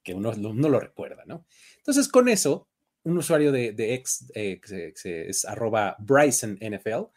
que 0.07 0.13
uno, 0.13 0.31
uno 0.31 0.69
lo 0.69 0.79
recuerda, 0.79 1.25
¿no? 1.25 1.45
Entonces, 1.75 2.07
con 2.07 2.29
eso, 2.29 2.69
un 3.03 3.17
usuario 3.17 3.51
de, 3.51 3.73
de 3.73 3.93
X, 3.95 4.31
eh, 4.33 4.61
que 4.61 5.27
es 5.27 5.43
arroba 5.43 5.97
Bryson 5.99 6.57
NFL, 6.61 7.11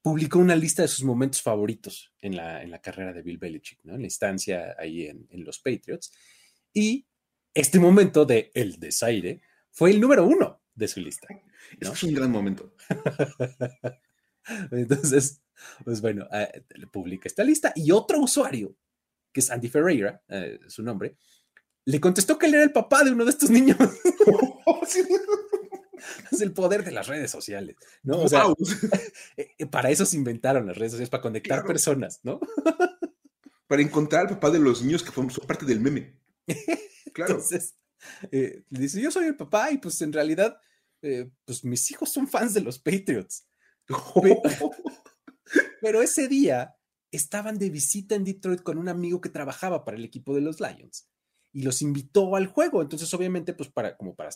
publicó 0.00 0.38
una 0.38 0.56
lista 0.56 0.80
de 0.80 0.88
sus 0.88 1.04
momentos 1.04 1.42
favoritos 1.42 2.14
en 2.22 2.34
la, 2.34 2.62
en 2.62 2.70
la 2.70 2.80
carrera 2.80 3.12
de 3.12 3.20
Bill 3.20 3.36
Belichick, 3.36 3.80
¿no? 3.84 3.96
En 3.96 4.00
la 4.00 4.06
instancia 4.06 4.74
ahí 4.78 5.08
en, 5.08 5.26
en 5.28 5.44
los 5.44 5.58
Patriots. 5.58 6.10
Y 6.72 7.06
este 7.52 7.78
momento 7.78 8.24
de 8.24 8.50
El 8.54 8.80
Desaire 8.80 9.42
fue 9.70 9.90
el 9.90 10.00
número 10.00 10.24
uno 10.24 10.62
de 10.74 10.88
su 10.88 11.00
lista. 11.00 11.26
Es 11.78 11.86
¿no? 11.86 11.90
que 11.90 11.96
es 11.96 12.02
un 12.02 12.14
gran 12.14 12.30
momento. 12.30 12.74
Entonces, 14.70 15.42
pues 15.84 16.00
bueno, 16.00 16.26
eh, 16.32 16.62
publica 16.90 17.28
esta 17.28 17.44
lista 17.44 17.74
y 17.76 17.90
otro 17.90 18.20
usuario, 18.20 18.74
que 19.32 19.40
es 19.40 19.50
Andy 19.50 19.68
Ferreira, 19.68 20.22
eh, 20.28 20.60
su 20.66 20.82
nombre, 20.82 21.18
le 21.86 22.00
contestó 22.00 22.38
que 22.38 22.46
él 22.46 22.54
era 22.54 22.64
el 22.64 22.72
papá 22.72 23.04
de 23.04 23.12
uno 23.12 23.24
de 23.24 23.30
estos 23.30 23.48
niños. 23.48 23.76
es 26.32 26.40
el 26.40 26.52
poder 26.52 26.84
de 26.84 26.90
las 26.90 27.06
redes 27.06 27.30
sociales, 27.30 27.76
¿no? 28.02 28.22
O 28.22 28.28
sea, 28.28 28.42
eh, 29.36 29.50
eh, 29.56 29.66
para 29.66 29.90
eso 29.90 30.04
se 30.04 30.16
inventaron 30.16 30.66
las 30.66 30.76
redes 30.76 30.92
sociales, 30.92 31.10
para 31.10 31.22
conectar 31.22 31.58
Claro. 31.58 31.68
personas, 31.68 32.20
¿no? 32.24 32.40
Para 33.68 33.82
encontrar 33.82 34.22
al 34.22 34.34
papá 34.34 34.50
de 34.50 34.58
los 34.58 34.82
niños 34.82 35.04
que 35.04 35.12
son 35.12 35.28
parte 35.46 35.64
del 35.64 35.80
meme. 35.80 36.18
Claro. 37.12 37.36
Entonces, 37.36 37.74
eh, 38.30 38.64
le 38.68 38.78
dice, 38.78 39.00
yo 39.00 39.10
soy 39.10 39.24
el 39.24 39.36
papá 39.36 39.70
y 39.70 39.78
pues 39.78 40.02
en 40.02 40.12
realidad, 40.12 40.60
eh, 41.00 41.30
pues 41.46 41.64
mis 41.64 41.90
hijos 41.90 42.12
son 42.12 42.28
fans 42.28 42.52
de 42.52 42.60
los 42.60 42.78
Patriots. 42.78 43.46
Pero 45.80 46.02
ese 46.02 46.28
día 46.28 46.76
estaban 47.10 47.58
de 47.58 47.70
visita 47.70 48.16
en 48.16 48.24
Detroit 48.24 48.60
con 48.60 48.76
un 48.76 48.90
amigo 48.90 49.22
que 49.22 49.30
trabajaba 49.30 49.82
para 49.82 49.96
el 49.96 50.04
equipo 50.04 50.34
de 50.34 50.42
los 50.42 50.60
Lions 50.60 51.08
y 51.56 51.62
los 51.62 51.80
invitó 51.80 52.36
al 52.36 52.48
juego. 52.48 52.82
Entonces, 52.82 53.12
obviamente, 53.14 53.54
pues 53.54 53.70
para, 53.70 53.96
como 53.96 54.14
para 54.14 54.28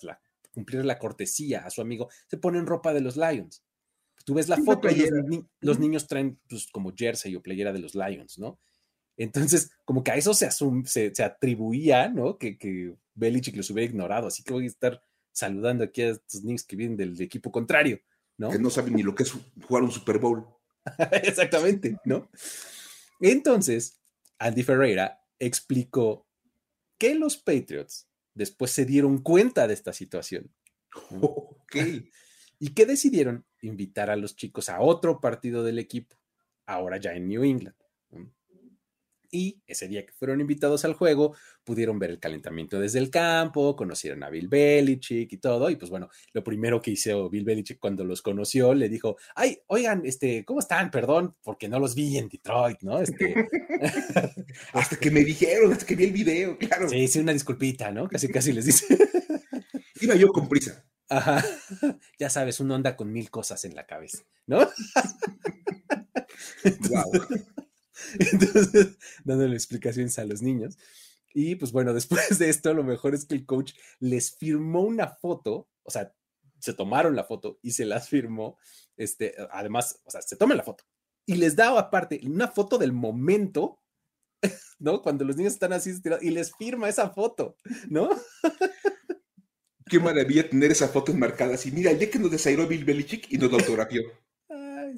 cumplir 0.55 0.87
la 0.87 0.99
cortesía 0.99 1.67
a 1.67 1.71
su 1.71 1.83
amigo, 1.83 2.09
se 2.27 2.39
ponen 2.39 2.67
ropa 2.67 2.95
de 2.95 3.03
los 3.03 3.19
Lions. 3.19 3.63
Tú 4.25 4.33
ves 4.33 4.49
la 4.49 4.57
foto 4.57 4.89
y 4.89 5.07
los, 5.61 5.79
niños 5.79 6.07
traen 6.07 6.41
pues, 6.49 6.69
como 6.73 6.95
jersey 6.97 7.37
o 7.37 7.43
playera 7.43 7.75
de 7.75 7.79
los 7.79 7.95
Lions, 7.95 8.39
¿no? 8.39 8.59
Entonces, 9.19 9.71
como 9.85 10.03
que 10.03 10.13
a 10.13 10.17
eso 10.17 10.33
se, 10.33 10.51
se, 10.51 11.23
atribuía, 11.23 12.09
¿no? 12.09 12.39
Que, 12.39 12.57
que 12.57 12.95
Belichick 13.15 13.55
los 13.55 13.69
hubiera 13.69 13.91
ignorado. 13.91 14.29
Así 14.29 14.43
que 14.43 14.55
voy 14.55 14.65
a 14.65 14.69
estar 14.69 15.03
saludando 15.31 15.85
aquí 15.85 16.01
a 16.01 16.11
estos 16.13 16.43
niños 16.43 16.65
que 16.65 16.77
vienen 16.77 16.97
del 16.97 17.21
equipo 17.21 17.53
contrario, 17.53 18.01
¿no? 18.39 18.49
Que 18.49 18.59
no 18.59 18.71
saben 18.71 18.95
ni 18.95 19.03
lo 19.03 19.15
que 19.15 19.25
es 19.25 19.35
jugar 19.67 19.83
un 19.83 19.93
Super 19.93 20.19
Bowl. 20.19 20.47
Exactamente, 21.23 21.99
¿no? 22.07 22.31
Entonces, 23.21 24.01
Andy 24.39 24.63
Ferreira 24.63 25.21
explicó 25.39 26.30
que 27.01 27.15
los 27.17 27.39
Patriots 27.39 28.09
después 28.35 28.71
se 28.71 28.85
dieron 28.85 29.19
cuenta 29.23 29.67
de 29.67 29.75
esta 29.75 29.93
situación. 29.93 30.55
Ok. 31.21 31.77
Y 32.59 32.75
que 32.75 32.85
decidieron 32.85 33.47
invitar 33.63 34.11
a 34.11 34.17
los 34.17 34.35
chicos 34.35 34.69
a 34.69 34.81
otro 34.81 35.21
partido 35.21 35.63
del 35.63 35.79
equipo, 35.79 36.17
ahora 36.67 36.99
ya 36.99 37.15
en 37.15 37.29
New 37.29 37.45
England. 37.45 37.77
Y 39.31 39.61
ese 39.67 39.89
día 39.89 40.05
que 40.05 40.13
fueron 40.13 40.41
invitados 40.41 40.85
al 40.85 40.95
juego, 40.95 41.37
pudieron 41.65 41.99
ver 41.99 42.11
el 42.11 42.19
calentamiento 42.19 42.81
desde 42.81 42.99
el 42.99 43.11
campo, 43.11 43.77
conocieron 43.77 44.23
a 44.25 44.31
Bill 44.31 44.49
Belichick 44.49 45.33
y 45.33 45.39
todo. 45.39 45.71
Y 45.71 45.77
pues 45.77 45.91
bueno, 45.91 46.09
lo 46.33 46.43
primero 46.43 46.83
que 46.83 46.93
hizo 46.93 47.31
Bill 47.31 47.45
Belichick 47.45 47.79
cuando 47.79 48.05
los 48.05 48.23
conoció, 48.23 48.75
le 48.75 48.89
dijo, 48.89 49.17
ay, 49.35 49.59
oigan, 49.67 50.03
este, 50.05 50.45
¿cómo 50.45 50.61
están? 50.61 50.91
Perdón, 50.91 51.37
porque 51.43 51.69
no 51.69 51.79
los 51.79 51.95
vi 51.95 52.19
en 52.19 52.29
Detroit, 52.29 52.81
¿no? 52.83 53.01
Este... 53.01 53.35
hasta 54.73 54.97
que 54.97 55.11
me 55.11 55.25
dijeron, 55.25 55.73
hasta 55.73 55.87
que 55.87 55.97
vi 55.97 56.05
el 56.05 56.13
video, 56.13 56.59
claro. 56.59 56.89
Sí, 56.89 57.09
sí, 57.09 57.19
una 57.21 57.33
disculpita, 57.33 57.91
¿no? 57.91 58.09
Casi, 58.09 58.29
casi 58.29 58.53
les 58.53 58.67
dice. 58.67 58.87
Iba 60.01 60.15
yo 60.15 60.29
con 60.29 60.49
prisa. 60.49 60.85
Ajá. 61.09 61.45
Ya 62.19 62.31
sabes, 62.31 62.61
uno 62.61 62.75
anda 62.75 62.97
con 62.97 63.13
mil 63.13 63.31
cosas 63.31 63.65
en 63.65 63.75
la 63.75 63.87
cabeza, 63.87 64.23
¿no? 64.47 64.59
wow. 66.89 67.13
Entonces, 68.33 68.99
dándole 69.25 69.55
explicaciones 69.55 70.19
a 70.19 70.25
los 70.25 70.43
niños. 70.43 70.79
Y 71.33 71.57
pues 71.57 71.73
bueno, 71.73 71.95
después 71.95 72.39
de 72.39 72.49
esto, 72.49 72.75
lo 72.75 72.85
mejor 72.85 73.15
es 73.15 73.25
que 73.25 73.35
el 73.35 73.47
coach 73.47 73.73
les 73.99 74.37
firmó 74.37 74.83
una 74.83 75.09
foto, 75.09 75.69
o 75.83 75.91
sea, 75.91 76.15
se 76.59 76.75
tomaron 76.75 77.17
la 77.17 77.25
foto 77.25 77.59
y 77.63 77.73
se 77.73 77.85
las 77.85 78.09
firmó. 78.09 78.59
Este, 78.97 79.35
además, 79.51 80.01
o 80.05 80.11
sea, 80.11 80.21
se 80.21 80.37
toman 80.37 80.59
la 80.59 80.63
foto 80.63 80.85
y 81.31 81.37
les 81.37 81.55
da 81.55 81.79
aparte 81.79 82.21
una 82.25 82.49
foto 82.49 82.77
del 82.77 82.93
momento, 82.93 83.79
¿no? 84.79 85.01
Cuando 85.01 85.25
los 85.25 85.37
niños 85.37 85.53
están 85.53 85.73
así 85.73 85.93
y 86.21 86.31
les 86.31 86.53
firma 86.57 86.89
esa 86.89 87.11
foto, 87.11 87.57
¿no? 87.89 88.11
Qué 89.87 89.99
maravilla 89.99 90.49
tener 90.49 90.71
esa 90.71 90.89
foto 90.89 91.13
enmarcada 91.13 91.55
así. 91.55 91.71
Mira, 91.71 91.91
el 91.91 91.99
día 91.99 92.11
que 92.11 92.19
nos 92.19 92.31
desairó 92.31 92.67
Bill 92.67 92.85
Belichick 92.85 93.31
y 93.33 93.39
nos 93.39 93.51
lo 93.51 93.59
autografió 93.59 94.03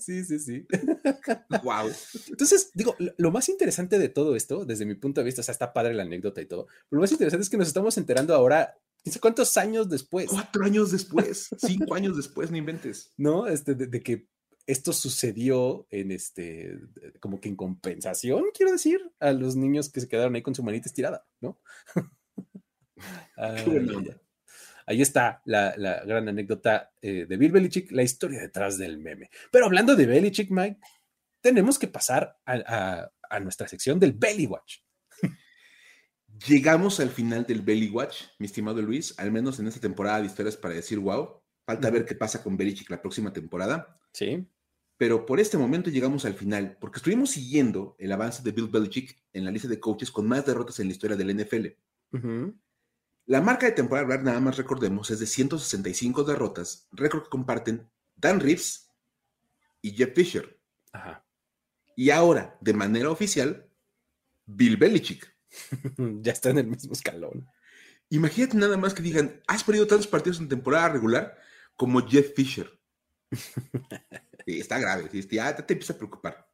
sí, 0.00 0.24
sí, 0.24 0.38
sí. 0.38 0.66
wow. 1.62 1.90
Entonces, 2.28 2.70
digo, 2.74 2.96
lo 3.16 3.30
más 3.30 3.48
interesante 3.48 3.98
de 3.98 4.08
todo 4.08 4.36
esto, 4.36 4.64
desde 4.64 4.86
mi 4.86 4.94
punto 4.94 5.20
de 5.20 5.24
vista, 5.24 5.40
o 5.40 5.44
sea, 5.44 5.52
está 5.52 5.72
padre 5.72 5.94
la 5.94 6.02
anécdota 6.02 6.40
y 6.40 6.46
todo, 6.46 6.66
pero 6.66 6.98
lo 6.98 7.00
más 7.00 7.12
interesante 7.12 7.42
es 7.42 7.50
que 7.50 7.56
nos 7.56 7.68
estamos 7.68 7.96
enterando 7.98 8.34
ahora, 8.34 8.76
cuántos 9.20 9.56
años 9.56 9.88
después. 9.88 10.28
Cuatro 10.30 10.64
años 10.64 10.90
después, 10.90 11.48
cinco 11.58 11.94
años 11.94 12.16
después, 12.16 12.50
no 12.50 12.56
inventes. 12.56 13.12
¿No? 13.16 13.46
Este, 13.46 13.74
de, 13.74 14.02
que 14.02 14.28
esto 14.66 14.92
sucedió 14.92 15.86
en 15.90 16.12
este, 16.12 16.78
como 17.20 17.40
que 17.40 17.48
en 17.48 17.56
compensación, 17.56 18.44
quiero 18.54 18.72
decir, 18.72 19.00
a 19.18 19.32
los 19.32 19.56
niños 19.56 19.90
que 19.90 20.00
se 20.00 20.08
quedaron 20.08 20.34
ahí 20.34 20.42
con 20.42 20.54
su 20.54 20.62
manita 20.62 20.88
estirada, 20.88 21.26
¿no? 21.40 21.60
Ahí 24.86 25.02
está 25.02 25.42
la, 25.44 25.74
gran 25.76 26.28
anécdota 26.28 26.92
eh, 27.00 27.26
de 27.28 27.36
Bill 27.36 27.52
Belichick, 27.52 27.90
la 27.92 28.02
historia 28.02 28.40
detrás 28.40 28.78
del 28.78 28.98
meme. 28.98 29.30
Pero 29.50 29.66
hablando 29.66 29.94
de 29.96 30.06
Belichick, 30.06 30.50
Mike, 30.50 30.78
tenemos 31.40 31.78
que 31.78 31.88
pasar 31.88 32.38
a, 32.46 33.10
nuestra 33.40 33.66
sección 33.68 33.98
del 33.98 34.12
Belly 34.12 34.46
Watch. 34.46 34.78
Llegamos 36.46 37.00
al 37.00 37.10
final 37.10 37.44
del 37.46 37.62
Belly 37.62 37.88
Watch, 37.88 38.24
mi 38.38 38.46
estimado 38.46 38.82
Luis, 38.82 39.14
al 39.18 39.32
menos 39.32 39.58
en 39.58 39.66
esta 39.66 39.80
temporada 39.80 40.20
de 40.20 40.26
historias 40.26 40.56
para 40.56 40.74
decir 40.74 40.98
wow. 40.98 41.40
Falta 41.64 41.90
ver 41.90 42.04
qué 42.04 42.14
pasa 42.14 42.42
con 42.42 42.56
Belichick 42.56 42.90
la 42.90 43.00
próxima 43.00 43.32
temporada. 43.32 44.00
Sí. 44.12 44.46
Pero 44.98 45.24
por 45.26 45.40
este 45.40 45.56
momento 45.56 45.90
llegamos 45.90 46.24
al 46.24 46.34
final, 46.34 46.76
porque 46.80 46.98
estuvimos 46.98 47.30
siguiendo 47.30 47.96
el 47.98 48.12
avance 48.12 48.42
de 48.42 48.52
Bill 48.52 48.68
Belichick 48.68 49.20
en 49.32 49.44
la 49.44 49.50
lista 49.50 49.68
de 49.68 49.80
coaches 49.80 50.10
con 50.10 50.26
más 50.28 50.44
derrotas 50.44 50.78
en 50.80 50.88
la 50.88 50.92
historia 50.92 51.16
del 51.16 51.36
NFL. 51.36 51.66
La 53.32 53.40
marca 53.40 53.64
de 53.64 53.72
temporada 53.72 54.06
regular, 54.06 54.24
nada 54.26 54.40
más 54.40 54.58
recordemos, 54.58 55.10
es 55.10 55.18
de 55.18 55.24
165 55.24 56.22
derrotas, 56.22 56.86
récord 56.92 57.22
que 57.22 57.30
comparten 57.30 57.90
Dan 58.14 58.40
Reeves 58.40 58.90
y 59.80 59.92
Jeff 59.92 60.14
Fisher. 60.14 60.60
Ajá. 60.92 61.24
Y 61.96 62.10
ahora, 62.10 62.58
de 62.60 62.74
manera 62.74 63.08
oficial, 63.08 63.70
Bill 64.44 64.76
Belichick. 64.76 65.34
ya 66.20 66.32
está 66.32 66.50
en 66.50 66.58
el 66.58 66.66
mismo 66.66 66.92
escalón. 66.92 67.48
Imagínate 68.10 68.58
nada 68.58 68.76
más 68.76 68.92
que 68.92 69.02
digan, 69.02 69.40
has 69.46 69.64
perdido 69.64 69.86
tantos 69.86 70.08
partidos 70.08 70.38
en 70.38 70.50
temporada 70.50 70.90
regular 70.90 71.34
como 71.74 72.06
Jeff 72.06 72.34
Fisher. 72.36 72.70
está 74.44 74.78
grave, 74.78 75.08
ya 75.10 75.56
te, 75.56 75.72
empieza 75.72 75.94
a 75.94 75.96
preocupar. 75.96 76.46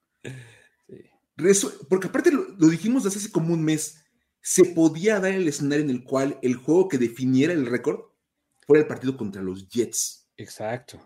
Porque 1.88 2.06
aparte 2.06 2.30
lo, 2.30 2.50
lo 2.50 2.68
dijimos 2.68 3.02
desde 3.02 3.18
hace 3.18 3.32
como 3.32 3.52
un 3.52 3.64
mes 3.64 4.04
se 4.40 4.64
podía 4.64 5.20
dar 5.20 5.32
el 5.32 5.48
escenario 5.48 5.84
en 5.84 5.90
el 5.90 6.04
cual 6.04 6.38
el 6.42 6.56
juego 6.56 6.88
que 6.88 6.98
definiera 6.98 7.52
el 7.52 7.66
récord 7.66 8.00
fuera 8.66 8.82
el 8.82 8.88
partido 8.88 9.16
contra 9.16 9.42
los 9.42 9.68
Jets. 9.68 10.28
Exacto. 10.36 11.00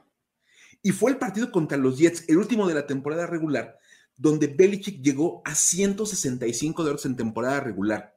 Y 0.83 0.91
fue 0.91 1.13
el 1.13 1.19
partido 1.19 1.51
contra 1.51 1.79
los 1.79 1.99
Jets, 1.99 2.25
el 2.29 2.39
último 2.39 2.67
de 2.67 2.75
la 2.75 2.87
temporada 2.87 3.27
regular, 3.27 3.79
donde 4.17 4.49
Belichick 4.49 5.01
llegó 5.01 5.43
a 5.45 5.55
165 5.55 6.85
derrotas 6.85 7.07
en 7.07 7.17
temporada 7.17 7.61
regular, 7.61 8.17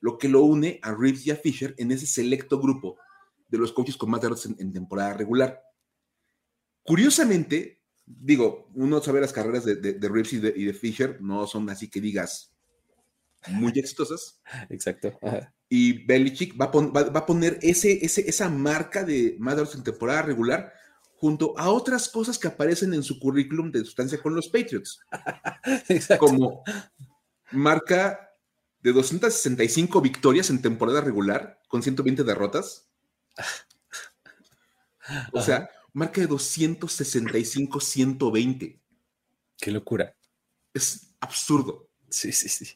lo 0.00 0.18
que 0.18 0.28
lo 0.28 0.42
une 0.42 0.80
a 0.82 0.92
Reeves 0.92 1.26
y 1.26 1.30
a 1.30 1.36
Fisher 1.36 1.74
en 1.78 1.92
ese 1.92 2.06
selecto 2.06 2.60
grupo 2.60 2.98
de 3.48 3.58
los 3.58 3.72
coaches 3.72 3.96
con 3.96 4.10
más 4.10 4.20
derrotas 4.20 4.46
en, 4.46 4.72
temporada 4.72 5.14
regular. 5.14 5.62
Curiosamente, 6.82 7.82
digo, 8.06 8.70
uno 8.74 9.00
sabe 9.00 9.20
las 9.20 9.32
carreras 9.32 9.64
de, 9.64 9.98
Reeves 10.00 10.32
y 10.32 10.64
de 10.64 10.74
Fisher, 10.74 11.20
no 11.20 11.46
son 11.46 11.68
así 11.70 11.88
que 11.88 12.00
digas 12.00 12.49
muy 13.48 13.72
exitosas. 13.76 14.40
Exacto. 14.68 15.18
Y 15.68 16.04
Belichick 16.04 16.60
va 16.60 16.66
a, 16.66 17.26
poner 17.26 17.58
ese, 17.62 18.04
esa 18.04 18.48
marca 18.48 19.04
de 19.04 19.36
Madras 19.38 19.74
en 19.74 19.84
temporada 19.84 20.22
regular 20.22 20.72
junto 21.14 21.56
a 21.58 21.70
otras 21.70 22.08
cosas 22.08 22.38
que 22.38 22.48
aparecen 22.48 22.94
en 22.94 23.02
su 23.02 23.18
currículum 23.18 23.70
de 23.70 23.80
sustancia 23.80 24.18
con 24.20 24.34
los 24.34 24.48
Patriots. 24.48 25.00
Como 26.18 26.62
marca 27.52 28.30
de 28.80 28.92
265 28.92 30.00
victorias 30.00 30.50
en 30.50 30.62
temporada 30.62 31.00
regular 31.00 31.60
con 31.68 31.82
120 31.82 32.24
derrotas. 32.24 32.88
O 35.32 35.40
sea, 35.40 35.68
marca 35.92 36.20
de 36.20 36.28
265-120. 36.28 38.80
Qué 39.58 39.70
locura. 39.70 40.14
Es 40.72 41.14
absurdo. 41.20 41.88
Sí, 42.08 42.32
sí, 42.32 42.48
sí 42.48 42.74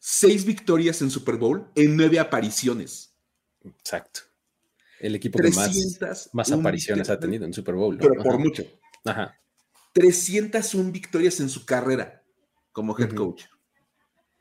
seis 0.00 0.44
victorias 0.44 1.02
en 1.02 1.10
Super 1.10 1.36
Bowl 1.36 1.70
en 1.76 1.96
nueve 1.96 2.18
apariciones. 2.18 3.14
Exacto. 3.62 4.20
El 4.98 5.14
equipo 5.14 5.38
que 5.38 5.50
más, 5.50 6.50
apariciones 6.50 7.08
ha 7.08 7.20
tenido 7.20 7.44
en 7.44 7.52
Super 7.52 7.74
Bowl. 7.74 7.96
Pero 7.98 8.22
por 8.22 8.38
mucho. 8.38 8.64
Ajá. 9.04 9.38
301 9.92 10.90
victorias 10.90 11.40
en 11.40 11.48
su 11.48 11.64
carrera 11.64 12.22
como 12.72 12.98
head 12.98 13.14
coach. 13.14 13.44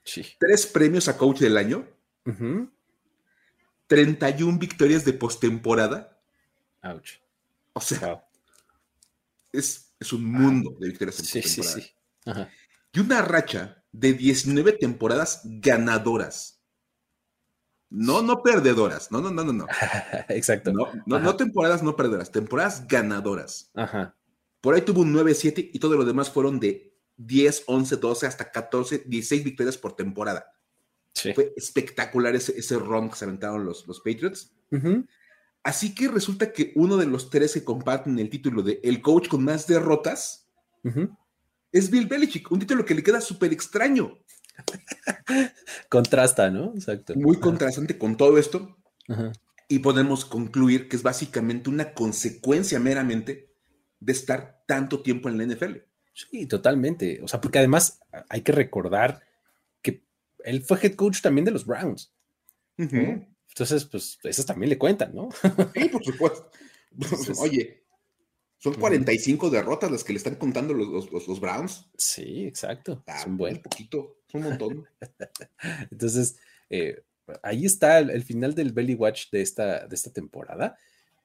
Sí. 0.03 0.26
Tres 0.39 0.66
premios 0.66 1.07
a 1.07 1.18
coach 1.18 1.39
del 1.39 1.57
año. 1.57 1.88
31 3.88 4.57
victorias 4.57 5.05
de 5.05 5.14
postemporada. 5.14 6.20
Ouch. 6.84 7.20
O 7.74 7.82
sea, 7.82 8.26
es, 9.51 9.91
un 10.12 10.26
mundo 10.26 10.76
de 10.80 10.88
victorias 10.88 11.20
en 11.20 11.26
postemporada. 11.26 11.74
Sí, 11.74 11.82
sí. 11.82 11.95
Y 12.93 12.99
una 12.99 13.22
racha 13.22 13.79
de 13.92 14.14
19 14.14 14.74
temporadas 14.74 15.42
ganadoras. 15.44 16.62
No, 17.90 18.22
no 18.22 18.44
perdedoras. 18.44 19.12
No, 19.12 19.20
no, 19.20 19.32
no, 19.32 19.44
no, 19.44 19.54
no. 19.54 19.66
Exacto. 20.30 20.72
No, 20.72 20.88
no, 21.06 21.36
temporadas 21.36 21.82
no 21.82 21.96
perdedoras, 21.96 22.32
temporadas 22.32 22.88
ganadoras. 22.88 23.72
Ajá. 23.74 24.16
Por 24.62 24.76
ahí 24.76 24.82
tuvo 24.82 25.02
un 25.02 25.14
9-7 25.14 25.72
y 25.74 25.80
todo 25.80 25.96
lo 25.96 26.06
demás 26.06 26.30
fueron 26.30 26.60
de 26.60 26.94
10, 27.18 27.64
11, 27.66 27.96
12, 27.96 28.28
hasta 28.28 28.52
14, 28.52 29.04
16 29.08 29.44
victorias 29.44 29.78
por 29.78 29.96
temporada. 29.96 30.54
Fue 31.36 31.54
espectacular 31.58 32.36
ese, 32.36 32.58
ese 32.58 32.78
run 32.78 33.10
que 33.10 33.16
se 33.16 33.26
aventaron 33.26 33.66
los, 33.66 33.88
los 33.88 34.00
Patriots. 34.00 34.54
Así 35.64 35.94
que 35.96 36.08
resulta 36.08 36.54
que 36.54 36.72
uno 36.76 36.98
de 36.98 37.08
los 37.08 37.30
tres 37.30 37.54
que 37.54 37.64
comparten 37.64 38.20
el 38.20 38.30
título 38.30 38.62
de 38.62 38.80
el 38.84 39.02
coach 39.02 39.28
con 39.28 39.44
más 39.44 39.68
derrotas 39.68 40.48
es 41.72 41.90
Bill 41.90 42.08
Belichick, 42.08 42.52
un 42.52 42.60
título 42.60 42.86
que 42.86 42.96
le 42.96 43.04
queda 43.04 43.22
súper 43.22 43.54
extraño. 43.54 44.18
Contrasta, 45.90 46.50
¿no? 46.50 46.74
Exacto. 46.76 47.16
Muy 47.16 47.40
contrastante 47.40 47.98
con 47.98 48.18
todo 48.18 48.38
esto. 48.38 48.78
Y 49.68 49.80
podemos 49.80 50.26
concluir 50.26 50.88
que 50.88 50.96
es 50.96 51.04
básicamente 51.04 51.70
una 51.70 51.94
consecuencia 51.94 52.80
meramente 52.80 53.54
de 54.00 54.12
estar 54.12 54.64
tanto 54.68 55.02
tiempo 55.02 55.30
en 55.30 55.38
la 55.38 55.46
NFL. 55.46 55.78
Sí, 56.14 56.46
totalmente. 56.46 57.22
O 57.24 57.28
sea, 57.28 57.40
porque 57.40 57.60
además 57.60 58.00
hay 58.30 58.42
que 58.42 58.52
recordar 58.52 59.22
que 59.82 60.04
él 60.44 60.64
fue 60.64 60.80
head 60.82 60.96
coach 60.96 61.22
también 61.22 61.46
de 61.46 61.52
los 61.52 61.66
Browns. 61.66 62.14
Entonces, 62.78 63.86
pues, 63.86 64.20
esas 64.24 64.46
también 64.46 64.70
le 64.70 64.78
cuentan, 64.78 65.14
¿no? 65.14 65.30
Sí, 65.74 65.90
por 65.90 66.04
supuesto. 66.04 66.52
Oye, 67.40 67.79
son 68.60 68.74
45 68.74 69.49
derrotas 69.49 69.89
las 69.89 70.03
que 70.03 70.12
le 70.12 70.18
están 70.18 70.36
contando 70.36 70.74
los, 70.74 71.12
los, 71.12 71.39
Browns. 71.39 71.89
Sí, 71.97 72.45
exacto. 72.45 73.03
es 73.07 73.26
un 73.26 73.38
buen 73.38 73.62
poquito, 73.62 74.18
es 74.28 74.36
un 74.36 74.43
montón. 74.43 74.86
Entonces, 75.91 76.38
eh, 76.70 77.01
ahí 77.41 77.66
está 77.66 77.99
el, 77.99 78.24
final 78.24 78.53
del 78.53 78.74
Belly 78.74 78.95
Watch 78.95 79.30
de 79.32 79.41
esta, 79.41 79.88
de 79.88 79.95
esta 79.95 80.12
temporada. 80.12 80.78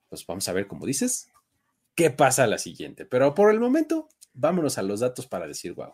Pues 0.08 0.24
vamos 0.24 0.48
a 0.48 0.52
ver, 0.52 0.68
como 0.68 0.86
dices, 0.86 1.28
qué 1.96 2.10
pasa 2.10 2.44
a 2.44 2.46
la 2.46 2.58
siguiente. 2.58 3.04
Pero 3.04 3.34
por 3.34 3.50
el 3.52 3.58
momento, 3.58 4.08
vámonos 4.32 4.78
a 4.78 4.82
los 4.82 5.00
datos 5.00 5.26
para 5.26 5.48
decir 5.48 5.74
wow. 5.74 5.92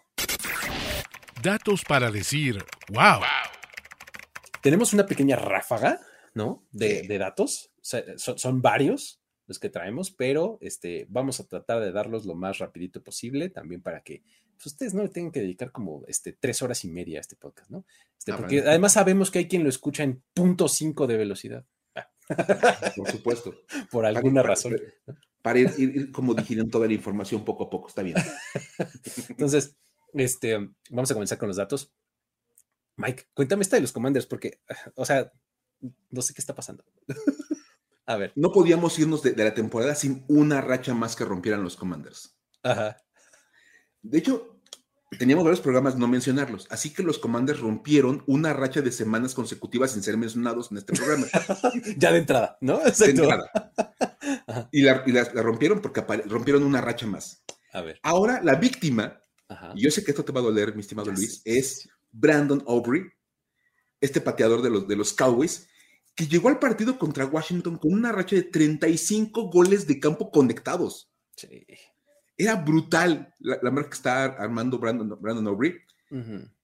Datos 1.42 1.84
para 1.88 2.10
decir 2.10 2.62
wow. 2.90 3.22
Tenemos 4.60 4.92
una 4.92 5.06
pequeña 5.06 5.36
ráfaga, 5.36 6.00
¿no? 6.34 6.66
De, 6.70 7.06
datos. 7.16 7.70
son, 7.80 8.60
varios 8.60 9.19
los 9.50 9.58
que 9.58 9.68
traemos, 9.68 10.12
pero 10.12 10.58
este, 10.60 11.08
vamos 11.08 11.40
a 11.40 11.44
tratar 11.48 11.80
de 11.80 11.90
darlos 11.90 12.24
lo 12.24 12.36
más 12.36 12.58
rapidito 12.58 13.02
posible, 13.02 13.50
también 13.50 13.82
para 13.82 14.00
que 14.00 14.22
pues, 14.54 14.66
ustedes 14.66 14.94
no 14.94 15.02
le 15.02 15.08
tengan 15.08 15.32
que 15.32 15.40
dedicar 15.40 15.72
como 15.72 16.04
este, 16.06 16.32
tres 16.32 16.62
horas 16.62 16.84
y 16.84 16.88
media 16.88 17.18
a 17.18 17.22
este 17.22 17.34
podcast, 17.34 17.68
¿no? 17.68 17.84
Este, 18.16 18.30
ah, 18.30 18.36
porque 18.36 18.60
además 18.60 18.92
sabemos 18.92 19.28
que 19.28 19.40
hay 19.40 19.48
quien 19.48 19.64
lo 19.64 19.68
escucha 19.68 20.04
en 20.04 20.22
punto 20.32 20.68
cinco 20.68 21.08
de 21.08 21.16
velocidad. 21.16 21.66
Por 22.96 23.10
supuesto. 23.10 23.52
Por 23.90 24.06
alguna 24.06 24.44
razón. 24.44 24.76
Para 25.42 25.58
ir, 25.58 26.12
como 26.12 26.32
digiriendo 26.32 26.70
toda 26.70 26.86
la 26.86 26.92
información 26.92 27.44
poco 27.44 27.64
a 27.64 27.70
poco, 27.70 27.88
está 27.88 28.04
bien. 28.04 28.18
Entonces, 29.30 29.76
este, 30.14 30.58
vamos 30.90 31.10
a 31.10 31.14
comenzar 31.14 31.38
con 31.38 31.48
los 31.48 31.56
datos. 31.56 31.92
Mike, 32.94 33.24
cuéntame 33.34 33.62
esta 33.62 33.74
de 33.74 33.82
los 33.82 33.90
commanders, 33.90 34.26
porque, 34.26 34.60
o 34.94 35.04
sea, 35.04 35.32
no 36.10 36.22
sé 36.22 36.34
qué 36.34 36.40
está 36.40 36.54
pasando. 36.54 36.84
A 38.10 38.16
ver. 38.16 38.32
No 38.34 38.50
podíamos 38.50 38.98
irnos 38.98 39.22
de, 39.22 39.36
la 39.36 39.54
temporada 39.54 39.94
sin 39.94 40.24
una 40.26 40.60
racha 40.60 40.94
más 40.94 41.14
que 41.14 41.24
rompieran 41.24 41.62
los 41.62 41.76
Commanders. 41.76 42.36
Ajá. 42.64 42.96
De 44.02 44.18
hecho, 44.18 44.60
teníamos 45.16 45.44
varios 45.44 45.60
programas 45.60 45.94
no 45.96 46.08
mencionarlos, 46.08 46.66
así 46.70 46.92
que 46.92 47.04
los 47.04 47.20
Commanders 47.20 47.60
rompieron 47.60 48.24
una 48.26 48.52
racha 48.52 48.80
de 48.82 48.90
semanas 48.90 49.32
consecutivas 49.32 49.92
sin 49.92 50.02
ser 50.02 50.16
mencionados 50.16 50.72
en 50.72 50.78
este 50.78 50.92
programa. 50.92 51.24
ya 51.96 52.10
de 52.10 52.18
entrada, 52.18 52.58
¿no? 52.60 52.80
De 52.80 53.04
entrada. 53.06 53.48
Y, 54.72 54.82
la, 54.82 55.02
rompieron 55.34 55.80
porque 55.80 56.02
rompieron 56.26 56.62
una 56.62 56.80
racha 56.80 57.06
más. 57.06 57.42
A 57.72 57.80
ver. 57.80 57.98
Ahora 58.02 58.40
la 58.42 58.56
víctima, 58.56 59.20
y 59.74 59.82
yo 59.82 59.90
sé 59.90 60.04
que 60.04 60.10
esto 60.10 60.24
te 60.24 60.32
va 60.32 60.40
a 60.40 60.44
doler, 60.44 60.74
mi 60.74 60.80
estimado 60.80 61.10
Luis, 61.10 61.42
es 61.44 61.88
Brandon 62.10 62.62
Aubrey, 62.66 63.04
este 64.00 64.20
pateador 64.20 64.62
de 64.62 64.70
los, 64.70 64.86
de 64.86 64.96
los 64.96 65.12
Cowboys, 65.12 65.68
que 66.20 66.26
llegó 66.26 66.50
al 66.50 66.58
partido 66.58 66.98
contra 66.98 67.24
Washington 67.24 67.78
con 67.78 67.94
una 67.94 68.12
racha 68.12 68.36
de 68.36 68.42
35 68.42 69.44
goles 69.44 69.86
de 69.86 69.98
campo 69.98 70.30
conectados. 70.30 71.10
Sí. 71.34 71.66
Era 72.36 72.56
brutal 72.56 73.32
la, 73.38 73.70
marca 73.70 73.88
que 73.88 73.96
está 73.96 74.24
armando 74.24 74.78
Brandon, 74.78 75.16
Brandon 75.18 75.46
Aubrey. 75.46 75.76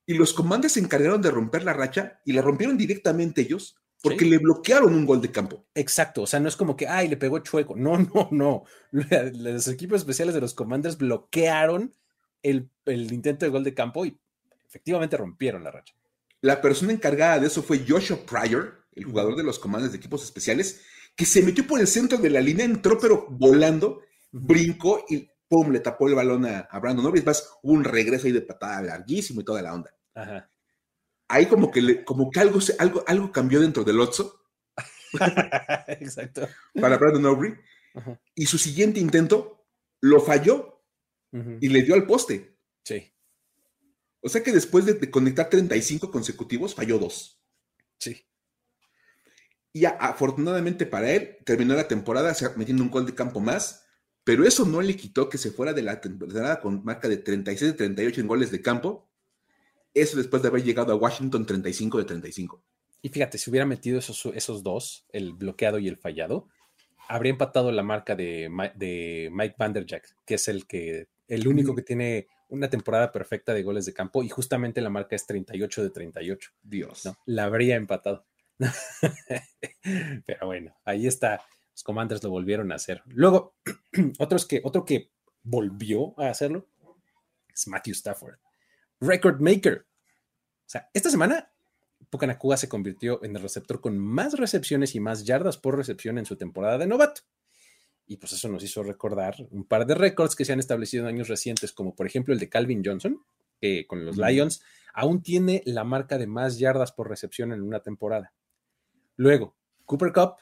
Y 0.05 0.13
los 0.13 0.35
comandos 0.35 0.73
se 0.73 0.81
encargaron 0.81 1.23
de 1.23 1.31
romper 1.31 1.65
la 1.65 1.73
racha 1.73 2.21
y 2.27 2.35
la 2.35 2.43
rompieron 2.43 2.77
directamente 2.77 3.41
ellos 3.41 3.79
porque 4.03 4.27
le 4.27 4.37
bloquearon 4.37 4.93
un 4.93 5.07
gol 5.07 5.23
de 5.23 5.33
campo. 5.33 5.65
Exacto, 5.75 6.23
o 6.23 6.27
sea, 6.27 6.39
no 6.39 6.49
es 6.49 6.57
como 6.57 6.77
que, 6.77 6.87
ay, 6.87 7.09
le 7.09 7.17
pegó 7.17 7.39
chueco. 7.39 7.75
No, 7.77 7.97
no, 8.15 8.29
no. 8.31 8.65
Los 8.91 9.69
equipos 9.69 10.03
especiales 10.03 10.35
de 10.35 10.43
los 10.43 10.53
Commanders 10.53 10.99
bloquearon 10.99 11.95
el, 12.43 12.69
el 12.85 13.11
intento 13.11 13.47
de 13.47 13.51
gol 13.51 13.65
de 13.65 13.73
campo 13.73 14.05
y 14.05 14.19
efectivamente 14.67 15.17
rompieron 15.17 15.65
la 15.65 15.71
racha. 15.71 15.95
La 16.43 16.61
persona 16.61 16.93
encargada 16.93 17.39
de 17.39 17.47
eso 17.47 17.63
fue 17.63 17.87
Joshua 17.89 18.19
Pryor, 18.19 18.86
el 18.97 19.05
jugador 19.05 19.37
de 19.37 19.45
los 19.45 19.59
comandos 19.59 19.93
de 19.93 19.99
equipos 19.99 20.25
especiales, 20.25 20.83
que 21.15 21.27
se 21.27 21.43
metió 21.43 21.67
por 21.67 21.79
el 21.81 21.87
centro 21.87 22.19
de 22.19 22.31
la 22.31 22.41
línea, 22.41 22.65
entró 22.65 22.99
pero 22.99 23.27
volando, 23.31 24.03
brincó 24.33 25.05
y 25.09 25.31
pum, 25.49 25.71
le 25.71 25.81
tapó 25.81 26.09
el 26.09 26.15
balón 26.15 26.47
a, 26.47 26.69
Brandon 26.81 27.05
Norris. 27.05 27.25
Más 27.25 27.49
hubo 27.63 27.73
un 27.75 27.85
regreso 27.85 28.27
ahí 28.27 28.33
de 28.33 28.41
patada 28.41 28.83
larguísimo 28.83 29.41
y 29.41 29.45
toda 29.45 29.63
la 29.63 29.75
onda. 29.75 29.95
Ahí 31.29 31.47
como 31.47 31.71
que, 31.71 32.05
como 32.05 32.31
que 32.31 32.41
algo, 32.41 32.59
algo, 32.79 33.05
algo 33.07 33.33
cambió 33.33 33.61
dentro 33.61 33.85
del 33.85 34.01
Otso. 34.01 34.43
Exacto. 35.89 36.49
Para 36.75 36.99
Brandon 36.99 37.27
Aubrey. 37.27 37.55
Y 38.35 38.47
su 38.47 38.59
siguiente 38.59 39.01
intento 39.01 39.67
lo 40.01 40.21
falló 40.21 40.83
y 41.61 41.69
le 41.69 41.83
dio 41.83 41.95
al 41.95 42.07
poste. 42.07 42.57
Sí. 42.83 43.13
O 44.21 44.29
sea 44.29 44.43
que 44.43 44.53
después 44.53 44.87
de, 44.87 44.95
de 44.95 45.11
conectar 45.11 45.51
35 45.51 46.11
consecutivos, 46.11 46.75
falló 46.75 46.99
dos. 46.99 47.41
Sí. 47.99 48.27
Y 49.77 49.85
afortunadamente 49.85 50.87
para 50.87 51.13
él, 51.13 51.37
terminó 51.45 51.75
la 51.75 51.87
temporada 51.87 52.35
metiendo 52.57 52.83
un 52.83 52.91
gol 52.91 53.05
de 53.05 53.15
campo 53.15 53.41
más, 53.41 53.85
pero 54.25 54.47
eso 54.47 54.65
no 54.65 54.81
le 54.81 54.97
quitó 54.97 55.29
que 55.29 55.37
se 55.37 55.51
fuera 55.51 55.75
de 55.75 55.83
la 55.83 56.01
temporada 56.01 56.63
con 56.63 56.83
marca 56.83 57.09
de 57.09 57.19
36 57.19 57.73
de 57.73 57.77
38 57.77 58.23
en 58.23 58.27
goles 58.27 58.51
de 58.51 58.63
campo. 58.63 59.07
Eso 59.93 60.17
después 60.17 60.41
de 60.41 60.49
haber 60.49 60.65
llegado 60.65 60.95
a 60.95 60.97
Washington 60.97 61.45
35 61.45 61.99
de 61.99 62.05
35. 62.05 62.63
Y 63.03 63.11
fíjate, 63.11 63.37
si 63.37 63.51
hubiera 63.51 63.67
metido 63.67 63.99
esos, 63.99 64.25
esos 64.35 64.63
dos, 64.63 65.05
el 65.13 65.35
bloqueado 65.35 65.79
y 65.79 65.89
el 65.89 65.99
fallado, 65.99 66.49
habría 67.07 67.33
empatado 67.33 67.71
la 67.71 67.83
marca 67.83 68.17
de, 68.17 68.49
de 68.77 69.29
Mike 69.31 69.57
Vanderjack, 69.59 70.17
que 70.25 70.37
es 70.37 70.49
el 70.49 70.67
que 70.67 71.09
el 71.29 71.47
único 71.47 71.75
que 71.75 71.83
tiene 71.83 72.29
una 72.49 72.71
temporada 72.71 73.13
perfecta 73.13 73.53
de 73.53 73.63
goles 73.63 73.85
de 73.85 73.93
campo 73.93 74.23
y 74.23 74.31
justamente 74.31 74.81
la 74.81 74.89
marca 74.89 75.17
es 75.17 75.27
38 75.27 75.83
de 75.83 75.91
38. 75.91 76.51
Dios. 76.63 77.05
¿no? 77.05 77.19
La 77.27 77.45
habría 77.45 77.77
empatado. 77.77 78.25
Pero 80.27 80.47
bueno, 80.47 80.77
ahí 80.85 81.07
está. 81.07 81.43
Los 81.73 81.83
Commanders 81.83 82.23
lo 82.23 82.31
volvieron 82.31 82.73
a 82.73 82.77
hacer. 82.77 83.03
Luego, 83.07 83.55
otros 84.19 84.47
que, 84.47 84.61
otro 84.65 84.85
que 84.85 85.11
volvió 85.43 86.19
a 86.19 86.31
hacerlo 86.31 86.67
es 87.53 87.69
Matthew 87.69 87.93
Stafford. 87.93 88.39
Record 89.01 89.41
maker. 89.41 89.87
O 90.67 90.69
sea, 90.69 90.89
esta 90.93 91.11
semana 91.11 91.53
Pucanacua 92.11 92.57
se 92.57 92.69
convirtió 92.69 93.23
en 93.23 93.37
el 93.37 93.43
receptor 93.43 93.81
con 93.81 93.99
más 93.99 94.35
recepciones 94.39 94.95
y 94.95 95.01
más 95.01 95.25
yardas 95.25 95.59
por 95.59 95.77
recepción 95.77 96.19
en 96.19 96.27
su 96.27 96.37
temporada 96.37 96.79
de 96.79 96.87
novato. 96.87 97.23
Y 98.07 98.19
pues 98.19 98.33
eso 98.33 98.49
nos 98.49 98.63
hizo 98.63 98.83
recordar 98.83 99.35
un 99.51 99.65
par 99.65 99.87
de 99.87 99.95
récords 99.95 100.37
que 100.37 100.45
se 100.45 100.53
han 100.53 100.61
establecido 100.61 101.05
en 101.05 101.15
años 101.15 101.29
recientes, 101.29 101.73
como 101.73 101.95
por 101.95 102.07
ejemplo 102.07 102.33
el 102.33 102.41
de 102.41 102.49
Calvin 102.49 102.83
Johnson, 102.85 103.21
que 103.61 103.87
con 103.87 104.05
los 104.05 104.17
Lions 104.17 104.63
aún 104.95 105.23
tiene 105.23 105.63
la 105.67 105.85
marca 105.85 106.17
de 106.17 106.27
más 106.27 106.59
yardas 106.59 106.93
por 106.93 107.09
recepción 107.09 107.53
en 107.53 107.63
una 107.63 107.81
temporada. 107.81 108.33
Luego, 109.17 109.57
Cooper 109.85 110.13
Cup 110.13 110.37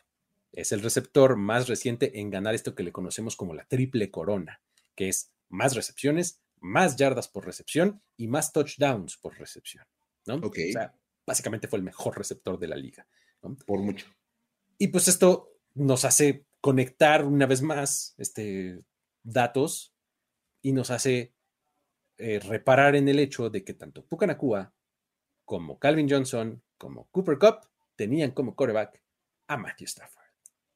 es 0.52 0.72
el 0.72 0.82
receptor 0.82 1.36
más 1.36 1.68
reciente 1.68 2.20
en 2.20 2.30
ganar 2.30 2.54
esto 2.54 2.74
que 2.74 2.82
le 2.82 2.92
conocemos 2.92 3.36
como 3.36 3.54
la 3.54 3.66
triple 3.66 4.10
corona, 4.10 4.60
que 4.94 5.08
es 5.08 5.32
más 5.48 5.74
recepciones, 5.74 6.40
más 6.60 6.96
yardas 6.96 7.28
por 7.28 7.44
recepción 7.44 8.02
y 8.16 8.28
más 8.28 8.52
touchdowns 8.52 9.16
por 9.16 9.38
recepción. 9.38 9.84
¿no? 10.26 10.36
O 10.36 10.52
sea, 10.52 10.94
básicamente 11.26 11.68
fue 11.68 11.78
el 11.78 11.84
mejor 11.84 12.16
receptor 12.16 12.58
de 12.58 12.68
la 12.68 12.76
liga. 12.76 13.06
Por 13.66 13.80
mucho. 13.80 14.06
Y 14.78 14.88
pues 14.88 15.08
esto 15.08 15.52
nos 15.74 16.04
hace 16.04 16.46
conectar 16.60 17.24
una 17.24 17.46
vez 17.46 17.62
más 17.62 18.14
este, 18.16 18.82
datos 19.22 19.94
y 20.62 20.72
nos 20.72 20.90
hace 20.90 21.34
eh, 22.16 22.38
reparar 22.38 22.96
en 22.96 23.08
el 23.08 23.18
hecho 23.18 23.50
de 23.50 23.64
que 23.64 23.74
tanto 23.74 24.04
Pucanacua 24.06 24.72
como 25.44 25.78
Calvin 25.78 26.08
Johnson 26.08 26.62
como 26.78 27.08
Cooper 27.10 27.38
Cup 27.38 27.68
tenían 27.96 28.32
como 28.32 28.54
coreback 28.54 29.02
a 29.48 29.56
Matthew 29.56 29.86
Stafford. 29.86 30.24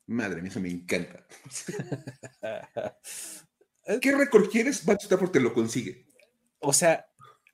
Madre 0.07 0.41
mía, 0.41 0.51
eso 0.51 0.61
me 0.61 0.71
encanta. 0.71 1.27
¿Qué 4.01 4.17
récord 4.17 4.49
quieres? 4.51 4.87
Matthew 4.87 5.07
Stafford 5.07 5.31
te 5.31 5.41
lo 5.41 5.53
consigue. 5.53 6.07
O 6.61 6.73
sea, 6.73 7.07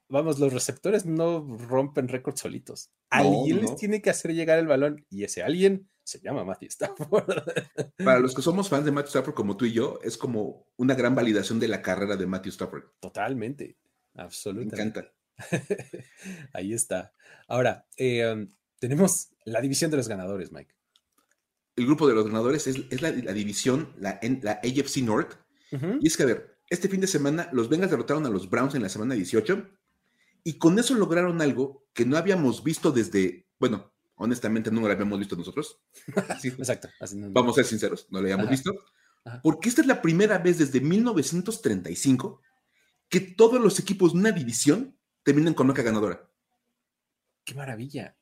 vamos, 0.09 0.39
los 0.39 0.53
receptores 0.53 1.07
no 1.07 1.41
rompen 1.69 2.09
récords 2.09 2.41
solitos. 2.41 2.91
Alguien 3.11 3.61
les 3.61 3.77
tiene 3.77 4.03
que 4.03 4.11
hacer 4.11 4.35
llegar 4.35 4.59
el 4.59 4.67
balón 4.67 5.05
y 5.11 5.25
ese 5.25 5.43
alguien 5.43 5.89
se 6.05 6.21
llama 6.21 6.45
Matthew 6.45 6.69
Stafford. 6.69 7.27
Para 8.05 8.21
los 8.21 8.35
que 8.35 8.43
somos 8.43 8.69
fans 8.69 8.85
de 8.85 8.93
Matthew 8.93 9.09
Stafford 9.09 9.35
como 9.35 9.57
tú 9.57 9.65
y 9.65 9.73
yo, 9.73 9.99
es 10.03 10.17
como 10.17 10.69
una 10.77 10.95
gran 10.95 11.15
validación 11.15 11.59
de 11.59 11.69
la 11.69 11.83
carrera 11.83 12.17
de 12.17 12.27
Matthew 12.27 12.51
Stafford. 12.51 12.85
Totalmente, 13.01 13.79
absolutamente. 14.15 14.77
Me 14.77 14.83
encanta. 14.83 15.13
Ahí 16.53 16.73
está. 16.73 17.13
Ahora, 17.49 17.87
eh, 17.97 18.33
um, 18.33 18.49
tenemos 18.79 19.34
la 19.45 19.61
división 19.61 19.91
de 19.91 19.97
los 19.97 20.09
ganadores, 20.09 20.53
Mike. 20.53 20.75
El 21.77 21.87
grupo 21.87 22.07
de 22.07 22.15
los 22.15 22.27
ganadores 22.27 22.67
es, 22.67 23.03
la, 23.03 23.11
división, 23.11 23.93
la, 23.99 24.21
la 24.43 24.53
AFC 24.53 24.99
North. 24.99 25.35
Y 26.01 26.07
es 26.07 26.17
que, 26.17 26.23
a 26.23 26.27
ver, 26.27 26.59
este 26.71 26.89
fin 26.89 27.01
de 27.01 27.07
semana 27.07 27.49
los 27.53 27.69
Bengals 27.69 27.91
derrotaron 27.91 28.25
a 28.27 28.31
los 28.31 28.49
Browns 28.49 28.75
en 28.75 28.83
la 28.83 28.89
semana 28.89 29.15
18 29.15 29.69
y 30.45 30.59
con 30.59 30.79
eso 30.79 30.95
lograron 30.95 31.43
algo 31.43 31.87
que 31.93 32.05
no 32.05 32.17
habíamos 32.17 32.63
visto 32.63 32.93
desde, 32.93 33.49
bueno, 33.59 33.93
honestamente 34.17 34.71
no 34.71 34.83
lo 34.83 34.87
habíamos 34.87 35.19
visto 35.19 35.37
nosotros. 35.37 35.81
Exacto. 36.45 36.89
Vamos 37.31 37.53
a 37.53 37.57
ser 37.57 37.65
sinceros, 37.65 38.07
no 38.11 38.21
lo 38.21 38.27
habíamos 38.27 38.49
visto. 38.49 38.73
Porque 39.43 39.69
esta 39.69 39.81
es 39.81 39.87
la 39.87 40.03
primera 40.03 40.39
vez 40.39 40.59
desde 40.59 40.81
1935 40.81 42.41
que 43.09 43.21
todos 43.21 43.61
los 43.61 43.79
equipos 43.79 44.13
de 44.13 44.19
una 44.19 44.33
división 44.33 44.99
terminan 45.23 45.55
con 45.55 45.67
marca 45.67 45.83
ganadora. 45.83 46.31
¡Qué 47.45 47.55
maravilla! 47.55 48.17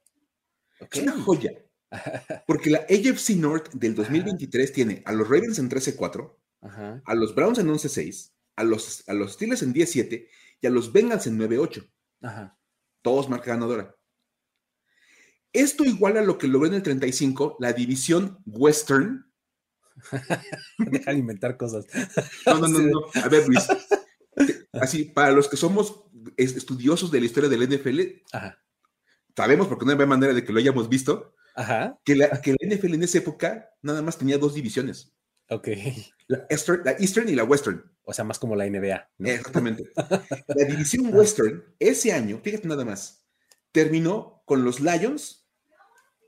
Es 0.90 1.02
una 1.02 1.12
joya. 1.12 1.52
Porque 2.46 2.70
la 2.70 2.78
AFC 2.78 3.30
North 3.36 3.72
del 3.72 3.94
2023 3.94 4.72
tiene 4.72 5.02
a 5.04 5.12
los 5.12 5.28
Ravens 5.28 5.58
en 5.58 5.68
13-4, 5.68 6.36
a 7.04 7.14
los 7.14 7.34
Browns 7.34 7.58
en 7.58 7.68
11-6, 7.68 8.32
a 8.56 8.64
los, 8.64 9.08
a 9.08 9.14
los 9.14 9.34
Steelers 9.34 9.62
en 9.62 9.74
10-7 9.74 10.26
y 10.60 10.66
a 10.66 10.70
los 10.70 10.92
Bengals 10.92 11.26
en 11.26 11.38
9-8. 11.38 11.88
Todos 13.02 13.28
marca 13.28 13.50
ganadora. 13.50 13.94
Esto 15.52 15.84
igual 15.84 16.16
a 16.16 16.22
lo 16.22 16.38
que 16.38 16.48
logró 16.48 16.66
en 16.68 16.74
el 16.74 16.82
35 16.82 17.56
la 17.60 17.72
división 17.72 18.38
Western. 18.46 19.30
Deja 20.78 21.12
de 21.12 21.18
inventar 21.18 21.56
cosas. 21.56 21.86
No, 22.46 22.58
no, 22.58 22.68
no, 22.68 22.78
no. 22.78 23.00
A 23.22 23.28
ver, 23.28 23.46
Luis. 23.46 23.66
Así, 24.72 25.04
para 25.04 25.32
los 25.32 25.48
que 25.48 25.56
somos 25.56 26.04
estudiosos 26.36 27.10
de 27.10 27.20
la 27.20 27.26
historia 27.26 27.50
del 27.50 27.68
NFL, 27.68 28.00
sabemos, 29.36 29.68
porque 29.68 29.84
no 29.84 29.92
hay 29.92 30.06
manera 30.06 30.32
de 30.32 30.44
que 30.44 30.52
lo 30.52 30.58
hayamos 30.58 30.88
visto, 30.88 31.34
Que, 32.04 32.16
la, 32.16 32.40
que 32.40 32.52
la 32.58 32.76
NFL 32.76 32.94
en 32.94 33.02
esa 33.02 33.18
época 33.18 33.70
nada 33.82 34.02
más 34.02 34.18
tenía 34.18 34.38
dos 34.38 34.54
divisiones. 34.54 35.12
Ok. 35.48 35.68
La 36.28 36.46
Eastern, 36.48 37.28
y 37.28 37.34
la 37.34 37.44
Western. 37.44 37.84
O 38.04 38.12
sea, 38.12 38.24
más 38.24 38.38
como 38.38 38.56
la 38.56 38.66
NBA. 38.66 39.10
Exactamente. 39.18 39.90
La 40.48 40.64
división 40.64 41.14
Western, 41.14 41.62
ese 41.78 42.12
año, 42.12 42.40
fíjate 42.42 42.66
nada 42.66 42.84
más, 42.84 43.24
terminó 43.70 44.42
con 44.44 44.64
los 44.64 44.80
Lions 44.80 45.46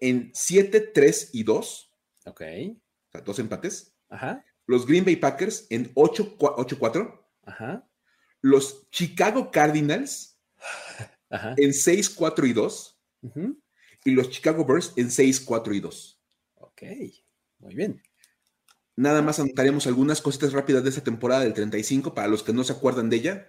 en 0.00 0.30
7, 0.34 0.80
3 0.94 1.30
y 1.32 1.42
2. 1.42 1.92
Ok. 2.26 2.42
O 2.42 3.10
sea, 3.12 3.20
dos 3.22 3.38
empates. 3.38 3.96
Ajá. 4.08 4.44
Los 4.66 4.86
Green 4.86 5.04
Bay 5.04 5.16
Packers 5.16 5.66
en 5.70 5.90
8, 5.94 6.36
8 6.38 6.78
4. 6.78 7.30
Ajá. 7.46 7.88
Los 8.40 8.88
Chicago 8.90 9.50
Cardinals 9.50 10.38
Ajá. 11.30 11.54
en 11.56 11.72
6, 11.72 12.10
4 12.10 12.46
y 12.46 12.52
2. 12.52 12.93
Y 14.04 14.10
los 14.10 14.30
Chicago 14.30 14.64
Bears 14.64 14.92
en 14.96 15.10
6, 15.10 15.40
4 15.40 15.74
y 15.74 15.80
2. 15.80 16.20
Ok, 16.56 16.82
muy 17.58 17.74
bien. 17.74 18.02
Nada 18.96 19.22
más 19.22 19.40
anotaremos 19.40 19.86
algunas 19.86 20.20
cositas 20.20 20.52
rápidas 20.52 20.84
de 20.84 20.90
esa 20.90 21.02
temporada 21.02 21.42
del 21.42 21.54
35 21.54 22.14
para 22.14 22.28
los 22.28 22.42
que 22.42 22.52
no 22.52 22.62
se 22.62 22.72
acuerdan 22.72 23.10
de 23.10 23.16
ella. 23.16 23.48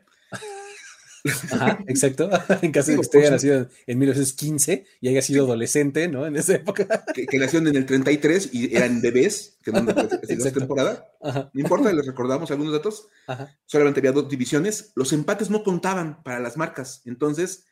Ajá, 1.52 1.80
exacto. 1.88 2.30
En 2.62 2.72
caso 2.72 2.92
de 2.92 2.98
que 2.98 3.02
usted 3.02 3.20
haya 3.20 3.32
nacido 3.32 3.68
en 3.88 4.00
1915 4.00 4.86
y 5.02 5.08
haya 5.08 5.22
sido 5.22 5.46
adolescente, 5.46 6.08
¿no? 6.08 6.26
En 6.26 6.36
esa 6.36 6.56
época. 6.56 7.04
Que, 7.14 7.26
que 7.26 7.38
nacieron 7.40 7.68
en 7.68 7.76
el 7.76 7.86
33 7.86 8.50
y 8.54 8.76
eran 8.76 9.02
bebés, 9.02 9.58
que 9.64 9.72
no 9.72 9.86
esa 10.22 10.52
temporada. 10.52 11.08
No 11.22 11.62
importa, 11.62 11.92
les 11.92 12.06
recordamos 12.06 12.52
algunos 12.52 12.74
datos. 12.74 13.08
Ajá. 13.28 13.58
Solamente 13.66 14.00
había 14.00 14.12
dos 14.12 14.30
divisiones. 14.30 14.92
Los 14.96 15.14
empates 15.14 15.50
no 15.50 15.64
contaban 15.64 16.22
para 16.24 16.40
las 16.40 16.58
marcas. 16.58 17.02
Entonces, 17.06 17.66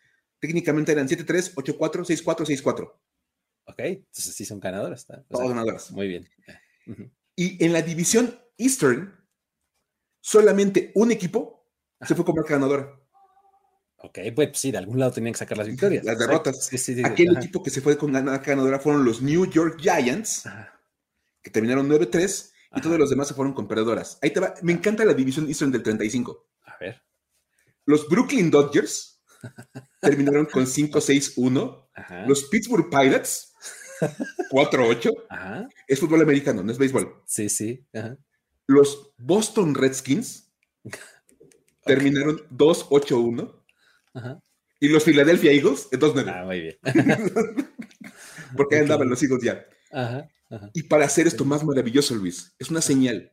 técnicamente 0.44 0.92
eran 0.92 1.08
7-3, 1.08 1.54
8-4, 1.54 2.04
6-4, 2.04 2.62
6-4. 2.62 2.94
Ok, 3.64 3.80
entonces 3.80 4.36
sí 4.36 4.44
son 4.44 4.60
ganadoras. 4.60 5.08
Todas 5.30 5.48
ganadoras. 5.48 5.90
Muy 5.92 6.10
bien. 6.10 6.30
Y 7.34 7.64
en 7.64 7.72
la 7.72 7.82
división 7.82 8.38
Eastern, 8.58 9.26
solamente 10.20 10.92
un 10.96 11.14
equipo 11.14 11.66
se 12.02 12.14
fue 12.14 12.26
con 12.26 12.36
marca 12.36 12.56
ganadora. 12.56 12.94
Ok, 14.00 14.20
pues 14.36 14.50
sí, 14.56 14.70
de 14.70 14.80
algún 14.80 15.00
lado 15.00 15.14
tenían 15.14 15.32
que 15.32 15.40
sacar 15.40 15.58
las 15.58 15.68
victorias. 15.68 16.04
Las 16.04 16.20
derrotas. 16.20 16.70
Aquel 17.06 17.38
equipo 17.38 17.64
que 17.64 17.70
se 17.70 17.80
fue 17.80 17.98
con 17.98 18.12
marca 18.12 18.50
ganadora 18.50 18.80
fueron 18.80 19.06
los 19.06 19.22
New 19.22 19.50
York 19.50 19.80
Giants, 19.80 20.44
que 21.42 21.52
terminaron 21.52 21.90
9-3, 21.90 22.52
y 22.76 22.82
todos 22.82 23.00
los 23.00 23.10
demás 23.10 23.30
se 23.30 23.34
fueron 23.34 23.54
con 23.54 23.66
perdedoras. 23.66 24.20
Ahí 24.22 24.32
te 24.32 24.42
va. 24.42 24.56
Me 24.62 24.74
encanta 24.74 25.06
la 25.06 25.14
división 25.14 25.48
Eastern 25.48 25.72
del 25.72 25.84
35. 25.84 26.50
A 26.66 26.78
ver. 26.82 27.02
Los 27.86 28.10
Brooklyn 28.10 28.52
Dodgers 28.52 29.24
terminaron 30.04 30.46
con 30.46 30.66
5-6-1. 30.66 31.88
Los 32.28 32.44
Pittsburgh 32.46 32.90
Pirates 32.90 33.54
4-8. 34.52 35.68
Es 35.88 36.00
fútbol 36.00 36.22
americano, 36.22 36.62
no 36.64 36.72
es 36.72 36.78
béisbol. 36.78 37.24
Sí, 37.26 37.50
sí. 37.50 37.86
Los 38.68 39.14
Boston 39.18 39.74
Redskins 39.74 40.52
terminaron 41.86 42.42
2-8-1. 42.50 43.64
Y 44.80 44.90
los 44.90 45.04
Philadelphia 45.04 45.52
Eagles, 45.52 45.90
2-9. 45.92 46.34
Ah, 46.34 46.44
muy 46.46 46.60
bien. 46.60 46.78
Porque 48.58 48.80
andaban 48.80 49.10
los 49.10 49.24
Eagles 49.24 49.44
ya. 49.44 49.66
Y 50.74 50.84
para 50.84 51.06
hacer 51.06 51.26
esto 51.26 51.46
más 51.46 51.64
maravilloso, 51.64 52.14
Luis, 52.16 52.54
es 52.60 52.70
una 52.70 52.82
señal. 52.82 53.32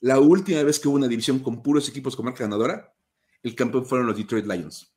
La 0.00 0.18
última 0.18 0.62
vez 0.64 0.80
que 0.80 0.88
hubo 0.88 0.96
una 0.96 1.06
división 1.06 1.38
con 1.38 1.62
puros 1.62 1.88
equipos 1.88 2.16
con 2.16 2.24
marca 2.24 2.42
ganadora, 2.42 2.92
el 3.42 3.54
campeón 3.54 3.86
fueron 3.86 4.08
los 4.08 4.16
Detroit 4.16 4.46
Lions. 4.46 4.91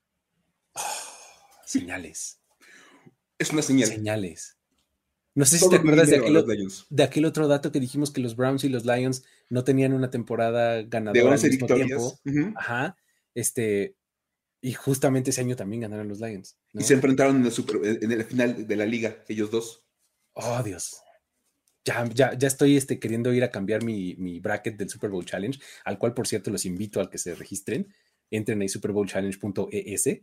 Señales. 1.80 2.41
Es 3.38 3.51
una 3.51 3.61
señal. 3.61 3.89
Señales. 3.89 4.57
No 5.36 5.43
sé 5.43 5.57
si 5.57 5.69
te 5.69 5.76
acuerdas 5.76 6.09
de 6.09 6.15
aquel, 6.15 6.45
de 6.89 7.03
aquel, 7.03 7.26
otro 7.26 7.49
dato 7.49 7.69
que 7.71 7.82
dijimos 7.82 8.11
que 8.11 8.21
los 8.21 8.38
Browns 8.38 8.63
y 8.63 8.69
los 8.69 8.86
Lions 8.86 9.26
no 9.49 9.65
tenían 9.65 9.91
una 9.91 10.09
temporada 10.09 10.82
ganadora 10.84 11.36
al 11.36 11.41
mismo 11.41 11.67
tiempo. 11.67 12.19
Ajá. 12.55 12.95
Este, 13.34 13.97
y 14.61 14.71
justamente 14.73 15.32
ese 15.32 15.41
año 15.41 15.57
también 15.57 15.82
ganaron 15.82 16.07
los 16.07 16.21
Lions. 16.21 16.57
Y 16.73 16.84
se 16.84 16.93
enfrentaron 16.93 17.36
en 17.36 17.45
el, 17.45 18.03
en 18.03 18.11
el, 18.13 18.23
final 18.23 18.65
de 18.65 18.76
la 18.78 18.86
liga, 18.86 19.23
ellos 19.28 19.51
dos. 19.51 19.84
Oh, 20.34 20.63
Dios. 20.63 21.01
Ya, 21.84 22.09
ya, 22.13 22.34
ya 22.38 22.47
estoy 22.47 22.78
este, 22.78 22.97
queriendo 22.97 23.34
ir 23.34 23.43
a 23.43 23.51
cambiar 23.51 23.84
mi, 23.84 24.15
mi, 24.15 24.39
bracket 24.39 24.78
del 24.78 24.89
Super 24.89 25.09
Bowl 25.09 25.26
Challenge, 25.26 25.59
al 25.84 25.99
cual, 25.99 26.13
por 26.13 26.28
cierto, 26.28 26.49
los 26.49 26.65
invito 26.65 27.01
a 27.01 27.09
que 27.09 27.17
se 27.17 27.36
registren. 27.36 27.93
Entren 28.32 28.61
ahí 28.61 28.69
superbowlchallenge.es 28.69 30.21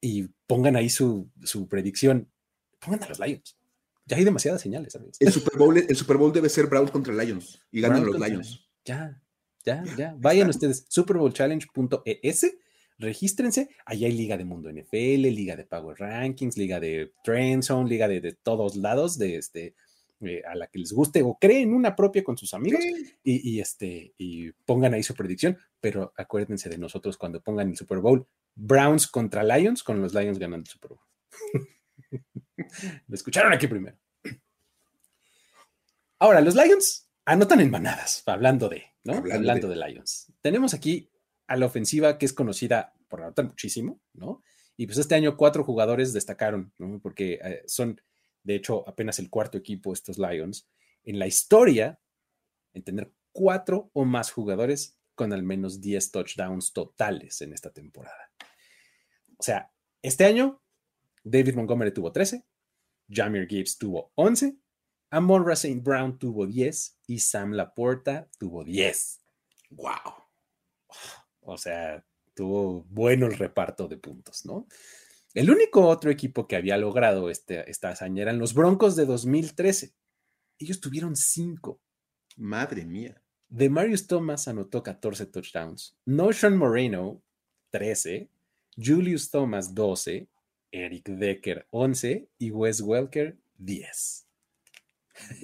y 0.00 0.28
pongan 0.46 0.76
ahí 0.76 0.88
su, 0.88 1.30
su 1.42 1.68
predicción 1.68 2.28
pongan 2.86 3.02
a 3.04 3.08
los 3.08 3.18
Lions. 3.18 3.58
Ya 4.06 4.16
hay 4.16 4.24
demasiadas 4.24 4.60
señales, 4.62 4.94
amigos. 4.94 5.16
El 5.18 5.32
Super 5.32 5.58
Bowl, 5.58 5.76
el 5.76 5.96
Super 5.96 6.16
Bowl 6.16 6.32
debe 6.32 6.48
ser 6.48 6.66
Browns 6.66 6.90
contra 6.90 7.12
Lions 7.12 7.60
y 7.72 7.80
ganan 7.80 8.06
los 8.06 8.18
Lions. 8.18 8.68
Ya, 8.84 9.20
ya, 9.64 9.82
ya. 9.96 10.14
Vayan 10.18 10.48
ustedes, 10.48 10.86
superbowlchallenge.es, 10.88 12.56
regístrense. 12.98 13.68
Allí 13.84 14.04
hay 14.04 14.12
Liga 14.12 14.36
de 14.36 14.44
Mundo 14.44 14.70
NFL, 14.70 15.22
Liga 15.22 15.56
de 15.56 15.64
Power 15.64 15.98
Rankings, 15.98 16.56
Liga 16.56 16.78
de 16.78 17.12
Trendzone, 17.24 17.88
Liga 17.88 18.06
de, 18.06 18.32
todos 18.40 18.76
lados, 18.76 19.18
de 19.18 19.36
este, 19.36 19.74
eh, 20.20 20.42
a 20.46 20.54
la 20.54 20.66
que 20.66 20.78
les 20.78 20.92
guste 20.92 21.22
o 21.22 21.36
creen 21.38 21.74
una 21.74 21.94
propia 21.94 22.24
con 22.24 22.38
sus 22.38 22.54
amigos 22.54 22.82
y, 23.22 23.60
este, 23.60 24.14
y 24.16 24.50
pongan 24.64 24.94
ahí 24.94 25.02
su 25.02 25.14
predicción. 25.14 25.58
Pero 25.80 26.12
acuérdense 26.16 26.68
de 26.68 26.78
nosotros 26.78 27.16
cuando 27.18 27.42
pongan 27.42 27.70
el 27.70 27.76
Super 27.76 27.98
Bowl 27.98 28.26
Browns 28.54 29.06
contra 29.06 29.44
Lions, 29.44 29.82
con 29.82 30.00
los 30.00 30.14
Lions 30.14 30.38
ganando 30.38 30.64
el 30.64 30.66
Super 30.66 30.90
Bowl. 30.90 31.00
Lo 33.08 33.14
escucharon 33.14 33.52
aquí 33.52 33.66
primero. 33.66 33.96
Ahora, 36.18 36.40
los 36.40 36.54
Lions 36.54 37.10
anotan 37.26 37.60
en 37.60 37.70
manadas, 37.70 38.22
hablando 38.26 38.68
de, 38.68 38.84
¿no? 39.04 39.16
Hablando, 39.32 39.68
de... 39.68 39.76
Lions. 39.76 40.32
Tenemos 40.40 40.72
aquí 40.72 41.10
a 41.46 41.56
la 41.56 41.66
ofensiva 41.66 42.16
que 42.16 42.24
es 42.24 42.32
conocida 42.32 42.94
por 43.08 43.22
anotar 43.22 43.44
muchísimo, 43.44 44.00
¿no? 44.14 44.42
Y 44.76 44.86
pues 44.86 44.98
este 44.98 45.14
año 45.14 45.36
cuatro 45.36 45.64
jugadores 45.64 46.12
destacaron, 46.12 46.72
¿no? 46.78 47.00
Porque 47.00 47.38
eh, 47.42 47.62
son, 47.66 48.00
de 48.46 48.54
hecho, 48.54 48.88
apenas 48.88 49.18
el 49.18 49.28
cuarto 49.28 49.58
equipo, 49.58 49.92
estos 49.92 50.18
Lions, 50.18 50.68
en 51.02 51.18
la 51.18 51.26
historia, 51.26 51.98
en 52.74 52.84
tener 52.84 53.12
cuatro 53.32 53.90
o 53.92 54.04
más 54.04 54.30
jugadores 54.30 54.96
con 55.16 55.32
al 55.32 55.42
menos 55.42 55.80
10 55.80 56.12
touchdowns 56.12 56.72
totales 56.72 57.42
en 57.42 57.52
esta 57.52 57.72
temporada. 57.72 58.30
O 59.36 59.42
sea, 59.42 59.72
este 60.00 60.26
año 60.26 60.62
David 61.24 61.56
Montgomery 61.56 61.92
tuvo 61.92 62.12
13, 62.12 62.44
Jamir 63.10 63.48
Gibbs 63.48 63.78
tuvo 63.78 64.12
11, 64.14 64.56
Amon 65.10 65.50
St. 65.50 65.80
Brown 65.80 66.16
tuvo 66.16 66.46
10 66.46 66.98
y 67.08 67.18
Sam 67.18 67.50
Laporta 67.50 68.28
tuvo 68.38 68.62
10. 68.62 69.20
¡Wow! 69.70 70.14
O 71.40 71.58
sea, 71.58 72.04
tuvo 72.32 72.84
bueno 72.84 73.26
el 73.26 73.36
reparto 73.36 73.88
de 73.88 73.96
puntos, 73.96 74.46
¿no? 74.46 74.68
El 75.36 75.50
único 75.50 75.86
otro 75.86 76.10
equipo 76.10 76.48
que 76.48 76.56
había 76.56 76.78
logrado 76.78 77.28
este, 77.28 77.70
esta 77.70 77.90
hazaña 77.90 78.22
eran 78.22 78.38
los 78.38 78.54
Broncos 78.54 78.96
de 78.96 79.04
2013. 79.04 79.92
Ellos 80.58 80.80
tuvieron 80.80 81.14
5. 81.14 81.78
Madre 82.36 82.86
mía. 82.86 83.22
De 83.50 83.68
Marius 83.68 84.06
Thomas 84.06 84.48
anotó 84.48 84.82
14 84.82 85.26
touchdowns. 85.26 85.94
Notion 86.06 86.56
Moreno, 86.56 87.22
13. 87.68 88.30
Julius 88.82 89.30
Thomas, 89.30 89.74
12. 89.74 90.26
Eric 90.72 91.10
Decker 91.10 91.66
11 91.68 92.30
y 92.38 92.50
Wes 92.50 92.80
Welker 92.80 93.36
10. 93.58 94.26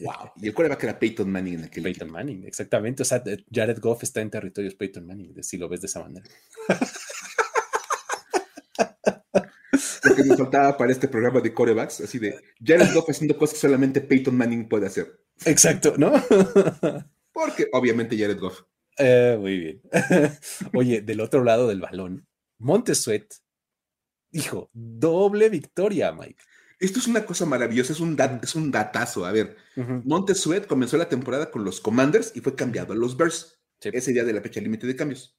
Wow. 0.02 0.30
Y 0.36 0.48
el 0.48 0.54
coreback 0.54 0.84
era 0.84 0.98
Peyton 0.98 1.30
Manning 1.30 1.58
en 1.58 1.64
aquel 1.64 1.82
Peyton 1.82 2.10
Manning, 2.10 2.46
exactamente. 2.46 3.02
O 3.02 3.04
sea, 3.04 3.22
Jared 3.52 3.78
Goff 3.78 4.04
está 4.04 4.22
en 4.22 4.30
territorios 4.30 4.74
Peyton 4.74 5.06
Manning, 5.06 5.42
si 5.42 5.58
lo 5.58 5.68
ves 5.68 5.82
de 5.82 5.86
esa 5.86 6.00
manera. 6.00 6.24
Lo 10.04 10.11
que 10.22 10.28
me 10.28 10.36
faltaba 10.36 10.76
para 10.76 10.92
este 10.92 11.08
programa 11.08 11.40
de 11.40 11.52
corebacks, 11.52 12.00
así 12.00 12.18
de 12.18 12.40
Jared 12.64 12.92
Goff 12.94 13.08
haciendo 13.08 13.36
cosas 13.36 13.54
que 13.54 13.60
solamente 13.60 14.00
Peyton 14.00 14.36
Manning 14.36 14.68
puede 14.68 14.86
hacer. 14.86 15.20
Exacto, 15.44 15.94
¿no? 15.96 16.12
Porque 17.32 17.68
obviamente 17.72 18.16
Jared 18.18 18.38
Goff. 18.38 18.62
Eh, 18.98 19.36
muy 19.40 19.58
bien. 19.58 19.82
Oye, 20.74 21.00
del 21.00 21.20
otro 21.20 21.44
lado 21.44 21.68
del 21.68 21.80
balón, 21.80 22.26
Montesuet, 22.58 23.26
hijo, 24.30 24.70
doble 24.72 25.48
victoria, 25.48 26.12
Mike. 26.12 26.42
Esto 26.78 26.98
es 26.98 27.06
una 27.06 27.24
cosa 27.24 27.46
maravillosa, 27.46 27.92
es 27.92 28.00
un, 28.00 28.16
es 28.42 28.54
un 28.54 28.70
datazo. 28.70 29.24
A 29.24 29.32
ver, 29.32 29.56
Montesuet 29.76 30.66
comenzó 30.66 30.96
la 30.96 31.08
temporada 31.08 31.50
con 31.50 31.64
los 31.64 31.80
Commanders 31.80 32.32
y 32.34 32.40
fue 32.40 32.56
cambiado 32.56 32.92
a 32.92 32.96
los 32.96 33.16
Bears. 33.16 33.60
Ese 33.80 34.12
día 34.12 34.24
de 34.24 34.32
la 34.32 34.40
fecha 34.40 34.60
límite 34.60 34.86
de 34.86 34.96
cambios. 34.96 35.36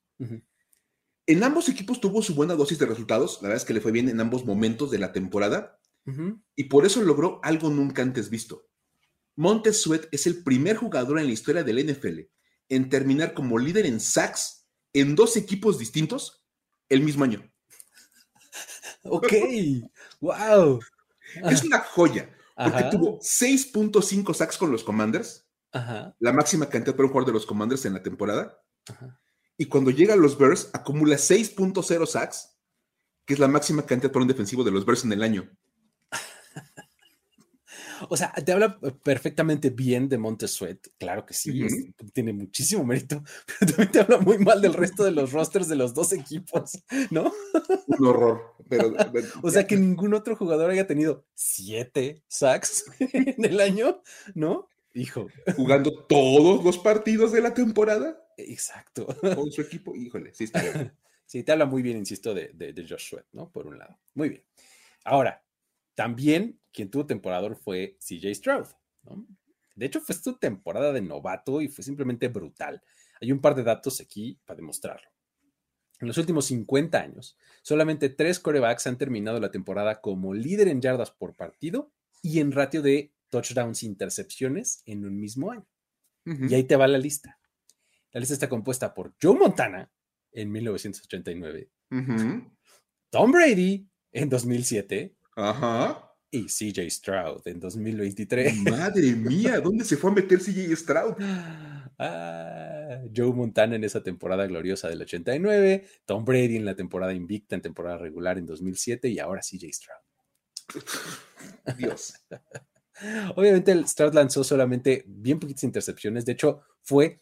En 1.25 1.43
ambos 1.43 1.69
equipos 1.69 2.01
tuvo 2.01 2.21
su 2.21 2.35
buena 2.35 2.55
dosis 2.55 2.79
de 2.79 2.85
resultados. 2.85 3.39
La 3.41 3.49
verdad 3.49 3.61
es 3.61 3.65
que 3.65 3.73
le 3.73 3.81
fue 3.81 3.91
bien 3.91 4.09
en 4.09 4.19
ambos 4.19 4.45
momentos 4.45 4.91
de 4.91 4.99
la 4.99 5.11
temporada. 5.11 5.79
Y 6.55 6.65
por 6.65 6.85
eso 6.85 7.01
logró 7.01 7.39
algo 7.43 7.69
nunca 7.69 8.01
antes 8.01 8.29
visto. 8.29 8.67
Montesuet 9.35 10.09
es 10.11 10.27
el 10.27 10.43
primer 10.43 10.75
jugador 10.75 11.17
en 11.17 11.27
la 11.27 11.31
historia 11.31 11.63
del 11.63 11.89
NFL 11.89 12.19
en 12.69 12.89
terminar 12.89 13.33
como 13.33 13.57
líder 13.57 13.85
en 13.85 13.99
sacks 13.99 14.65
en 14.93 15.15
dos 15.15 15.37
equipos 15.37 15.77
distintos 15.77 16.43
el 16.89 17.01
mismo 17.01 17.23
año. 17.23 17.49
Ok, 19.05 19.33
wow. 20.21 20.79
Es 21.43 21.61
una 21.65 21.79
joya, 21.79 22.33
porque 22.55 22.85
tuvo 22.89 23.19
6.5 23.19 24.33
sacks 24.33 24.57
con 24.57 24.71
los 24.71 24.81
Commanders, 24.85 25.45
la 25.73 26.31
máxima 26.31 26.69
cantidad 26.69 26.95
para 26.95 27.07
un 27.07 27.11
jugador 27.11 27.27
de 27.27 27.33
los 27.33 27.45
Commanders 27.45 27.83
en 27.83 27.95
la 27.95 28.01
temporada. 28.01 28.63
Y 29.57 29.65
cuando 29.65 29.91
llega 29.91 30.13
a 30.13 30.17
los 30.17 30.37
Bears, 30.37 30.69
acumula 30.73 31.15
6.0 31.15 32.05
sacks, 32.07 32.57
que 33.25 33.33
es 33.33 33.39
la 33.39 33.47
máxima 33.47 33.85
cantidad 33.85 34.11
para 34.11 34.23
un 34.23 34.27
defensivo 34.27 34.63
de 34.63 34.71
los 34.71 34.85
Bears 34.85 35.03
en 35.03 35.13
el 35.13 35.23
año. 35.23 35.49
O 38.09 38.17
sea, 38.17 38.33
te 38.33 38.51
habla 38.51 38.79
perfectamente 39.03 39.69
bien 39.69 40.09
de 40.09 40.17
Montesuet, 40.17 40.79
claro 40.97 41.25
que 41.25 41.33
sí, 41.33 41.65
tiene 42.11 42.33
muchísimo 42.33 42.83
mérito, 42.83 43.23
pero 43.59 43.71
también 43.71 43.91
te 43.91 43.99
habla 44.01 44.17
muy 44.17 44.37
mal 44.39 44.61
del 44.61 44.73
resto 44.73 45.05
de 45.05 45.11
los 45.11 45.31
rosters 45.31 45.69
de 45.69 45.77
los 45.77 45.93
dos 45.93 46.11
equipos, 46.11 46.83
¿no? 47.11 47.31
Un 47.87 48.05
horror. 48.05 48.55
o 49.43 49.49
sea, 49.49 49.65
que 49.67 49.77
ningún 49.77 50.13
otro 50.13 50.35
jugador 50.35 50.71
haya 50.71 50.87
tenido 50.87 51.25
siete 51.33 52.23
sacks 52.27 52.85
en 52.99 53.45
el 53.45 53.59
año, 53.59 54.01
¿no? 54.35 54.67
Hijo. 54.93 55.27
Jugando 55.55 56.05
todos 56.05 56.63
los 56.63 56.77
partidos 56.77 57.31
de 57.31 57.41
la 57.41 57.53
temporada. 57.53 58.22
Exacto. 58.37 59.07
Con 59.35 59.51
su 59.51 59.61
equipo, 59.61 59.95
híjole, 59.95 60.33
sí 60.33 60.45
está 60.45 60.61
bien. 60.61 60.93
Sí, 61.25 61.41
te 61.41 61.53
habla 61.53 61.65
muy 61.65 61.81
bien, 61.81 61.97
insisto, 61.97 62.33
de, 62.33 62.51
de, 62.53 62.73
de 62.73 62.87
Josh 62.87 63.09
Sweat, 63.09 63.25
¿no? 63.31 63.49
Por 63.49 63.65
un 63.65 63.79
lado. 63.79 63.97
Muy 64.13 64.27
bien. 64.27 64.43
Ahora, 65.05 65.43
también 65.95 66.59
quien 66.71 66.91
tuvo 66.91 67.05
temporador 67.05 67.55
fue 67.55 67.97
CJ 67.99 68.35
Stroud. 68.35 68.67
De 69.75 69.85
hecho, 69.85 70.01
fue 70.01 70.15
su 70.15 70.37
temporada 70.37 70.91
de 70.91 71.01
novato 71.01 71.61
y 71.61 71.67
fue 71.67 71.83
simplemente 71.83 72.27
brutal. 72.27 72.83
Hay 73.21 73.31
un 73.31 73.39
par 73.39 73.55
de 73.55 73.63
datos 73.63 74.01
aquí 74.01 74.39
para 74.45 74.57
demostrarlo. 74.57 75.07
En 75.99 76.07
los 76.07 76.17
últimos 76.17 76.45
50 76.45 76.99
años, 76.99 77.37
solamente 77.61 78.09
tres 78.09 78.39
corebacks 78.39 78.87
han 78.87 78.97
terminado 78.97 79.39
la 79.39 79.51
temporada 79.51 80.01
como 80.01 80.33
líder 80.33 80.67
en 80.67 80.81
yardas 80.81 81.11
por 81.11 81.35
partido 81.35 81.91
y 82.21 82.39
en 82.39 82.51
ratio 82.51 82.81
de 82.81 83.13
touchdowns 83.29 83.83
e 83.83 83.85
intercepciones 83.85 84.83
en 84.85 85.05
un 85.05 85.19
mismo 85.19 85.51
año. 85.51 85.65
Y 86.25 86.53
ahí 86.53 86.63
te 86.63 86.75
va 86.75 86.87
la 86.87 86.97
lista. 86.97 87.37
La 88.13 88.19
lista 88.19 88.35
está 88.35 88.47
compuesta 88.47 88.93
por 88.93 89.13
Joe 89.21 89.35
Montana 89.35 89.91
en 90.31 90.51
1989, 90.51 91.69
Tom 93.09 93.31
Brady 93.31 93.87
en 94.11 94.29
2007, 94.29 95.15
Ajá 95.35 96.13
y 96.33 96.47
CJ 96.47 96.89
Stroud 96.89 97.47
en 97.47 97.59
2023. 97.59 98.57
Madre 98.63 99.13
mía, 99.13 99.59
¿dónde 99.59 99.85
se 99.85 99.97
fue 99.97 100.09
a 100.09 100.13
meter 100.15 100.39
CJ 100.39 100.75
Stroud? 100.75 101.13
Ah, 101.99 103.03
Joe 103.15 103.31
Montana 103.31 103.75
en 103.75 103.83
esa 103.83 104.01
temporada 104.01 104.47
gloriosa 104.47 104.89
del 104.89 105.03
89, 105.03 105.85
Tom 106.05 106.25
Brady 106.25 106.55
en 106.55 106.65
la 106.65 106.75
temporada 106.75 107.13
invicta 107.13 107.55
en 107.55 107.61
temporada 107.61 107.99
regular 107.99 108.39
en 108.39 108.47
2007 108.47 109.09
y 109.09 109.19
ahora 109.19 109.41
CJ 109.41 109.71
Stroud. 109.71 110.01
Dios. 111.77 112.15
Obviamente 113.35 113.71
el 113.71 113.87
Stroud 113.87 114.15
lanzó 114.15 114.43
solamente 114.43 115.03
bien 115.05 115.39
poquitas 115.39 115.63
intercepciones, 115.63 116.25
de 116.25 116.31
hecho 116.31 116.61
fue 116.81 117.21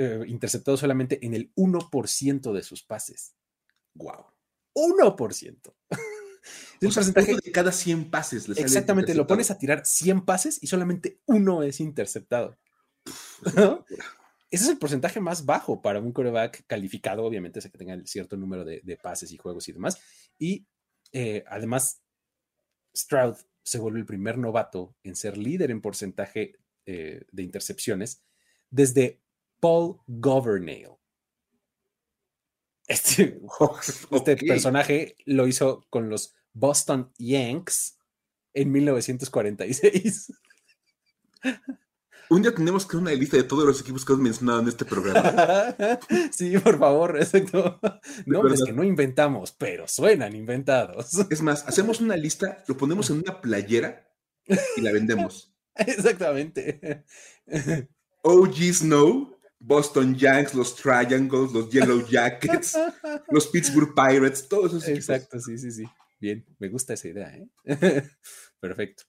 eh, 0.00 0.22
interceptado 0.28 0.76
solamente 0.76 1.18
en 1.26 1.34
el 1.34 1.52
1% 1.56 2.52
de 2.52 2.62
sus 2.62 2.84
pases. 2.84 3.34
Wow. 3.94 4.26
1%. 4.74 5.74
Es 6.80 6.86
un 6.86 6.94
porcentaje 6.94 7.34
de 7.34 7.52
cada 7.52 7.72
100 7.72 8.10
pases. 8.10 8.48
exactamente, 8.48 9.12
lo 9.12 9.26
pones 9.26 9.50
a 9.50 9.58
tirar 9.58 9.84
100 9.84 10.24
pases 10.24 10.62
y 10.62 10.68
solamente 10.68 11.20
uno 11.26 11.64
es 11.64 11.80
interceptado. 11.80 12.56
Ese 14.50 14.64
es 14.64 14.68
el 14.68 14.78
porcentaje 14.78 15.20
más 15.20 15.44
bajo 15.44 15.82
para 15.82 15.98
un 15.98 16.12
coreback 16.12 16.64
calificado, 16.68 17.24
obviamente, 17.24 17.58
es 17.58 17.68
que 17.68 17.76
tenga 17.76 18.00
cierto 18.06 18.36
número 18.36 18.64
de, 18.64 18.98
pases 19.02 19.32
y 19.32 19.36
juegos 19.36 19.68
y 19.68 19.72
demás. 19.72 20.00
Y 20.38 20.68
eh, 21.12 21.44
además, 21.48 22.00
Stroud 22.96 23.36
se 23.64 23.78
vuelve 23.78 23.98
el 23.98 24.06
primer 24.06 24.38
novato 24.38 24.96
en 25.02 25.16
ser 25.16 25.36
líder 25.36 25.72
en 25.72 25.82
porcentaje 25.82 26.54
eh, 26.86 27.26
de 27.32 27.42
intercepciones 27.42 28.22
desde 28.70 29.20
Paul 29.60 30.00
Governale. 30.06 30.98
Este, 32.86 33.40
este 34.10 34.36
personaje 34.36 35.16
lo 35.26 35.46
hizo 35.46 35.86
con 35.90 36.08
los 36.08 36.34
Boston 36.52 37.12
Yanks 37.18 37.98
en 38.54 38.72
1946. 38.72 40.32
Un 42.30 42.42
día 42.42 42.54
tenemos 42.54 42.84
que 42.84 42.96
una 42.96 43.12
lista 43.12 43.38
de 43.38 43.42
todos 43.42 43.64
los 43.64 43.80
equipos 43.80 44.04
que 44.04 44.12
has 44.12 44.18
mencionado 44.18 44.60
en 44.60 44.68
este 44.68 44.84
programa. 44.84 45.74
sí, 46.30 46.58
por 46.58 46.78
favor, 46.78 47.16
exacto. 47.16 47.80
Nombres 48.26 48.62
que 48.64 48.72
no 48.72 48.84
inventamos, 48.84 49.52
pero 49.52 49.88
suenan 49.88 50.36
inventados. 50.36 51.14
Es 51.30 51.40
más, 51.40 51.66
hacemos 51.66 52.00
una 52.00 52.16
lista, 52.16 52.62
lo 52.66 52.76
ponemos 52.76 53.08
en 53.10 53.18
una 53.18 53.40
playera 53.40 54.06
y 54.76 54.80
la 54.82 54.92
vendemos. 54.92 55.54
Exactamente. 55.74 57.04
OG 58.22 58.74
Snow, 58.74 59.37
Boston 59.60 60.14
Yanks, 60.14 60.54
los 60.54 60.76
Triangles, 60.76 61.52
los 61.52 61.70
Yellow 61.70 62.06
Jackets, 62.06 62.76
los 63.30 63.46
Pittsburgh 63.48 63.94
Pirates, 63.94 64.48
todos 64.48 64.74
esos 64.74 64.88
Exacto, 64.88 65.40
sí, 65.40 65.58
sí, 65.58 65.70
sí. 65.72 65.84
Bien, 66.20 66.44
me 66.58 66.68
gusta 66.68 66.94
esa 66.94 67.08
idea. 67.08 67.36
¿eh? 67.36 67.48
Perfecto. 68.60 69.04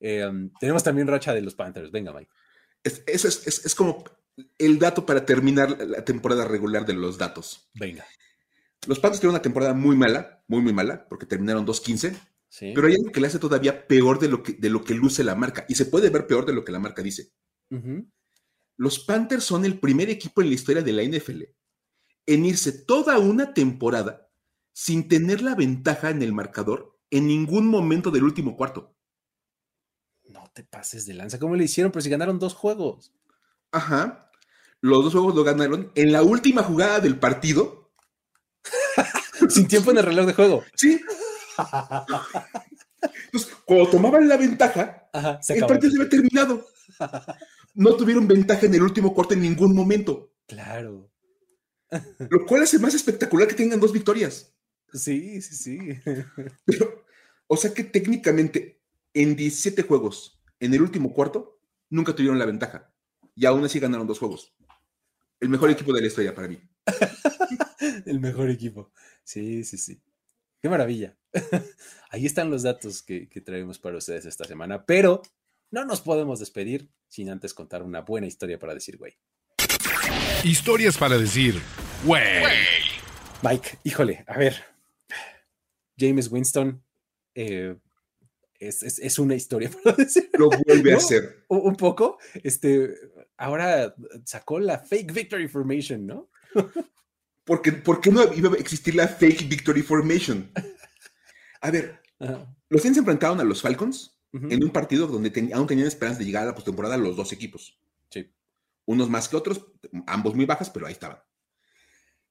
Em, 0.00 0.50
tenemos 0.58 0.82
también 0.82 1.06
racha 1.06 1.34
de 1.34 1.42
los 1.42 1.54
Panthers. 1.54 1.90
Venga, 1.90 2.12
Mike. 2.12 2.30
Eso 2.82 3.28
es, 3.28 3.74
como 3.74 4.04
el 4.58 4.78
dato 4.78 5.04
para 5.04 5.26
terminar 5.26 5.78
la 5.86 6.04
temporada 6.04 6.46
regular 6.46 6.86
de 6.86 6.94
los 6.94 7.18
datos. 7.18 7.70
Venga. 7.74 8.06
Los 8.86 8.98
Panthers 8.98 9.20
tuvieron 9.20 9.34
una 9.34 9.42
temporada 9.42 9.74
muy 9.74 9.96
mala, 9.96 10.42
muy, 10.48 10.62
muy 10.62 10.72
mala, 10.72 11.06
porque 11.08 11.26
terminaron 11.26 11.66
2-15. 11.66 12.16
Pero 12.58 12.86
hay 12.86 12.94
algo 12.94 13.12
que 13.12 13.20
le 13.20 13.26
hace 13.26 13.38
todavía 13.38 13.86
peor 13.86 14.18
de 14.18 14.28
lo, 14.28 14.42
que, 14.42 14.54
de 14.54 14.70
lo 14.70 14.82
que 14.82 14.94
luce 14.94 15.22
la 15.22 15.34
marca. 15.34 15.66
Y 15.68 15.74
se 15.74 15.86
puede 15.86 16.10
ver 16.10 16.26
peor 16.26 16.46
de 16.46 16.52
lo 16.52 16.64
que 16.64 16.72
la 16.72 16.80
marca 16.80 17.02
dice. 17.02 17.30
Los 18.80 18.98
Panthers 18.98 19.44
son 19.44 19.66
el 19.66 19.78
primer 19.78 20.08
equipo 20.08 20.40
en 20.40 20.48
la 20.48 20.54
historia 20.54 20.80
de 20.80 20.94
la 20.94 21.02
NFL 21.02 21.42
en 22.24 22.46
irse 22.46 22.72
toda 22.72 23.18
una 23.18 23.52
temporada 23.52 24.30
sin 24.72 25.06
tener 25.06 25.42
la 25.42 25.54
ventaja 25.54 26.08
en 26.08 26.22
el 26.22 26.32
marcador 26.32 26.98
en 27.10 27.26
ningún 27.26 27.66
momento 27.66 28.10
del 28.10 28.24
último 28.24 28.56
cuarto. 28.56 28.96
No 30.24 30.50
te 30.54 30.64
pases 30.64 31.04
de 31.04 31.12
lanza. 31.12 31.38
¿Cómo 31.38 31.56
le 31.56 31.64
hicieron? 31.64 31.92
Pero 31.92 32.00
si 32.00 32.08
ganaron 32.08 32.38
dos 32.38 32.54
juegos. 32.54 33.12
Ajá. 33.70 34.30
Los 34.80 35.04
dos 35.04 35.12
juegos 35.12 35.34
lo 35.34 35.44
ganaron 35.44 35.92
en 35.94 36.10
la 36.10 36.22
última 36.22 36.62
jugada 36.62 37.00
del 37.00 37.18
partido. 37.18 37.92
sin 39.50 39.68
tiempo 39.68 39.90
en 39.90 39.98
el 39.98 40.06
reloj 40.06 40.24
de 40.24 40.32
juego. 40.32 40.64
Sí. 40.74 40.98
Entonces, 43.24 43.54
cuando 43.66 43.90
tomaban 43.90 44.26
la 44.26 44.38
ventaja, 44.38 45.10
el 45.12 45.66
partido 45.66 45.92
se 45.92 45.98
había 45.98 46.08
terminado. 46.08 46.66
No 47.74 47.96
tuvieron 47.96 48.26
ventaja 48.26 48.66
en 48.66 48.74
el 48.74 48.82
último 48.82 49.14
cuarto 49.14 49.34
en 49.34 49.42
ningún 49.42 49.74
momento. 49.74 50.34
Claro. 50.46 51.10
Lo 52.18 52.46
cual 52.46 52.62
hace 52.62 52.78
más 52.78 52.94
espectacular 52.94 53.48
que 53.48 53.54
tengan 53.54 53.80
dos 53.80 53.92
victorias. 53.92 54.54
Sí, 54.92 55.40
sí, 55.40 55.54
sí. 55.54 55.78
Pero, 56.64 57.04
o 57.46 57.56
sea 57.56 57.72
que 57.72 57.84
técnicamente 57.84 58.80
en 59.14 59.36
17 59.36 59.82
juegos, 59.82 60.40
en 60.58 60.74
el 60.74 60.82
último 60.82 61.12
cuarto, 61.12 61.60
nunca 61.88 62.14
tuvieron 62.14 62.38
la 62.38 62.46
ventaja. 62.46 62.92
Y 63.34 63.46
aún 63.46 63.64
así 63.64 63.80
ganaron 63.80 64.06
dos 64.06 64.18
juegos. 64.18 64.54
El 65.38 65.48
mejor 65.48 65.70
equipo 65.70 65.92
de 65.92 66.00
la 66.00 66.06
historia 66.06 66.34
para 66.34 66.48
mí. 66.48 66.60
el 68.06 68.20
mejor 68.20 68.50
equipo. 68.50 68.92
Sí, 69.24 69.64
sí, 69.64 69.78
sí. 69.78 70.02
Qué 70.60 70.68
maravilla. 70.68 71.16
Ahí 72.10 72.26
están 72.26 72.50
los 72.50 72.62
datos 72.62 73.02
que, 73.02 73.28
que 73.28 73.40
traemos 73.40 73.78
para 73.78 73.96
ustedes 73.96 74.26
esta 74.26 74.44
semana. 74.44 74.84
Pero 74.84 75.22
no 75.70 75.84
nos 75.84 76.00
podemos 76.00 76.40
despedir 76.40 76.90
sin 77.08 77.30
antes 77.30 77.54
contar 77.54 77.82
una 77.82 78.00
buena 78.00 78.26
historia 78.26 78.58
para 78.58 78.74
decir, 78.74 78.96
güey. 78.96 79.16
Historias 80.44 80.96
para 80.96 81.18
decir, 81.18 81.60
güey. 82.04 82.44
Mike, 83.42 83.78
híjole, 83.84 84.24
a 84.26 84.36
ver. 84.36 84.64
James 85.98 86.30
Winston 86.30 86.82
eh, 87.34 87.76
es, 88.58 88.82
es, 88.82 88.98
es, 88.98 89.18
una 89.18 89.34
historia 89.34 89.70
para 89.84 89.96
decir. 89.96 90.30
Lo 90.34 90.48
vuelve 90.48 90.90
¿no? 90.90 90.96
a 90.96 90.98
hacer. 90.98 91.44
Un, 91.48 91.60
un, 91.68 91.76
poco. 91.76 92.18
Este, 92.42 92.94
ahora 93.36 93.94
sacó 94.24 94.58
la 94.60 94.78
fake 94.78 95.12
victory 95.12 95.48
formation, 95.48 96.06
¿no? 96.06 96.30
Porque, 97.44 97.72
¿Por 97.72 98.00
qué 98.00 98.10
no 98.10 98.32
iba 98.32 98.50
a 98.50 98.58
existir 98.58 98.94
la 98.94 99.08
fake 99.08 99.48
victory 99.48 99.82
formation? 99.82 100.52
A 101.60 101.70
ver, 101.70 102.00
los 102.68 102.82
Saints 102.82 102.98
enfrentaron 102.98 103.40
a 103.40 103.44
los 103.44 103.62
Falcons 103.62 104.19
uh 104.32 104.38
-huh. 104.38 104.52
en 104.52 104.64
un 104.64 104.70
partido 104.70 105.06
donde 105.06 105.30
ten, 105.30 105.52
aún 105.52 105.66
tenían 105.66 105.88
esperanza 105.88 106.18
de 106.18 106.24
llegar 106.24 106.44
a 106.44 106.46
la 106.46 106.54
postemporada 106.54 106.96
los 106.96 107.16
dos 107.16 107.32
equipos. 107.32 107.78
Sí. 108.10 108.32
Unos 108.86 109.08
más 109.08 109.28
que 109.28 109.36
otros, 109.36 109.66
ambos 110.06 110.34
muy 110.34 110.46
bajas, 110.46 110.70
pero 110.70 110.86
ahí 110.86 110.92
estaban. 110.92 111.18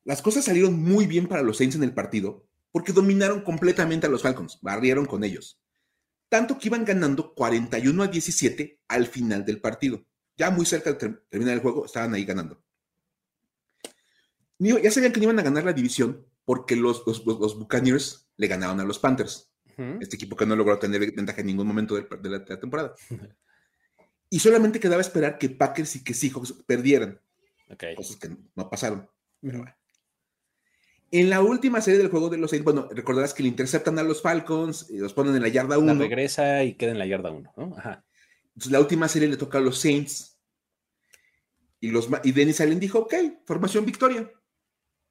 Las 0.03 0.21
cosas 0.21 0.45
salieron 0.45 0.81
muy 0.81 1.05
bien 1.05 1.27
para 1.27 1.43
los 1.43 1.57
Saints 1.57 1.75
en 1.75 1.83
el 1.83 1.93
partido 1.93 2.47
porque 2.71 2.93
dominaron 2.93 3.41
completamente 3.41 4.07
a 4.07 4.09
los 4.09 4.21
Falcons, 4.21 4.59
barrieron 4.61 5.05
con 5.05 5.23
ellos. 5.23 5.61
Tanto 6.29 6.57
que 6.57 6.67
iban 6.67 6.85
ganando 6.85 7.33
41 7.33 8.03
a 8.03 8.07
17 8.07 8.81
al 8.87 9.07
final 9.07 9.45
del 9.45 9.59
partido. 9.59 10.05
Ya 10.37 10.51
muy 10.51 10.65
cerca 10.65 10.93
de 10.93 11.17
terminar 11.29 11.55
el 11.55 11.61
juego, 11.61 11.85
estaban 11.85 12.13
ahí 12.13 12.23
ganando. 12.23 12.63
Ya 14.59 14.91
sabían 14.91 15.11
que 15.11 15.19
no 15.19 15.25
iban 15.25 15.39
a 15.39 15.43
ganar 15.43 15.63
la 15.63 15.73
división 15.73 16.25
porque 16.45 16.75
los, 16.75 17.03
los, 17.05 17.25
los 17.25 17.57
Buccaneers 17.57 18.29
le 18.37 18.47
ganaron 18.47 18.79
a 18.79 18.83
los 18.83 18.99
Panthers. 18.99 19.48
Este 19.99 20.15
equipo 20.15 20.35
que 20.35 20.45
no 20.45 20.55
logró 20.55 20.77
tener 20.77 20.99
ventaja 21.13 21.41
en 21.41 21.47
ningún 21.47 21.67
momento 21.67 21.95
de, 21.95 22.01
de, 22.01 22.29
la, 22.29 22.39
de 22.39 22.49
la, 22.49 22.59
temporada. 22.59 22.95
Y 24.29 24.39
solamente 24.39 24.79
quedaba 24.79 25.01
esperar 25.01 25.37
que 25.37 25.49
Packers 25.49 25.95
y 25.95 26.03
que 26.03 26.13
Seahawks 26.13 26.53
perdieran. 26.67 27.19
Okay. 27.71 27.95
Cosas 27.95 28.17
que 28.17 28.29
no 28.55 28.69
pasaron. 28.69 29.09
Pero 29.41 29.59
bueno. 29.59 29.75
En 31.11 31.29
la 31.29 31.41
última 31.41 31.81
serie 31.81 31.97
del 31.97 32.09
juego 32.09 32.29
de 32.29 32.37
los 32.37 32.51
Saints, 32.51 32.63
bueno, 32.63 32.87
recordarás 32.91 33.33
que 33.33 33.41
le 33.41 33.49
interceptan 33.49 33.97
a 33.97 34.03
los 34.03 34.21
Falcons, 34.21 34.87
y 34.89 34.97
los 34.97 35.13
ponen 35.13 35.35
en 35.35 35.41
la 35.41 35.47
yarda 35.47 35.79
1. 35.79 35.95
regresa 35.95 36.63
y 36.63 36.75
queda 36.75 36.91
en 36.91 36.99
la 36.99 37.07
yarda 37.07 37.31
1, 37.31 37.53
¿no? 37.57 37.75
Ajá. 37.77 38.05
Entonces 38.49 38.71
la 38.71 38.79
última 38.79 39.07
serie 39.07 39.27
le 39.27 39.37
toca 39.37 39.57
a 39.57 39.61
los 39.61 39.79
Saints. 39.79 40.37
Y, 41.79 41.89
los, 41.91 42.09
y 42.23 42.31
Dennis 42.31 42.61
Allen 42.61 42.79
dijo, 42.79 42.99
ok, 42.99 43.13
formación 43.45 43.85
victoria. 43.85 44.29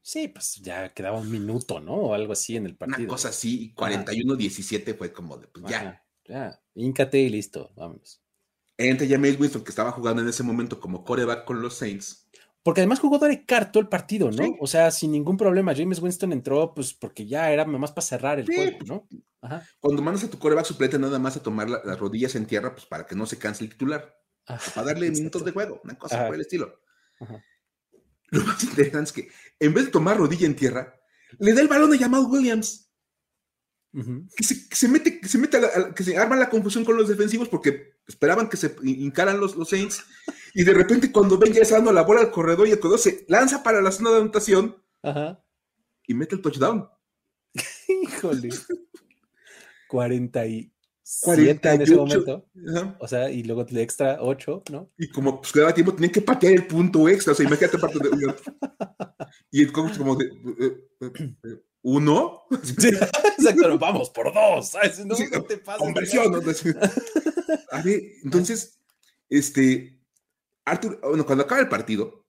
Sí, 0.09 0.29
pues 0.29 0.55
ya 0.63 0.89
quedaba 0.95 1.19
un 1.19 1.31
minuto, 1.31 1.81
¿no? 1.81 1.93
O 1.93 2.15
algo 2.15 2.33
así 2.33 2.57
en 2.57 2.65
el 2.65 2.75
partido. 2.75 3.01
Una 3.01 3.09
cosa 3.09 3.29
así, 3.29 3.65
y 3.65 3.75
41-17 3.75 4.97
fue 4.97 5.13
como 5.13 5.37
de, 5.37 5.49
pues 5.49 5.67
ya. 5.67 5.81
Ajá, 5.81 6.05
ya, 6.25 6.63
íncate 6.77 7.19
y 7.19 7.29
listo, 7.29 7.71
vámonos. 7.77 8.23
Entre 8.79 9.07
James 9.07 9.39
Winston, 9.39 9.63
que 9.63 9.69
estaba 9.69 9.93
jugando 9.93 10.23
en 10.23 10.29
ese 10.29 10.43
momento 10.43 10.81
como 10.81 11.05
coreback 11.05 11.45
con 11.45 11.61
los 11.61 11.75
Saints. 11.75 12.27
Porque 12.63 12.81
además 12.81 13.01
jugó 13.01 13.19
Derek 13.19 13.45
Carr 13.45 13.71
todo 13.71 13.83
el 13.83 13.91
partido, 13.91 14.31
¿no? 14.31 14.45
Sí. 14.45 14.57
O 14.59 14.67
sea, 14.67 14.91
sin 14.93 15.13
ningún 15.13 15.37
problema. 15.37 15.75
James 15.77 16.01
Winston 16.01 16.33
entró, 16.33 16.73
pues, 16.73 16.95
porque 16.95 17.27
ya 17.27 17.53
era 17.53 17.67
más 17.67 17.93
para 17.93 18.07
cerrar 18.07 18.39
el 18.39 18.47
sí. 18.47 18.55
juego, 18.55 18.79
¿no? 18.87 19.09
Ajá. 19.43 19.69
Cuando 19.79 20.01
mandas 20.01 20.25
a 20.25 20.31
tu 20.31 20.39
coreback 20.39 20.65
suplente 20.65 20.99
nada 20.99 21.19
más 21.19 21.37
a 21.37 21.43
tomar 21.43 21.69
la, 21.69 21.83
las 21.85 21.99
rodillas 21.99 22.35
en 22.35 22.47
tierra, 22.47 22.75
pues 22.75 22.87
para 22.87 23.07
que 23.07 23.15
no 23.15 23.27
se 23.27 23.37
canse 23.37 23.63
el 23.63 23.69
titular. 23.69 24.19
Ajá. 24.47 24.73
Para 24.75 24.87
darle 24.87 25.11
minutos 25.11 25.45
de 25.45 25.51
juego, 25.51 25.83
una 25.85 25.99
cosa 25.99 26.17
Ajá. 26.17 26.27
por 26.29 26.37
el 26.37 26.41
estilo. 26.41 26.81
Ajá. 27.21 27.45
Lo 28.31 28.45
más 28.45 28.63
interesante 28.63 29.05
es 29.09 29.13
que 29.13 29.29
en 29.59 29.75
vez 29.75 29.87
de 29.87 29.91
tomar 29.91 30.19
rodilla 30.19 30.47
en 30.47 30.57
tierra, 30.57 30.95
le 31.39 31.53
da 31.53 31.61
el 31.61 31.69
balón 31.69 31.93
a 31.93 31.99
Jamal 31.99 32.27
Williams. 32.29 32.87
Uh 33.95 34.01
-huh. 34.03 34.29
que, 34.37 34.45
se, 34.45 34.69
que, 34.69 34.77
se, 34.77 34.87
mete, 34.87 35.19
que 35.19 35.29
se 35.29 35.39
mete 35.39 35.57
a 35.57 35.61
la, 35.61 35.69
a, 35.69 35.95
que 35.95 36.05
se 36.05 36.17
arma 36.17 36.37
la 36.37 36.51
confusión 36.51 36.85
con 36.85 36.95
los 36.97 37.09
defensivos 37.09 37.49
porque 37.49 37.95
esperaban 38.07 38.49
que 38.51 38.59
se 38.59 38.77
hincaran 38.83 39.41
los, 39.41 39.57
los 39.57 39.71
Saints 39.71 40.05
y 40.53 40.63
de 40.63 40.75
repente 40.75 41.11
cuando 41.11 41.39
ven 41.39 41.55
ya 41.55 41.63
está 41.63 41.77
dando 41.77 41.93
la 41.93 42.03
bola 42.03 42.21
al 42.21 42.31
corredor 42.31 42.69
y 42.69 42.73
el 42.73 42.81
corredor 42.81 43.01
se 43.01 43.25
lanza 43.29 43.63
para 43.63 43.81
la 43.81 43.91
zona 43.91 44.11
de 44.11 44.17
anotación 44.19 44.77
Ajá. 45.03 45.43
y 46.07 46.13
mete 46.13 46.35
el 46.35 46.43
touchdown. 46.43 46.87
Híjole. 47.89 48.51
47 49.89 50.71
48. 51.23 51.69
en 51.71 51.83
ese 51.83 51.97
momento. 51.97 52.49
Ajá. 52.69 52.97
O 53.01 53.09
sea, 53.09 53.31
y 53.31 53.43
luego 53.43 53.63
el 53.63 53.79
extra 53.79 54.19
8, 54.21 54.65
¿no? 54.71 54.91
Y 54.99 55.09
como 55.09 55.41
pues, 55.41 55.53
quedaba 55.53 55.73
tiempo, 55.73 55.95
tenían 55.95 56.13
que 56.13 56.21
patear 56.21 56.53
el 56.53 56.67
punto 56.67 57.09
extra. 57.09 57.33
O 57.33 57.37
sea, 57.37 57.47
imagínate 57.47 57.79
parte 57.79 57.99
de. 57.99 58.11
y 59.51 59.63
el 59.63 59.73
coach 59.73 59.97
como 59.97 60.17
de. 60.17 60.27
Eh, 60.27 60.89
eh, 61.01 61.35
eh, 61.45 61.63
¿Uno? 61.83 62.43
Sí, 62.63 62.89
exacto, 62.89 63.79
vamos 63.79 64.11
por 64.11 64.35
dos. 64.35 64.71
¿sabes? 64.71 65.05
No, 65.07 65.15
sí, 65.15 65.25
no 65.33 65.43
te 65.45 65.59
pases. 65.59 65.81
Conversión. 65.81 66.31
¿no? 66.31 66.39
A 67.71 67.83
ver, 67.83 68.03
entonces, 68.25 68.79
este. 69.29 69.99
Arthur, 70.65 71.01
bueno, 71.03 71.25
cuando 71.25 71.45
acaba 71.45 71.63
el 71.63 71.69
partido, 71.69 72.27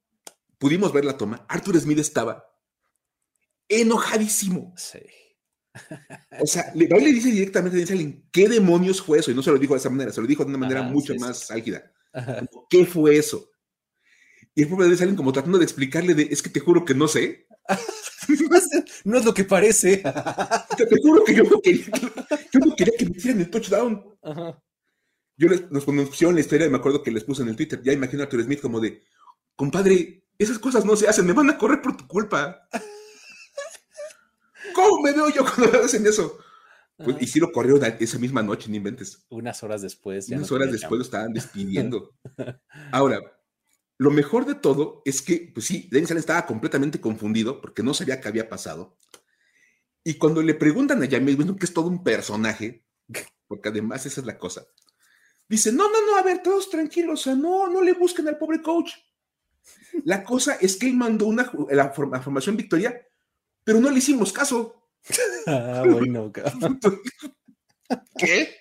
pudimos 0.57 0.93
ver 0.93 1.03
la 1.03 1.17
toma. 1.17 1.45
Arthur 1.49 1.77
Smith 1.79 1.99
estaba 1.99 2.45
enojadísimo. 3.67 4.73
Sí. 4.77 4.99
O 6.41 6.47
sea, 6.47 6.71
le, 6.73 6.87
le 6.87 7.11
dice 7.11 7.31
directamente 7.31 7.77
a 7.79 7.91
alguien, 7.91 8.27
¿qué 8.31 8.49
demonios 8.49 9.01
fue 9.01 9.19
eso? 9.19 9.31
Y 9.31 9.35
no 9.35 9.43
se 9.43 9.51
lo 9.51 9.57
dijo 9.57 9.73
de 9.73 9.79
esa 9.79 9.89
manera, 9.89 10.11
se 10.11 10.21
lo 10.21 10.27
dijo 10.27 10.43
de 10.43 10.49
una 10.49 10.57
manera 10.57 10.81
Ajá, 10.81 10.89
mucho 10.89 11.13
sí, 11.13 11.19
más 11.19 11.47
sí. 11.47 11.53
álgida. 11.53 11.91
¿Qué 12.69 12.85
fue 12.85 13.17
eso? 13.17 13.49
Y 14.55 14.63
el 14.63 14.69
pobre 14.69 14.87
de 14.87 14.93
alguien 14.93 15.15
como 15.15 15.31
tratando 15.31 15.57
de 15.57 15.63
explicarle, 15.63 16.15
de, 16.15 16.23
es 16.23 16.41
que 16.41 16.49
te 16.49 16.59
juro 16.59 16.83
que 16.83 16.95
no 16.95 17.07
sé. 17.07 17.47
no 19.05 19.17
es 19.17 19.25
lo 19.25 19.33
que 19.33 19.43
parece. 19.43 20.03
te, 20.77 20.85
te, 20.85 20.95
juro 21.01 21.23
que 21.23 21.35
yo 21.35 21.43
no 21.43 21.61
quería, 21.61 21.85
yo 22.51 22.59
no 22.59 22.75
quería 22.75 22.93
que 22.97 23.05
me 23.05 23.17
hicieran 23.17 23.41
el 23.41 23.49
touchdown. 23.49 24.03
Ajá. 24.23 24.61
Yo 25.37 25.47
les, 25.47 25.71
nos 25.71 25.85
pusieron 25.85 26.35
la 26.35 26.41
historia 26.41 26.67
y 26.67 26.69
me 26.69 26.77
acuerdo 26.77 27.01
que 27.01 27.11
les 27.11 27.23
puse 27.23 27.43
en 27.43 27.47
el 27.47 27.55
Twitter, 27.55 27.81
ya 27.81 27.93
imagino 27.93 28.21
a 28.21 28.25
Arthur 28.25 28.43
Smith 28.43 28.59
como 28.59 28.81
de, 28.81 29.01
compadre, 29.55 30.25
esas 30.37 30.59
cosas 30.59 30.83
no 30.83 30.97
se 30.97 31.07
hacen, 31.07 31.25
me 31.25 31.31
van 31.31 31.49
a 31.49 31.57
correr 31.57 31.81
por 31.81 31.95
tu 31.95 32.05
culpa. 32.07 32.67
¿Cómo 34.73 35.01
me 35.01 35.11
veo 35.11 35.29
yo 35.29 35.43
cuando 35.43 35.83
hacen 35.83 36.05
eso? 36.05 36.39
Pues, 36.97 37.15
y 37.21 37.27
sí 37.27 37.39
lo 37.39 37.51
corrieron 37.51 37.81
esa 37.99 38.19
misma 38.19 38.43
noche, 38.43 38.69
no 38.69 38.75
inventes. 38.75 39.25
Unas 39.29 39.63
horas 39.63 39.81
después. 39.81 40.27
Ya 40.27 40.35
Unas 40.35 40.51
no 40.51 40.57
horas 40.57 40.71
después 40.71 40.97
lo 40.97 41.03
estaban 41.03 41.33
despidiendo. 41.33 42.13
Ahora, 42.91 43.21
lo 43.97 44.11
mejor 44.11 44.45
de 44.45 44.55
todo 44.55 45.01
es 45.05 45.21
que, 45.21 45.51
pues 45.53 45.65
sí, 45.65 45.87
Dennis 45.91 46.11
Allen 46.11 46.19
estaba 46.19 46.45
completamente 46.45 46.99
confundido 46.99 47.61
porque 47.61 47.83
no 47.83 47.93
sabía 47.93 48.19
qué 48.19 48.27
había 48.27 48.49
pasado. 48.49 48.97
Y 50.03 50.15
cuando 50.15 50.41
le 50.41 50.55
preguntan 50.55 51.01
a 51.01 51.09
James 51.09 51.37
Winston, 51.37 51.57
que 51.57 51.65
es 51.65 51.73
todo 51.73 51.87
un 51.87 52.03
personaje, 52.03 52.85
porque 53.47 53.69
además 53.69 54.05
esa 54.05 54.21
es 54.21 54.25
la 54.25 54.37
cosa, 54.37 54.65
dice, 55.47 55.71
no, 55.71 55.89
no, 55.89 56.05
no, 56.05 56.17
a 56.17 56.23
ver, 56.23 56.41
todos 56.41 56.69
tranquilos, 56.69 57.21
o 57.21 57.23
sea, 57.23 57.35
no, 57.35 57.69
no 57.69 57.81
le 57.81 57.93
busquen 57.93 58.27
al 58.27 58.37
pobre 58.37 58.61
coach. 58.61 58.91
La 60.03 60.23
cosa 60.23 60.55
es 60.55 60.77
que 60.77 60.87
él 60.87 60.95
mandó 60.95 61.25
una, 61.25 61.51
la 61.69 61.91
formación 61.91 62.55
Victoria 62.55 63.05
pero 63.69 63.81
no 63.81 63.91
le 63.91 63.99
hicimos 63.99 64.33
caso. 64.33 64.89
Ah, 65.45 65.83
bueno, 65.87 66.31
¿Qué? 68.17 68.55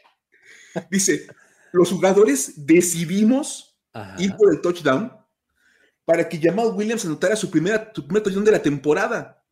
Dice, 0.91 1.27
los 1.73 1.91
jugadores 1.91 2.67
decidimos 2.67 3.81
Ajá. 3.95 4.23
ir 4.23 4.37
por 4.37 4.53
el 4.53 4.61
touchdown 4.61 5.11
para 6.05 6.29
que 6.29 6.39
Jamal 6.39 6.75
Williams 6.75 7.07
anotara 7.07 7.37
su 7.37 7.51
primera, 7.51 7.91
su 7.95 8.07
primer 8.07 8.23
touchdown 8.23 8.45
de 8.45 8.53
la 8.53 8.61
temporada. 8.61 9.43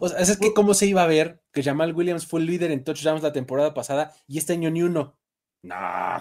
o 0.00 0.08
sea, 0.08 0.18
es 0.20 0.38
que 0.38 0.54
cómo 0.54 0.72
se 0.72 0.86
iba 0.86 1.02
a 1.02 1.06
ver 1.06 1.42
que 1.52 1.62
Jamal 1.62 1.94
Williams 1.94 2.26
fue 2.26 2.40
el 2.40 2.46
líder 2.46 2.70
en 2.70 2.82
touchdowns 2.82 3.22
la 3.22 3.34
temporada 3.34 3.74
pasada 3.74 4.14
y 4.26 4.38
este 4.38 4.54
año 4.54 4.70
ni 4.70 4.82
uno. 4.82 5.18
No, 5.60 5.76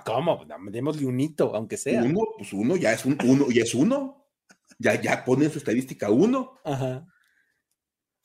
¿cómo? 0.06 0.46
Démosle 0.70 1.06
un 1.06 1.22
hito, 1.22 1.56
aunque 1.56 1.78
sea. 1.78 2.04
Uno, 2.04 2.20
pues 2.38 2.52
uno 2.52 2.76
ya 2.76 2.92
es 2.92 3.06
un 3.06 3.18
uno, 3.24 3.50
ya 3.50 3.64
es 3.64 3.74
uno 3.74 4.23
ya, 4.80 5.00
ya 5.02 5.24
pone 5.24 5.46
en 5.46 5.52
su 5.52 5.58
estadística 5.60 6.10
uno. 6.10 6.60
Ajá. 6.64 7.06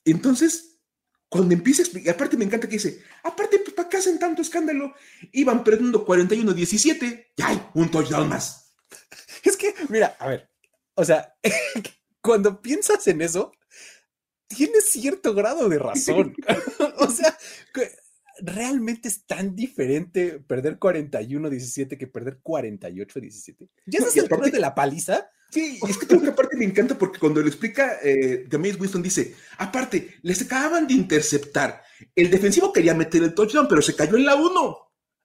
Entonces, 0.04 0.80
cuando 1.28 1.54
empieza 1.54 1.82
a 1.82 1.84
explicar, 1.84 2.14
aparte 2.14 2.36
me 2.36 2.44
encanta 2.44 2.68
que 2.68 2.76
dice, 2.76 3.02
aparte, 3.22 3.58
pues, 3.58 3.74
¿para 3.74 3.88
qué 3.88 3.98
hacen 3.98 4.18
tanto 4.18 4.42
escándalo? 4.42 4.94
Iban 5.32 5.62
perdiendo 5.62 6.06
41-17, 6.06 7.26
ya 7.36 7.48
hay 7.48 7.62
un 7.74 7.90
touchdown 7.90 8.28
más. 8.28 8.74
Es 9.44 9.56
que, 9.56 9.74
mira, 9.88 10.16
a 10.18 10.28
ver, 10.28 10.50
o 10.94 11.04
sea, 11.04 11.34
cuando 12.22 12.60
piensas 12.60 13.06
en 13.08 13.20
eso, 13.20 13.52
tienes 14.46 14.90
cierto 14.90 15.34
grado 15.34 15.68
de 15.68 15.78
razón. 15.78 16.34
o 16.98 17.08
sea, 17.08 17.36
realmente 18.40 19.08
es 19.08 19.26
tan 19.26 19.54
diferente 19.54 20.40
perder 20.40 20.78
41-17 20.78 21.98
que 21.98 22.06
perder 22.06 22.40
48-17. 22.42 23.68
¿Ya 23.86 23.98
es 23.98 24.16
el 24.16 24.28
de 24.28 24.58
la 24.60 24.74
paliza? 24.74 25.30
Sí, 25.50 25.78
y 25.82 25.90
es 25.90 25.96
que 25.96 26.04
tengo 26.04 26.22
que 26.22 26.28
aparte 26.28 26.56
me 26.56 26.66
encanta 26.66 26.98
porque 26.98 27.18
cuando 27.18 27.40
lo 27.40 27.48
explica, 27.48 27.98
eh, 28.02 28.46
James 28.50 28.78
Winston 28.78 29.02
dice, 29.02 29.34
aparte, 29.56 30.16
les 30.22 30.42
acababan 30.42 30.86
de 30.86 30.94
interceptar. 30.94 31.82
El 32.14 32.30
defensivo 32.30 32.72
quería 32.72 32.94
meter 32.94 33.22
el 33.22 33.34
touchdown, 33.34 33.66
pero 33.66 33.80
se 33.80 33.96
cayó 33.96 34.16
en 34.16 34.26
la 34.26 34.34
1. 34.34 34.78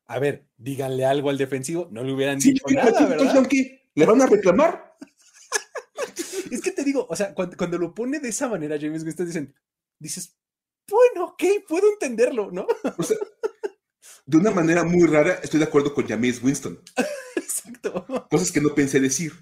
A 0.05 0.19
ver, 0.19 0.47
díganle 0.57 1.05
algo 1.05 1.29
al 1.29 1.37
defensivo, 1.37 1.89
no 1.91 2.03
le 2.03 2.13
hubieran 2.13 2.39
sí, 2.39 2.53
dicho 2.53 2.65
nada, 2.69 3.05
¿verdad? 3.05 3.47
¿qué? 3.49 3.89
¿Le 3.95 4.05
van 4.05 4.21
a 4.21 4.27
reclamar? 4.27 4.95
es 6.51 6.61
que 6.61 6.71
te 6.71 6.83
digo, 6.83 7.05
o 7.09 7.15
sea, 7.15 7.33
cuando, 7.33 7.57
cuando, 7.57 7.77
lo 7.77 7.93
pone 7.93 8.19
de 8.19 8.29
esa 8.29 8.47
manera, 8.47 8.77
James 8.79 9.03
Winston 9.03 9.25
dicen, 9.25 9.55
dices, 9.99 10.37
bueno, 10.89 11.25
ok, 11.27 11.43
puedo 11.67 11.91
entenderlo, 11.91 12.49
¿no? 12.51 12.65
O 12.97 13.03
sea, 13.03 13.17
de 14.25 14.37
una 14.37 14.51
manera 14.51 14.83
muy 14.83 15.05
rara, 15.05 15.39
estoy 15.43 15.59
de 15.59 15.65
acuerdo 15.65 15.93
con 15.93 16.07
James 16.07 16.41
Winston. 16.41 16.81
Exacto. 17.35 18.05
Cosas 18.29 18.51
que 18.51 18.61
no 18.61 18.73
pensé 18.73 18.99
decir. 18.99 19.33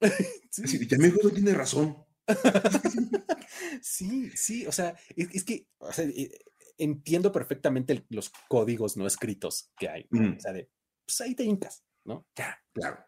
Sí. 0.50 0.86
James 0.88 1.12
Winston 1.12 1.34
tiene 1.34 1.52
razón. 1.54 1.96
sí, 3.82 4.30
sí, 4.34 4.66
o 4.66 4.72
sea, 4.72 4.96
es, 5.14 5.28
es 5.32 5.44
que 5.44 5.68
o 5.78 5.92
sea, 5.92 6.04
eh, 6.06 6.30
entiendo 6.78 7.30
perfectamente 7.32 7.92
el, 7.92 8.06
los 8.10 8.30
códigos 8.48 8.96
no 8.96 9.06
escritos 9.06 9.70
que 9.78 9.88
hay. 9.88 10.06
¿no? 10.10 10.20
Mm. 10.30 10.36
O 10.36 10.40
sea, 10.40 10.52
de, 10.52 10.70
pues 11.04 11.20
ahí 11.20 11.34
te 11.34 11.44
hincas, 11.44 11.84
¿no? 12.04 12.26
Ya, 12.36 12.58
Claro. 12.72 13.04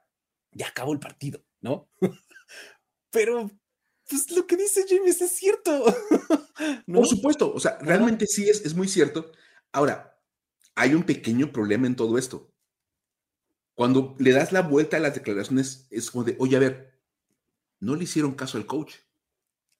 ya 0.52 0.68
acabó 0.68 0.92
el 0.92 1.00
partido, 1.00 1.44
¿no? 1.60 1.90
Pero, 3.10 3.50
pues 4.08 4.30
lo 4.30 4.46
que 4.46 4.56
dice 4.56 4.84
James 4.88 5.20
es 5.22 5.32
cierto. 5.32 5.84
¿no? 6.86 6.98
Por 7.00 7.08
supuesto, 7.08 7.52
o 7.52 7.60
sea, 7.60 7.78
realmente 7.80 8.26
sí 8.26 8.48
es, 8.48 8.64
es 8.64 8.74
muy 8.74 8.88
cierto. 8.88 9.32
Ahora, 9.72 10.18
hay 10.74 10.94
un 10.94 11.04
pequeño 11.04 11.52
problema 11.52 11.86
en 11.86 11.96
todo 11.96 12.18
esto. 12.18 12.52
Cuando 13.78 14.16
le 14.18 14.32
das 14.32 14.50
la 14.50 14.62
vuelta 14.62 14.96
a 14.96 15.00
las 15.00 15.14
declaraciones, 15.14 15.86
es 15.92 16.10
como 16.10 16.24
de, 16.24 16.34
oye, 16.40 16.56
a 16.56 16.58
ver, 16.58 16.98
no 17.78 17.94
le 17.94 18.02
hicieron 18.02 18.34
caso 18.34 18.58
al 18.58 18.66
coach. 18.66 18.96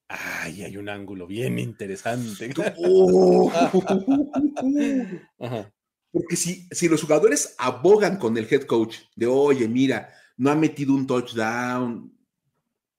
Ay, 0.07 0.63
hay 0.63 0.77
un 0.77 0.89
ángulo 0.89 1.27
bien 1.27 1.59
interesante. 1.59 2.49
¡Oh! 2.79 3.51
Ajá. 5.41 5.75
Porque 6.13 6.37
si, 6.37 6.69
si 6.71 6.89
los 6.89 7.03
jugadores 7.03 7.57
abogan 7.59 8.19
con 8.19 8.39
el 8.39 8.47
head 8.49 8.63
coach 8.67 8.99
de, 9.17 9.27
oye, 9.27 9.67
mira, 9.67 10.15
no 10.37 10.53
ha 10.53 10.55
metido 10.55 10.95
un 10.95 11.05
touchdown, 11.05 12.17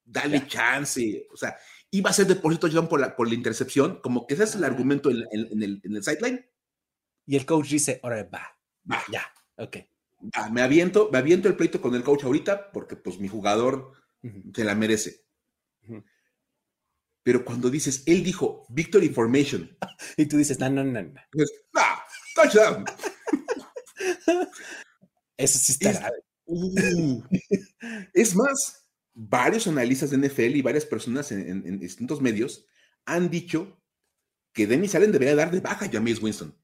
dale 0.03 0.39
Ya. 0.39 0.47
chance, 0.47 1.25
o 1.31 1.37
sea, 1.37 1.55
iba 1.91 2.09
a 2.09 2.13
ser 2.13 2.27
de 2.27 2.35
por 2.35 2.51
sí 2.51 2.59
touchdown 2.59 2.89
por 2.89 2.99
la, 2.99 3.15
por 3.15 3.29
la 3.29 3.35
intercepción, 3.35 4.01
como 4.01 4.27
que 4.27 4.33
ese 4.33 4.43
es 4.43 4.55
el 4.55 4.65
Ajá. 4.65 4.73
argumento 4.73 5.09
en, 5.11 5.23
en- 5.31 5.47
en 5.53 5.63
el, 5.63 5.79
en 5.81 5.95
el 5.95 6.03
sideline, 6.03 6.45
Y 7.25 7.37
el 7.37 7.45
coach 7.45 7.69
dice, 7.69 8.01
ahora 8.03 8.21
va, 8.31 8.43
va, 8.91 9.01
ya, 9.09 9.23
ok. 9.55 9.77
Va, 10.21 10.49
me 10.49 10.61
aviento, 10.61 11.09
me 11.11 11.17
aviento 11.17 11.47
el 11.47 11.55
pleito 11.55 11.81
con 11.81 11.95
el 11.95 12.03
coach 12.03 12.23
ahorita 12.23 12.71
porque 12.71 12.95
pues 12.95 13.19
mi 13.19 13.27
jugador 13.27 13.93
Ujú, 14.23 14.51
se 14.53 14.63
la 14.63 14.75
merece. 14.75 15.21
Pero 17.23 17.43
cuando 17.45 17.69
dices, 17.69 18.03
él 18.05 18.23
dijo 18.23 18.65
victory 18.69 19.09
formation, 19.09 19.77
Y 20.17 20.25
tú 20.25 20.37
dices, 20.37 20.59
no, 20.59 20.69
no, 20.69 20.83
no, 20.83 21.01
no. 21.03 21.21
dices, 21.33 21.51
¡ah! 21.75 22.03
¡Touchdown! 22.35 22.85
Eso 25.37 25.59
sí 25.59 25.73
está 25.73 25.89
Es-. 25.91 26.01
Uh. 26.51 27.21
es 28.13 28.35
más, 28.35 28.87
varios 29.13 29.67
analistas 29.67 30.09
de 30.09 30.17
NFL 30.17 30.55
y 30.55 30.61
varias 30.63 30.85
personas 30.85 31.31
en, 31.31 31.41
en- 31.47 31.67
en 31.67 31.79
distintos 31.79 32.21
medios 32.21 32.65
han 33.05 33.29
dicho 33.29 33.79
que 34.53 34.65
Dennis 34.65 34.95
Allen 34.95 35.11
debería 35.11 35.35
dar 35.35 35.51
de 35.51 35.59
baja 35.59 35.85
a 35.85 35.89
James 35.91 36.21
Winston. 36.21 36.55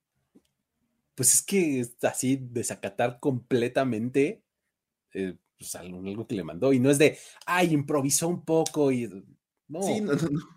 Pues 1.16 1.34
es 1.34 1.42
que 1.42 1.80
es 1.80 1.96
así 2.04 2.38
desacatar 2.40 3.20
completamente 3.20 4.44
eh, 5.14 5.38
pues, 5.58 5.76
algo, 5.76 6.00
algo 6.00 6.28
que 6.28 6.36
le 6.36 6.44
mandó. 6.44 6.74
Y 6.74 6.80
no 6.80 6.92
es 6.92 6.98
de, 6.98 7.18
ay, 7.46 7.74
improvisó 7.74 8.28
un 8.28 8.44
poco 8.44 8.92
y. 8.92 9.08
No. 9.68 9.82
Sí, 9.82 10.02
no, 10.02 10.14
no, 10.14 10.30
no. 10.30 10.56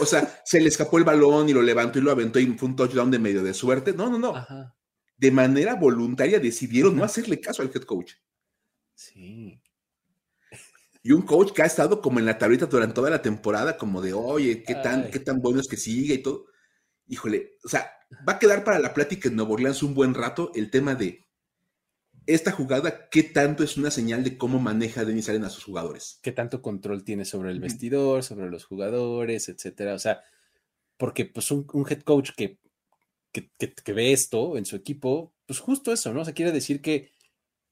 O 0.00 0.06
sea, 0.06 0.40
se 0.44 0.60
le 0.60 0.68
escapó 0.68 0.98
el 0.98 1.04
balón 1.04 1.48
y 1.48 1.52
lo 1.52 1.62
levantó 1.62 1.98
y 1.98 2.02
lo 2.02 2.10
aventó 2.10 2.38
y 2.40 2.46
fue 2.46 2.68
un 2.68 2.76
touchdown 2.76 3.10
de 3.10 3.18
medio 3.18 3.42
de 3.42 3.54
suerte. 3.54 3.92
No, 3.92 4.10
no, 4.10 4.18
no. 4.18 4.34
Ajá. 4.34 4.74
De 5.16 5.30
manera 5.30 5.74
voluntaria 5.74 6.38
decidieron 6.38 6.96
no 6.96 7.04
hacerle 7.04 7.40
caso 7.40 7.62
al 7.62 7.70
head 7.74 7.82
coach. 7.82 8.14
Sí. 8.94 9.60
Y 11.02 11.12
un 11.12 11.22
coach 11.22 11.52
que 11.52 11.62
ha 11.62 11.66
estado 11.66 12.00
como 12.00 12.18
en 12.18 12.26
la 12.26 12.38
tablita 12.38 12.66
durante 12.66 12.94
toda 12.94 13.10
la 13.10 13.22
temporada, 13.22 13.76
como 13.76 14.00
de, 14.00 14.12
oye, 14.12 14.62
qué 14.62 14.74
tan, 14.74 15.04
Ay. 15.04 15.10
qué 15.10 15.20
tan 15.20 15.40
bueno 15.40 15.60
es 15.60 15.68
que 15.68 15.76
sigue 15.76 16.14
y 16.14 16.22
todo. 16.22 16.46
Híjole, 17.06 17.56
o 17.64 17.68
sea, 17.68 17.90
va 18.26 18.34
a 18.34 18.38
quedar 18.38 18.64
para 18.64 18.78
la 18.78 18.94
plática 18.94 19.28
en 19.28 19.36
Nueva 19.36 19.52
Orleans 19.52 19.82
un 19.82 19.94
buen 19.94 20.14
rato 20.14 20.50
el 20.54 20.70
tema 20.70 20.94
de 20.94 21.24
esta 22.26 22.52
jugada, 22.52 23.08
qué 23.08 23.22
tanto 23.22 23.64
es 23.64 23.76
una 23.78 23.90
señal 23.90 24.22
de 24.22 24.36
cómo 24.36 24.58
maneja 24.60 25.04
Denis 25.06 25.28
Allen 25.30 25.44
a 25.44 25.50
sus 25.50 25.64
jugadores. 25.64 26.18
¿Qué 26.22 26.30
tanto 26.32 26.60
control 26.60 27.02
tiene 27.02 27.24
sobre 27.24 27.50
el 27.52 27.60
vestidor, 27.60 28.22
sobre 28.22 28.50
los 28.50 28.66
jugadores, 28.66 29.48
etcétera? 29.48 29.94
O 29.94 29.98
sea, 29.98 30.20
porque 30.98 31.24
pues 31.24 31.50
un, 31.50 31.66
un 31.72 31.86
head 31.88 32.02
coach 32.02 32.30
que, 32.36 32.58
que, 33.32 33.50
que- 33.58 33.72
que 33.74 33.92
ve 33.94 34.12
esto 34.12 34.58
en 34.58 34.66
su 34.66 34.76
equipo, 34.76 35.34
pues 35.46 35.58
justo 35.58 35.90
eso, 35.90 36.12
¿no? 36.12 36.20
O 36.20 36.24
sea, 36.24 36.34
quiere 36.34 36.52
decir 36.52 36.82
que 36.82 37.12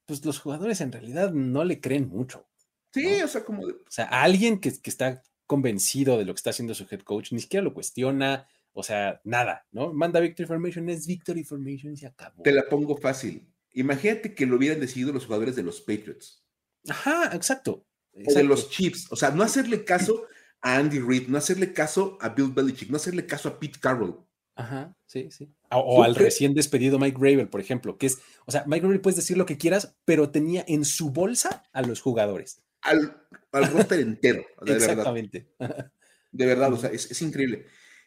pues 0.07 0.24
los 0.24 0.39
jugadores 0.39 0.80
en 0.80 0.93
realidad 0.93 1.32
no 1.32 1.64
le 1.64 1.80
creen 1.80 2.09
mucho. 2.09 2.49
Sí, 2.95 3.18
¿no? 3.18 3.24
o 3.26 3.28
sea, 3.28 3.45
como 3.45 3.66
de, 3.66 3.72
O 3.74 3.91
sea, 3.91 4.07
alguien 4.07 4.59
que, 4.61 4.72
que 4.80 4.89
está 4.89 5.22
convencido 5.47 6.16
de 6.16 6.24
lo 6.24 6.32
que 6.32 6.39
está 6.39 6.51
haciendo 6.51 6.74
su 6.74 6.87
head 6.91 7.01
coach, 7.01 7.32
ni 7.32 7.41
siquiera 7.41 7.62
lo 7.62 7.74
cuestiona, 7.74 8.49
o 8.79 8.83
sea, 8.83 9.22
nada, 9.24 9.66
¿no? 9.72 9.95
Manda 9.95 10.20
Victory 10.20 10.47
Formation, 10.47 10.91
es 10.91 11.07
Victory 11.07 11.45
Formation 11.45 11.95
y 11.95 11.97
se 11.97 12.07
acabó. 12.07 12.43
te 12.43 12.53
la 12.53 12.68
pongo 12.68 12.95
fácil. 12.99 13.49
Imagínate 13.72 14.35
que 14.35 14.45
lo 14.45 14.57
hubieran 14.57 14.81
decidido 14.81 15.14
los 15.14 15.24
jugadores 15.24 15.57
de 15.57 15.62
los 15.62 15.81
Patriots 15.81 16.45
Ajá, 16.87 17.35
exacto. 17.35 17.87
o 18.12 18.35
de 18.35 18.45
los 18.45 18.68
Chiefs. 18.68 19.11
O 19.11 19.16
sea, 19.16 19.31
no 19.31 19.43
hacerle 19.43 19.83
caso 19.85 20.27
a 20.61 20.77
Andy 20.77 20.99
Reid, 20.99 21.29
no 21.29 21.39
hacerle 21.39 21.72
caso 21.72 22.18
a 22.20 22.29
Bill 22.29 22.53
Belichick, 22.53 22.91
no 22.91 22.97
hacerle 22.97 23.24
caso 23.24 23.49
a 23.49 23.59
Pete 23.59 23.81
Carroll. 23.81 24.22
Ajá, 24.57 24.95
sí, 25.07 25.31
sí. 25.31 25.51
O, 25.70 25.79
o 25.79 26.03
al 26.03 26.14
recién 26.14 26.53
despedido 26.53 26.99
Mike 26.99 27.16
Gravel, 27.18 27.49
por 27.49 27.62
ejemplo, 27.62 27.97
que 27.97 28.07
es, 28.07 28.18
o 28.45 28.53
sea, 28.53 28.64
Mike 28.66 28.83
Gravel 28.83 29.01
puedes 29.01 29.16
decir 29.16 29.39
lo 29.39 29.47
que 29.47 29.57
quieras, 29.57 29.97
pero 30.05 30.31
tenía 30.31 30.64
en 30.68 30.85
su 30.85 31.11
bolsa 31.11 31.64
a 31.72 31.81
los 31.81 32.03
jugadores. 32.03 32.62
Al, 32.83 33.22
al 33.53 33.72
roster 33.72 34.01
entero, 34.01 34.45
de 34.61 34.72
verdad. 34.72 34.91
Exactamente. 34.91 35.49
De 36.33 36.45
verdad, 36.45 36.70
o 36.70 36.77
sea, 36.77 36.91
es, 36.91 37.11
es 37.11 37.22
increíble. 37.22 37.64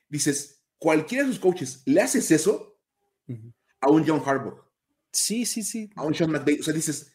Dices, 0.08 0.59
cualquiera 0.80 1.24
de 1.26 1.32
sus 1.32 1.40
coaches, 1.40 1.84
le 1.86 2.02
haces 2.02 2.32
eso 2.32 2.78
a 3.82 3.90
un 3.92 4.06
John 4.08 4.22
Harbaugh, 4.26 4.60
Sí, 5.12 5.46
sí, 5.46 5.64
sí. 5.64 5.90
a 5.96 6.04
un 6.04 6.14
Sean 6.14 6.32
McVay. 6.32 6.60
O 6.60 6.64
sea, 6.64 6.74
dices, 6.74 7.14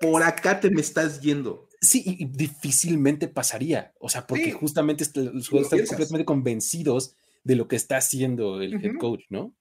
por 0.00 0.22
acá 0.22 0.60
te 0.60 0.70
me 0.70 0.80
estás 0.80 1.20
yendo. 1.20 1.68
Sí, 1.80 2.02
y, 2.04 2.24
y 2.24 2.26
difícilmente 2.26 3.28
pasaría. 3.28 3.94
O 4.00 4.08
sea, 4.08 4.26
porque 4.26 4.44
Sí. 4.46 4.50
justamente 4.52 5.04
est- 5.04 5.16
los 5.16 5.34
lo 5.34 5.42
jugadores 5.42 5.72
están 5.72 5.86
completamente 5.86 6.24
convencidos 6.24 7.16
de 7.44 7.56
lo 7.56 7.68
que 7.68 7.76
está 7.76 7.96
haciendo 7.96 8.60
el 8.60 8.74
head 8.84 8.96
coach, 8.98 9.22
¿no? 9.30 9.54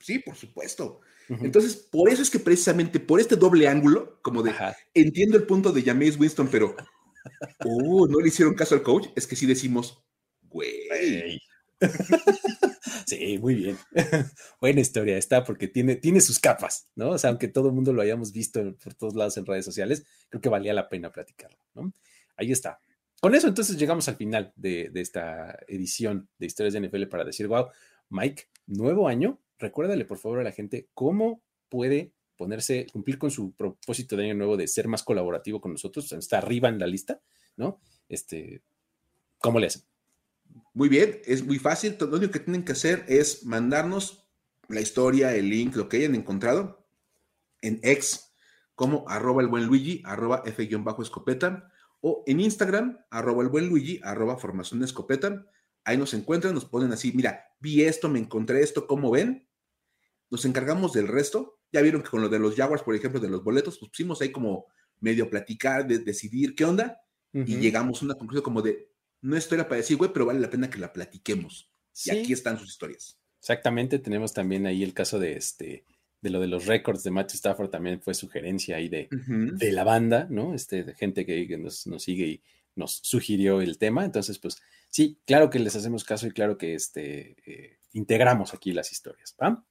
Sí, 0.00 0.18
por 0.18 0.34
supuesto. 0.36 1.00
Entonces, 1.28 1.76
por 1.76 2.10
eso 2.10 2.22
es 2.22 2.30
que 2.30 2.40
precisamente 2.40 2.98
por 2.98 3.20
este 3.20 3.36
doble 3.36 3.68
ángulo, 3.68 4.18
como 4.20 4.42
de, 4.42 4.50
Ajá. 4.50 4.76
entiendo 4.94 5.36
el 5.36 5.44
punto 5.46 5.70
de 5.70 5.82
Jameis 5.82 6.18
Winston, 6.18 6.48
pero, 6.50 6.74
oh, 7.64 8.06
no 8.10 8.18
le 8.20 8.28
hicieron 8.28 8.54
caso 8.54 8.74
al 8.74 8.82
coach, 8.82 9.08
es 9.14 9.26
que 9.28 9.36
sí 9.36 9.46
decimos, 9.46 10.02
güey. 10.42 11.40
Sí, 13.06 13.38
muy 13.38 13.56
bien. 13.56 13.76
Buena 14.60 14.80
historia 14.80 15.16
está 15.16 15.42
porque 15.42 15.66
tiene, 15.66 15.96
tiene 15.96 16.20
sus 16.20 16.38
capas, 16.38 16.88
¿no? 16.94 17.10
O 17.10 17.18
sea, 17.18 17.30
aunque 17.30 17.48
todo 17.48 17.68
el 17.68 17.74
mundo 17.74 17.92
lo 17.92 18.02
hayamos 18.02 18.32
visto 18.32 18.76
por 18.76 18.94
todos 18.94 19.16
lados 19.16 19.36
en 19.36 19.46
redes 19.46 19.64
sociales, 19.64 20.06
creo 20.28 20.40
que 20.40 20.48
valía 20.48 20.72
la 20.72 20.88
pena 20.88 21.10
platicarlo, 21.10 21.58
¿no? 21.74 21.92
Ahí 22.36 22.52
está. 22.52 22.80
Con 23.20 23.34
eso 23.34 23.48
entonces 23.48 23.76
llegamos 23.76 24.08
al 24.08 24.14
final 24.14 24.52
de, 24.54 24.90
de 24.90 25.00
esta 25.00 25.58
edición 25.66 26.28
de 26.38 26.46
Historias 26.46 26.74
de 26.74 26.88
NFL 26.88 27.06
para 27.06 27.24
decir, 27.24 27.48
wow, 27.48 27.66
Mike, 28.10 28.44
nuevo 28.66 29.08
año, 29.08 29.40
recuérdale 29.58 30.04
por 30.04 30.18
favor 30.18 30.38
a 30.38 30.44
la 30.44 30.52
gente 30.52 30.88
cómo 30.94 31.42
puede 31.68 32.12
ponerse, 32.36 32.86
cumplir 32.92 33.18
con 33.18 33.32
su 33.32 33.52
propósito 33.52 34.16
de 34.16 34.26
año 34.26 34.34
nuevo 34.34 34.56
de 34.56 34.68
ser 34.68 34.88
más 34.88 35.02
colaborativo 35.02 35.60
con 35.60 35.72
nosotros, 35.72 36.12
está 36.12 36.38
arriba 36.38 36.68
en 36.68 36.78
la 36.78 36.86
lista, 36.86 37.20
¿no? 37.56 37.80
Este, 38.08 38.62
¿cómo 39.38 39.58
le 39.58 39.66
hacen? 39.66 39.82
Muy 40.72 40.88
bien, 40.88 41.20
es 41.24 41.44
muy 41.44 41.58
fácil. 41.58 41.96
Lo 41.98 42.16
único 42.16 42.32
que 42.32 42.40
tienen 42.40 42.64
que 42.64 42.72
hacer 42.72 43.04
es 43.08 43.44
mandarnos 43.44 44.30
la 44.68 44.80
historia, 44.80 45.34
el 45.34 45.48
link, 45.48 45.74
lo 45.74 45.88
que 45.88 45.98
hayan 45.98 46.14
encontrado 46.14 46.86
en 47.60 47.80
X 47.82 48.30
como 48.80 49.06
arroba 49.08 49.42
el 49.42 49.48
buen 49.48 49.66
Luigi, 49.66 50.00
arroba 50.06 50.42
F-escopeta, 50.46 51.70
o 52.00 52.24
en 52.26 52.40
Instagram, 52.40 52.98
arroba 53.10 53.42
el 53.42 53.50
buen 53.50 53.68
Luigi, 53.68 54.00
arroba 54.02 54.38
formación 54.38 54.82
escopeta. 54.82 55.44
Ahí 55.84 55.98
nos 55.98 56.14
encuentran, 56.14 56.54
nos 56.54 56.64
ponen 56.64 56.90
así, 56.90 57.12
mira, 57.12 57.44
vi 57.58 57.82
esto, 57.82 58.08
me 58.08 58.18
encontré 58.18 58.62
esto, 58.62 58.86
¿cómo 58.86 59.10
ven? 59.10 59.46
Nos 60.30 60.46
encargamos 60.46 60.94
del 60.94 61.08
resto. 61.08 61.58
Ya 61.70 61.82
vieron 61.82 62.02
que 62.02 62.08
con 62.08 62.22
lo 62.22 62.30
de 62.30 62.38
los 62.38 62.56
Jaguars, 62.56 62.82
por 62.82 62.94
ejemplo, 62.94 63.20
de 63.20 63.28
los 63.28 63.44
boletos, 63.44 63.78
pues 63.78 63.90
pusimos 63.90 64.22
ahí 64.22 64.32
como 64.32 64.64
medio 64.98 65.28
platicar, 65.28 65.86
de, 65.86 65.98
decidir 65.98 66.54
qué 66.54 66.64
onda, 66.64 67.02
y 67.34 67.58
llegamos 67.58 68.00
a 68.00 68.06
una 68.06 68.14
conclusión 68.14 68.42
como 68.42 68.62
de, 68.62 68.89
no 69.22 69.36
es 69.36 69.44
historia 69.44 69.68
para 69.68 69.76
decir, 69.76 69.96
güey, 69.96 70.12
pero 70.12 70.26
vale 70.26 70.40
la 70.40 70.50
pena 70.50 70.70
que 70.70 70.78
la 70.78 70.92
platiquemos. 70.92 71.70
Sí. 71.92 72.10
Y 72.14 72.18
aquí 72.18 72.32
están 72.32 72.58
sus 72.58 72.68
historias. 72.68 73.18
Exactamente, 73.38 73.98
tenemos 73.98 74.32
también 74.32 74.66
ahí 74.66 74.82
el 74.82 74.94
caso 74.94 75.18
de 75.18 75.34
este, 75.34 75.84
de 76.20 76.30
lo 76.30 76.40
de 76.40 76.46
los 76.46 76.66
récords 76.66 77.02
de 77.02 77.10
Matthew 77.10 77.36
Stafford, 77.36 77.70
también 77.70 78.00
fue 78.00 78.14
sugerencia 78.14 78.76
ahí 78.76 78.88
de, 78.88 79.08
de 79.10 79.72
la 79.72 79.84
banda, 79.84 80.26
¿no? 80.30 80.54
Este, 80.54 80.84
de 80.84 80.94
gente 80.94 81.24
que, 81.24 81.46
que 81.48 81.56
nos, 81.56 81.86
nos 81.86 82.02
sigue 82.02 82.26
y 82.26 82.42
nos 82.74 83.00
sugirió 83.02 83.60
el 83.60 83.78
tema. 83.78 84.04
Entonces, 84.04 84.38
pues 84.38 84.58
sí, 84.88 85.18
claro 85.26 85.50
que 85.50 85.58
les 85.58 85.74
hacemos 85.76 86.04
caso 86.04 86.26
y 86.26 86.32
claro 86.32 86.58
que 86.58 86.74
este, 86.74 87.36
eh, 87.46 87.78
integramos 87.92 88.52
aquí 88.54 88.72
las 88.72 88.92
historias, 88.92 89.34
¿va? 89.40 89.64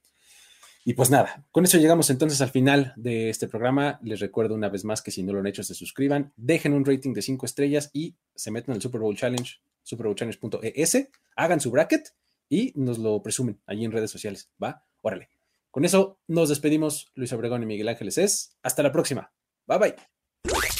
Y 0.84 0.94
pues 0.94 1.10
nada, 1.10 1.46
con 1.50 1.64
eso 1.64 1.78
llegamos 1.78 2.08
entonces 2.08 2.40
al 2.40 2.50
final 2.50 2.94
de 2.96 3.28
este 3.28 3.48
programa. 3.48 3.98
Les 4.02 4.20
recuerdo 4.20 4.54
una 4.54 4.68
vez 4.68 4.84
más 4.84 5.02
que 5.02 5.10
si 5.10 5.22
no 5.22 5.32
lo 5.32 5.40
han 5.40 5.46
hecho, 5.46 5.62
se 5.62 5.74
suscriban, 5.74 6.32
dejen 6.36 6.72
un 6.72 6.84
rating 6.84 7.12
de 7.12 7.22
5 7.22 7.46
estrellas 7.46 7.90
y 7.92 8.16
se 8.34 8.50
metan 8.50 8.74
al 8.74 8.82
Super 8.82 9.00
Bowl 9.00 9.16
Challenge, 9.16 9.60
superbowlchallenge.es, 9.82 11.08
hagan 11.36 11.60
su 11.60 11.70
bracket 11.70 12.14
y 12.48 12.72
nos 12.76 12.98
lo 12.98 13.22
presumen 13.22 13.60
allí 13.66 13.84
en 13.84 13.92
redes 13.92 14.10
sociales, 14.10 14.50
¿va? 14.62 14.84
Órale. 15.02 15.28
Con 15.70 15.84
eso 15.84 16.18
nos 16.26 16.48
despedimos, 16.48 17.12
Luis 17.14 17.32
Obregón 17.32 17.62
y 17.62 17.66
Miguel 17.66 17.88
Ángeles 17.88 18.18
es. 18.18 18.56
Hasta 18.62 18.82
la 18.82 18.90
próxima. 18.90 19.32
Bye 19.66 19.78
bye. 19.78 20.79